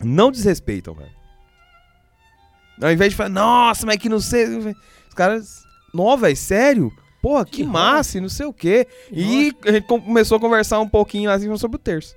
[0.01, 1.11] não desrespeitam, velho.
[2.83, 4.47] Ao invés de falar, nossa, mas que não sei.
[4.47, 5.63] Os caras.
[5.93, 6.93] Não, velho, sério?
[7.23, 8.87] Porra, que, Que massa, e não sei o quê.
[9.11, 12.15] E a gente com- começou a conversar um pouquinho assim sobre o terço.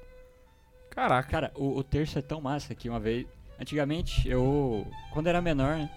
[0.90, 1.30] Caraca.
[1.30, 3.26] Cara, o, o terço é tão massa que uma vez.
[3.60, 4.86] Antigamente, eu.
[5.14, 5.90] Quando era menor, né?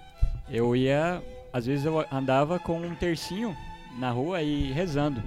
[0.48, 1.22] Eu ia.
[1.52, 3.56] Às vezes eu andava com um tercinho
[3.98, 5.22] na rua e rezando.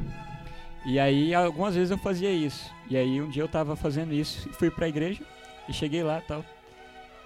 [0.85, 2.69] E aí, algumas vezes eu fazia isso.
[2.89, 5.23] E aí, um dia eu tava fazendo isso e fui pra igreja
[5.67, 6.43] e cheguei lá tal.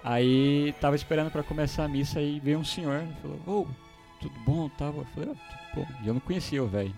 [0.03, 3.67] Aí, tava esperando pra começar a missa e veio um senhor e falou: Ô,
[4.19, 4.69] tudo bom?
[4.69, 4.99] Tava.
[4.99, 5.93] Eu falei: "Ó, tudo bom.
[6.03, 6.93] E eu não conhecia o velho.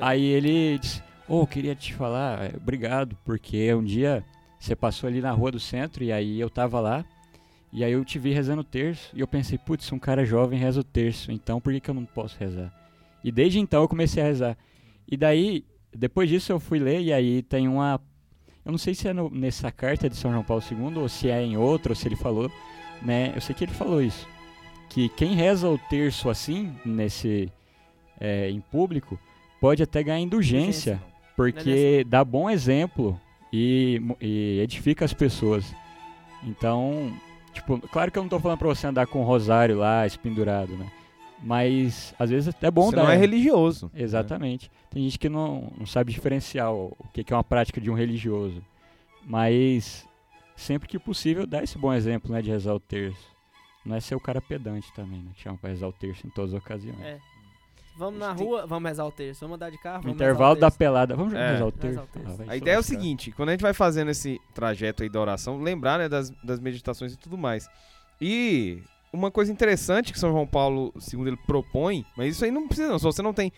[0.00, 4.24] Aí ele disse: Ô, eu queria te falar, eh, obrigado, porque um dia
[4.58, 7.04] você passou ali na rua do centro e aí eu tava lá.
[7.76, 10.58] E aí eu te vi rezando o terço e eu pensei, putz, um cara jovem
[10.58, 12.72] reza o terço, então por que, que eu não posso rezar?
[13.22, 14.56] E desde então eu comecei a rezar.
[15.06, 15.62] E daí,
[15.94, 18.00] depois disso eu fui ler e aí tem uma.
[18.64, 21.28] Eu não sei se é no- nessa carta de São João Paulo II ou se
[21.28, 22.50] é em outra ou se ele falou,
[23.02, 23.32] né?
[23.34, 24.26] Eu sei que ele falou isso.
[24.88, 27.52] que quem reza o terço assim, nesse
[28.18, 29.18] é, em público,
[29.60, 31.02] pode até ganhar indulgência,
[31.36, 33.20] porque dá bom exemplo
[33.52, 35.74] e, e edifica as pessoas.
[36.42, 37.12] Então,
[37.56, 40.76] tipo, claro que eu não tô falando pra você andar com o rosário lá, espendurado,
[40.76, 40.90] né?
[41.42, 43.04] Mas às vezes é bom Você dar.
[43.04, 43.90] não é religioso.
[43.94, 44.70] Exatamente.
[44.90, 47.90] Tem gente que não, não sabe diferenciar o, o que que é uma prática de
[47.90, 48.62] um religioso.
[49.24, 50.08] Mas
[50.54, 53.34] sempre que possível dá esse bom exemplo, né, de rezar o terço.
[53.84, 55.30] Não é ser o cara pedante também, né?
[55.34, 57.00] Que chama pra rezar o terço em todas as ocasiões.
[57.00, 57.18] É.
[57.96, 59.40] Vamos na A gente tem- rua, vamos rezar o terço.
[59.40, 61.16] Vamos andar de carro, vamos intervalo da pelada.
[61.16, 61.52] Vamos É.
[61.52, 62.00] rezar o terço?
[62.00, 62.42] o terço.
[62.42, 65.20] Ah, A ideia é o seguinte, quando a gente vai fazendo esse trajeto aí da
[65.20, 67.68] oração, lembrar, né, das, das meditações e tudo mais.
[68.20, 68.82] E
[69.12, 72.88] uma coisa interessante que São João Paulo II ele propõe, mas isso aí não precisa
[72.88, 73.52] não, se você não tem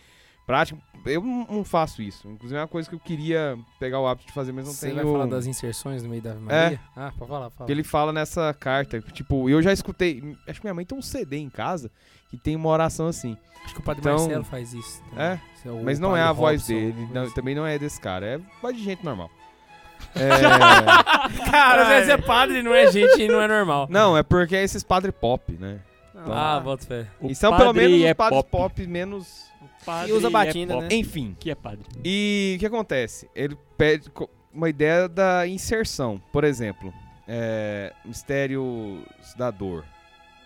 [0.45, 2.27] prática, eu não faço isso.
[2.27, 4.87] Inclusive é uma coisa que eu queria pegar o hábito de fazer, mas não Você
[4.87, 4.95] tenho...
[5.03, 6.79] vai falar das inserções no meio da Ave Maria?
[6.95, 7.65] Ah, pode falar, fala.
[7.67, 11.01] Que ele fala nessa carta, tipo, eu já escutei, acho que minha mãe tem um
[11.01, 11.91] CD em casa
[12.29, 13.35] que tem uma oração assim.
[13.65, 15.01] Acho que o Padre Então- Marcelo faz isso.
[15.09, 15.25] também.
[15.25, 15.39] É?
[15.69, 18.39] O Mas não é a voz Robson, dele, não, também não é desse cara, é
[18.61, 19.29] voz de gente normal.
[20.15, 21.51] É...
[21.51, 23.87] Cara, às vezes é padre, não é gente, não é normal.
[23.91, 25.79] não, é porque é esses padre pop, né?
[26.13, 27.07] Não, Ah, bota fé.
[27.21, 28.49] E são pelo menos os é padres pop.
[28.51, 29.45] pop, menos.
[29.61, 30.83] O padre E usa é batina, pop.
[30.87, 30.95] né?
[30.95, 31.35] Enfim.
[31.39, 31.85] Que é padre.
[32.03, 33.29] E o que acontece?
[33.35, 34.09] Ele pede
[34.53, 36.21] uma ideia da inserção.
[36.31, 36.93] Por exemplo,
[37.27, 39.01] é, Mistérios
[39.37, 39.83] da Dor.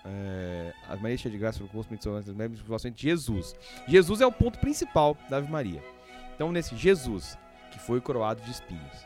[0.05, 1.89] É, Maria cheia de graça, o rosto,
[2.25, 2.35] das
[2.97, 3.55] de Jesus.
[3.87, 5.81] Jesus é o ponto principal da Ave Maria.
[6.35, 7.37] Então, nesse Jesus,
[7.71, 9.05] que foi coroado de espinhos.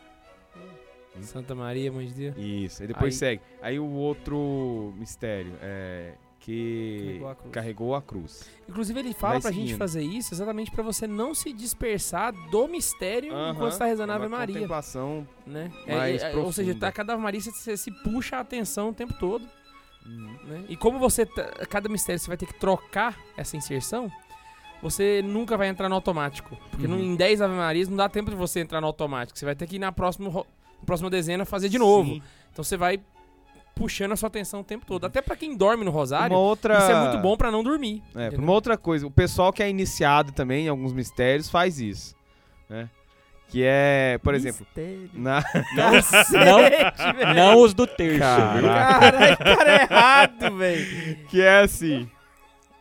[1.21, 2.35] Santa Maria, mãe de Deus.
[2.37, 3.41] Isso, aí depois Aí- segue.
[3.61, 7.51] Aí o outro mistério é que Carregou a cruz.
[7.51, 8.49] carregou a cruz.
[8.69, 12.67] Inclusive, ele fala Vai pra gente fazer isso exatamente pra você não se dispersar do
[12.67, 14.55] mistério enquanto você tá rezando a Uma Ave Maria.
[14.55, 15.27] contemplação.
[15.45, 15.71] Né?
[15.87, 18.89] mais É, é, ou seja, tá cada Ave Maria você, você se puxa a atenção
[18.89, 19.45] o tempo todo.
[20.07, 20.63] Né?
[20.69, 21.25] E como você.
[21.25, 24.11] tá- cada mistério você vai ter que trocar essa inserção,
[24.81, 26.55] você nunca vai entrar no automático.
[26.71, 26.95] Porque Uhum.
[26.97, 29.37] no- em 10 Ave Marias não dá tempo de você entrar no automático.
[29.37, 30.43] Você vai ter que ir na próxima, na
[30.85, 32.09] próxima dezena fazer de novo.
[32.15, 32.21] Sim.
[32.51, 32.99] Então você vai
[33.75, 35.05] puxando a sua atenção o tempo todo.
[35.05, 36.79] Até pra quem dorme no rosário, Uma outra...
[36.79, 38.01] isso é muito bom pra não dormir.
[38.15, 42.15] É, uma outra coisa, o pessoal que é iniciado também em alguns mistérios faz isso,
[42.67, 42.89] né?
[43.49, 44.67] Que é, por exemplo,
[45.13, 45.41] na
[45.75, 45.91] Não,
[46.59, 47.33] velho.
[47.33, 48.19] não os do terço.
[48.19, 51.17] Caralho, cara é errado, velho.
[51.29, 52.09] que é assim.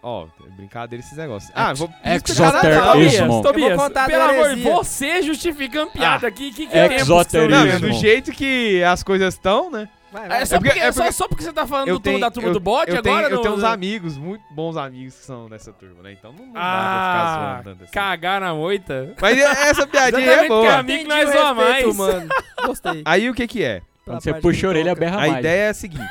[0.02, 1.50] Ó, é brincadeira esses negócios.
[1.54, 3.42] Ah, vou Exoterismo.
[3.42, 6.28] Tobias, Tobias, Eu vou contar pelo amor, você justificando piada Ah.
[6.28, 7.50] aqui, que, que que você Exoterismo.
[7.50, 7.80] Não, vivendo?
[7.88, 9.88] do jeito que as coisas estão, né?
[10.16, 10.40] Vai, vai.
[10.42, 12.02] É só, É porque- porque, é só, porque- só porque você tá falando Eu do
[12.02, 13.34] tenho- da turma eu- do bode eu tenho, agora?
[13.34, 16.12] eu tenho uns amigos, muito bons amigos que são dessa turma, né?
[16.12, 17.92] Então não, não dá pra Ah, ficar zoando tanto assim.
[17.92, 19.14] cagar na moita.
[19.20, 20.78] Mas essa piadinha é boa.
[20.78, 21.96] a mim- amigo nós respeito, mais.
[21.96, 22.28] mano.
[22.66, 23.02] Gostei.
[23.04, 23.82] Aí o que que é?
[24.06, 25.38] Quando você puxa que a orelha, berra A mais.
[25.40, 26.02] ideia é a seguinte.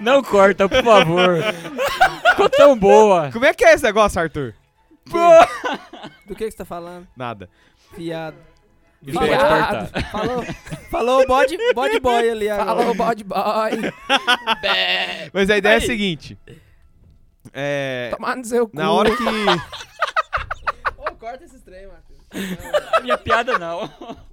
[0.00, 1.38] Não corta, por favor.
[2.30, 3.30] Ficou tão boa.
[3.32, 4.54] Como é que é esse negócio, Arthur?
[6.26, 7.06] Do que que você tá falando?
[7.16, 7.48] Nada.
[7.94, 8.36] Fiado.
[9.12, 9.88] Cortar.
[10.10, 10.42] Falou,
[10.90, 12.66] falou o bode, bode boy ali agora.
[12.78, 13.40] Falou, bode boy.
[15.32, 15.86] Mas a ideia é a Aí.
[15.86, 16.38] seguinte.
[17.52, 18.10] É.
[18.14, 18.76] Tomar no seu cu.
[18.76, 19.22] Na hora que.
[20.98, 22.22] Ô, corta esse trem, Matheus.
[23.02, 23.90] Minha piada não.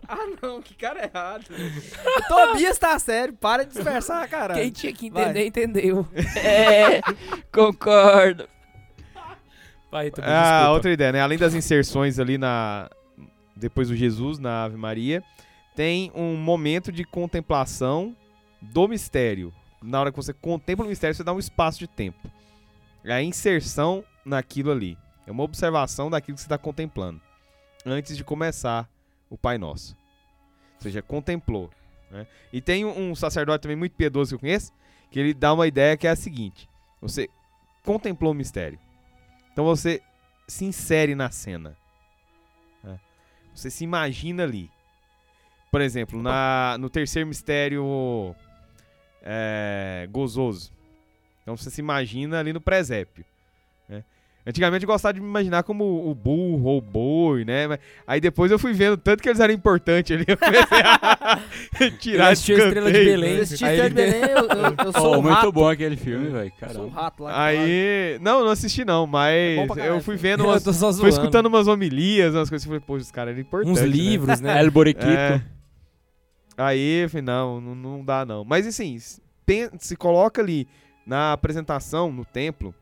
[0.08, 1.46] Ah, não, que cara errado.
[1.52, 4.60] o Tobias tá sério, para de dispersar, caralho.
[4.62, 5.24] Quem tinha que Vai.
[5.24, 6.08] entender, entendeu.
[6.36, 7.02] É,
[7.52, 8.48] concordo.
[9.92, 10.70] Vai, Tobias, Ah, desculpa.
[10.72, 11.22] outra ideia, né?
[11.22, 12.90] Além das inserções ali na.
[13.60, 15.24] Depois do Jesus, na Ave Maria,
[15.76, 18.16] tem um momento de contemplação
[18.62, 19.54] do mistério.
[19.82, 22.30] Na hora que você contempla o mistério, você dá um espaço de tempo.
[23.04, 24.98] É a inserção naquilo ali.
[25.26, 27.22] É uma observação daquilo que você está contemplando.
[27.86, 28.90] Antes de começar
[29.30, 29.96] o Pai Nosso.
[30.76, 31.70] Ou seja, contemplou.
[32.10, 32.26] né?
[32.52, 34.74] E tem um um sacerdote também muito piedoso que eu conheço,
[35.12, 36.68] que ele dá uma ideia que é a seguinte:
[37.02, 37.30] você
[37.84, 38.80] contemplou o mistério.
[39.52, 40.02] Então você
[40.48, 41.78] se insere na cena.
[43.54, 44.70] Você se imagina ali.
[45.72, 48.36] Por exemplo, na, no terceiro mistério
[49.22, 50.72] é, gozoso.
[51.42, 53.26] Então você se imagina ali no presépio.
[53.88, 54.04] né?
[54.50, 57.68] Antigamente eu gostava de me imaginar como o burro ou o boi, né?
[57.68, 60.26] Mas aí depois eu fui vendo tanto que eles eram importantes ali.
[60.28, 63.06] Eu comecei a tirar a Estrela de.
[63.06, 63.36] Belém.
[63.36, 65.52] Eu assisti Estrela de Belém, eu, eu, eu sou Oh, o muito rato.
[65.52, 66.52] bom aquele filme, velho.
[66.60, 66.90] Sou Caramba.
[67.02, 67.44] rato lá.
[67.46, 68.18] Aí.
[68.22, 70.32] Não, não assisti não, É mas caralho, eu fui filho.
[70.38, 70.64] vendo Eu umas.
[70.64, 72.66] tô só Fui escutando umas homilias, umas coisas.
[72.66, 73.80] Eu falei, poxa, os caras eram importantes.
[73.80, 73.88] Uns né?
[73.96, 74.60] livros, né?
[74.60, 75.06] El Boriquito.
[75.08, 75.42] É.
[76.58, 78.44] Aí, eu falei, não, não, não dá não.
[78.44, 78.98] Mas assim,
[79.46, 80.68] pen- se coloca ali
[81.06, 82.74] na apresentação, no templo.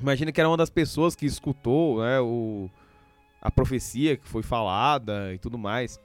[0.00, 2.68] Imagina que era uma das pessoas que escutou né, o,
[3.40, 6.00] a profecia que foi falada e tudo mais.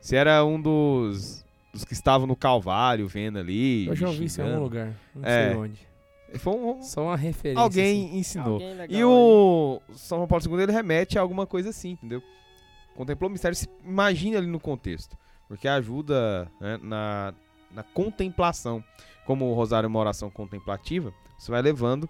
[0.00, 1.42] Se era um dos
[1.72, 3.86] dos que estavam no Calvário vendo ali.
[3.86, 4.92] Eu já ouvi isso em algum lugar.
[5.14, 5.48] Não É.
[5.48, 5.88] sei onde.
[6.38, 7.60] Foi um- Só uma referência.
[7.64, 7.80] assim.
[7.80, 8.54] alguém ensinou.
[8.54, 12.22] Alguém legal E o São João Paulo II ele remete a alguma coisa assim, entendeu?
[12.94, 15.16] Contemplou o mistério, se imagine ali no contexto.
[15.48, 17.32] Porque ajuda né, na,
[17.70, 18.84] na contemplação.
[19.26, 22.06] Como o rosário é uma oração contemplativa, você vai levando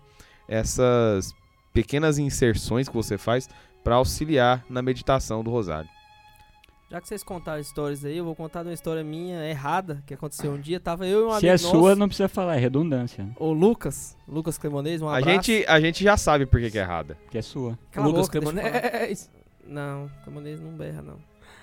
[0.48, 1.34] essas
[1.72, 3.48] pequenas inserções que você faz
[3.82, 5.88] para auxiliar na meditação do rosário.
[6.90, 10.52] Já que vocês contaram histórias aí, eu vou contar uma história minha errada que aconteceu
[10.52, 10.78] um dia.
[10.78, 13.26] Tava eu e um Se amigo é nosso, sua, não precisa falar, é redundância.
[13.38, 15.30] o Lucas, Lucas Cremonês, um A abraço.
[15.30, 17.16] gente, a gente já sabe por que, que é errada.
[17.30, 17.78] Que é sua.
[17.90, 18.80] Cala a Lucas boca, deixa eu falar.
[18.90, 19.30] Cremonês.
[19.66, 21.16] Não, Cremonês não berra, não.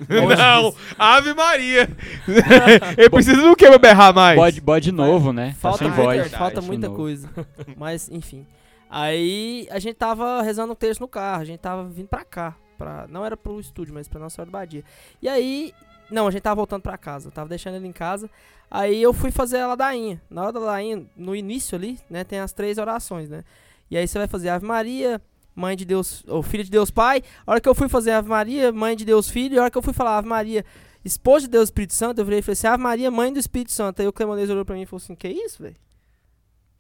[0.08, 1.90] Não, Ave Maria!
[2.98, 4.36] Ele precisa do que pra berrar mais?
[4.36, 5.54] Bode, bode novo, né?
[5.60, 6.22] Falta, tá sem muita, voz.
[6.22, 7.30] verdade, falta muita coisa.
[7.78, 8.48] Mas, enfim.
[8.90, 12.56] Aí a gente tava rezando o texto no carro, a gente tava vindo pra cá.
[12.78, 14.84] Pra, não era pro estúdio, mas pra Nossa Senhora do Badia.
[15.22, 15.74] E aí.
[16.10, 17.28] Não, a gente tava voltando pra casa.
[17.28, 18.30] Eu tava deixando ele em casa.
[18.72, 20.20] Aí eu fui fazer a ladainha.
[20.30, 23.44] Na hora da ladainha, no início ali, né, tem as três orações, né?
[23.92, 25.22] E aí você vai fazer Ave Maria,
[25.56, 27.22] Mãe de Deus, ou Filho de Deus Pai.
[27.46, 29.72] A hora que eu fui fazer Ave Maria, Mãe de Deus Filho, e a hora
[29.72, 30.66] que eu fui falar Ave Maria,
[31.04, 33.72] Esposa de Deus Espírito Santo, eu virei e falei assim, Ave Maria, Mãe do Espírito
[33.72, 34.02] Santo.
[34.02, 35.76] Aí o Clemonês olhou pra mim e falou assim, que isso, velho?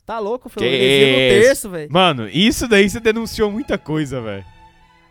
[0.09, 0.49] Tá louco?
[0.49, 1.93] Falei, Que heresia no terço, velho.
[1.93, 4.43] Mano, isso daí você denunciou muita coisa, velho.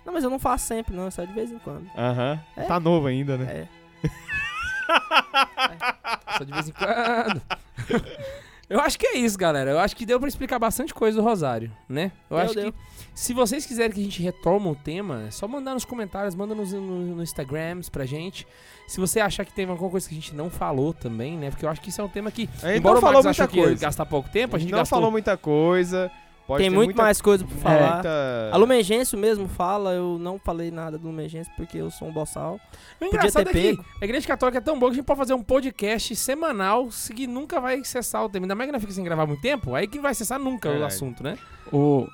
[0.05, 1.89] Não, mas eu não faço sempre, não, é só de vez em quando.
[1.97, 2.41] Aham.
[2.57, 2.65] É?
[2.65, 3.69] Tá novo ainda, né?
[4.03, 4.09] É.
[6.37, 7.41] Só de vez em quando.
[8.71, 9.71] Eu acho que é isso, galera.
[9.71, 12.13] Eu acho que deu pra explicar bastante coisa do Rosário, né?
[12.29, 12.73] Eu Deu, acho deu.
[12.73, 12.79] que
[13.15, 16.55] se vocês quiserem que a gente retoma o tema, é só mandar nos comentários, manda
[16.55, 16.81] nos, no,
[17.17, 18.47] no Instagrams pra gente.
[18.87, 21.51] Se você achar que tem alguma coisa que a gente não falou também, né?
[21.51, 23.23] Porque eu acho que isso é um tema que, A gente embora não o falou
[23.23, 23.81] Max muita achou que ia coisa.
[23.81, 26.11] gastar pouco tempo, a gente não gastou falou muita coisa.
[26.49, 27.93] Pode Tem ter muito muita- mais coisa pra falar.
[27.97, 32.13] muita- A Lumengêncio mesmo fala, eu não falei nada do Lumengêncio porque eu sou um
[32.13, 32.55] boçal.
[32.55, 32.61] O
[32.99, 35.19] Podia engraçado ter é que a Igreja Católica é tão boa que a gente pode
[35.19, 38.45] fazer um podcast semanal que nunca vai cessar o tema.
[38.47, 40.69] Ainda mais que não fica sem gravar muito tempo, aí que não vai cessar nunca
[40.69, 40.95] o Verdade.
[40.95, 41.37] assunto, né?
[41.71, 42.09] O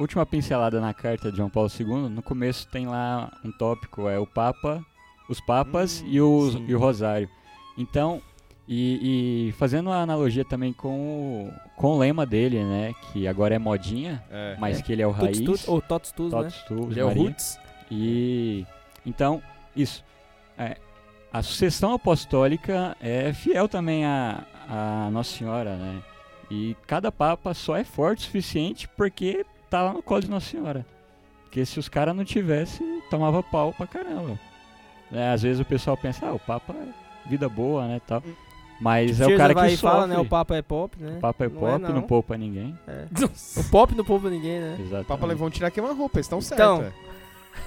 [0.00, 4.18] última pincelada na carta de João Paulo II, no começo tem lá um tópico, é
[4.18, 4.82] o Papa,
[5.28, 6.64] os Papas Hum, e, os, sim.
[6.66, 7.28] e o Rosário.
[7.76, 8.20] Então,
[8.68, 13.54] e, e fazendo uma analogia também com o, com o lema dele, né, que agora
[13.54, 14.56] é modinha, É.
[14.58, 16.52] mas que ele é o Tuts, raiz, tuts, ou Tots Tus, né?
[16.68, 17.08] Tuus, Ele é o.
[17.08, 17.58] Roots.
[17.90, 18.66] E
[19.04, 19.42] então,
[19.74, 20.04] isso.
[20.56, 20.76] É,
[21.32, 26.02] a sucessão apostólica é fiel também a, a Nossa Senhora, né?
[26.50, 30.50] E cada papa só é forte o suficiente porque tá lá no colo de Nossa
[30.50, 30.86] Senhora.
[31.44, 34.38] Porque se os caras não tivessem, tomava pau pra caramba.
[35.10, 38.22] É, às vezes o pessoal pensa, ah, o papa é vida boa, né, tal.
[38.82, 40.16] Mas é o cara vai que e fala, sofre.
[40.16, 40.18] né?
[40.20, 41.14] O Papa é pop, né?
[41.16, 41.92] O papa é Não pop, é, não.
[41.94, 42.02] não.
[42.02, 42.76] poupa ninguém.
[42.86, 43.04] É.
[43.60, 44.76] O pop não poupa ninguém, né?
[44.80, 45.04] Exatamente.
[45.04, 46.78] O Papa levou um tirar queima-roupa, eles estão Então.
[46.78, 47.00] certos.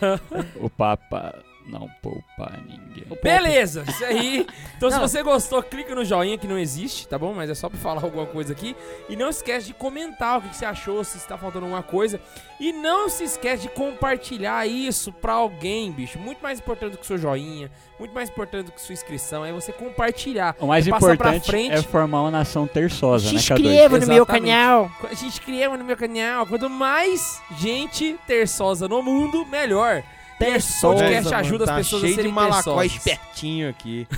[0.01, 0.59] é.
[0.59, 1.33] O papa
[1.67, 3.05] não poupa ninguém.
[3.23, 4.45] Beleza, isso aí.
[4.77, 7.33] Então, se você gostou, clica no joinha que não existe, tá bom?
[7.33, 8.75] Mas é só pra falar alguma coisa aqui.
[9.09, 12.19] E não esquece de comentar o que que você achou, se está faltando alguma coisa.
[12.59, 16.19] E não se esquece de compartilhar isso pra alguém, bicho.
[16.19, 19.43] Muito mais importante do que o seu joinha, muito mais importante do que sua inscrição
[19.45, 20.55] é você compartilhar.
[20.59, 21.73] O mais É importante frente.
[21.73, 23.59] é formar uma nação terçosa, Se né, K2?
[23.59, 24.91] inscreva no meu canal.
[25.15, 26.45] Se inscreva no meu canal.
[26.45, 30.03] Quanto mais gente terçosa no mundo, melhor.
[30.37, 31.37] Terçosa, podcast mano.
[31.37, 34.07] ajuda as tá pessoas a cheio de serem malacó espertinho aqui.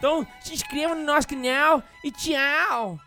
[0.00, 2.98] Então, se inscreva no nosso canal e tchau!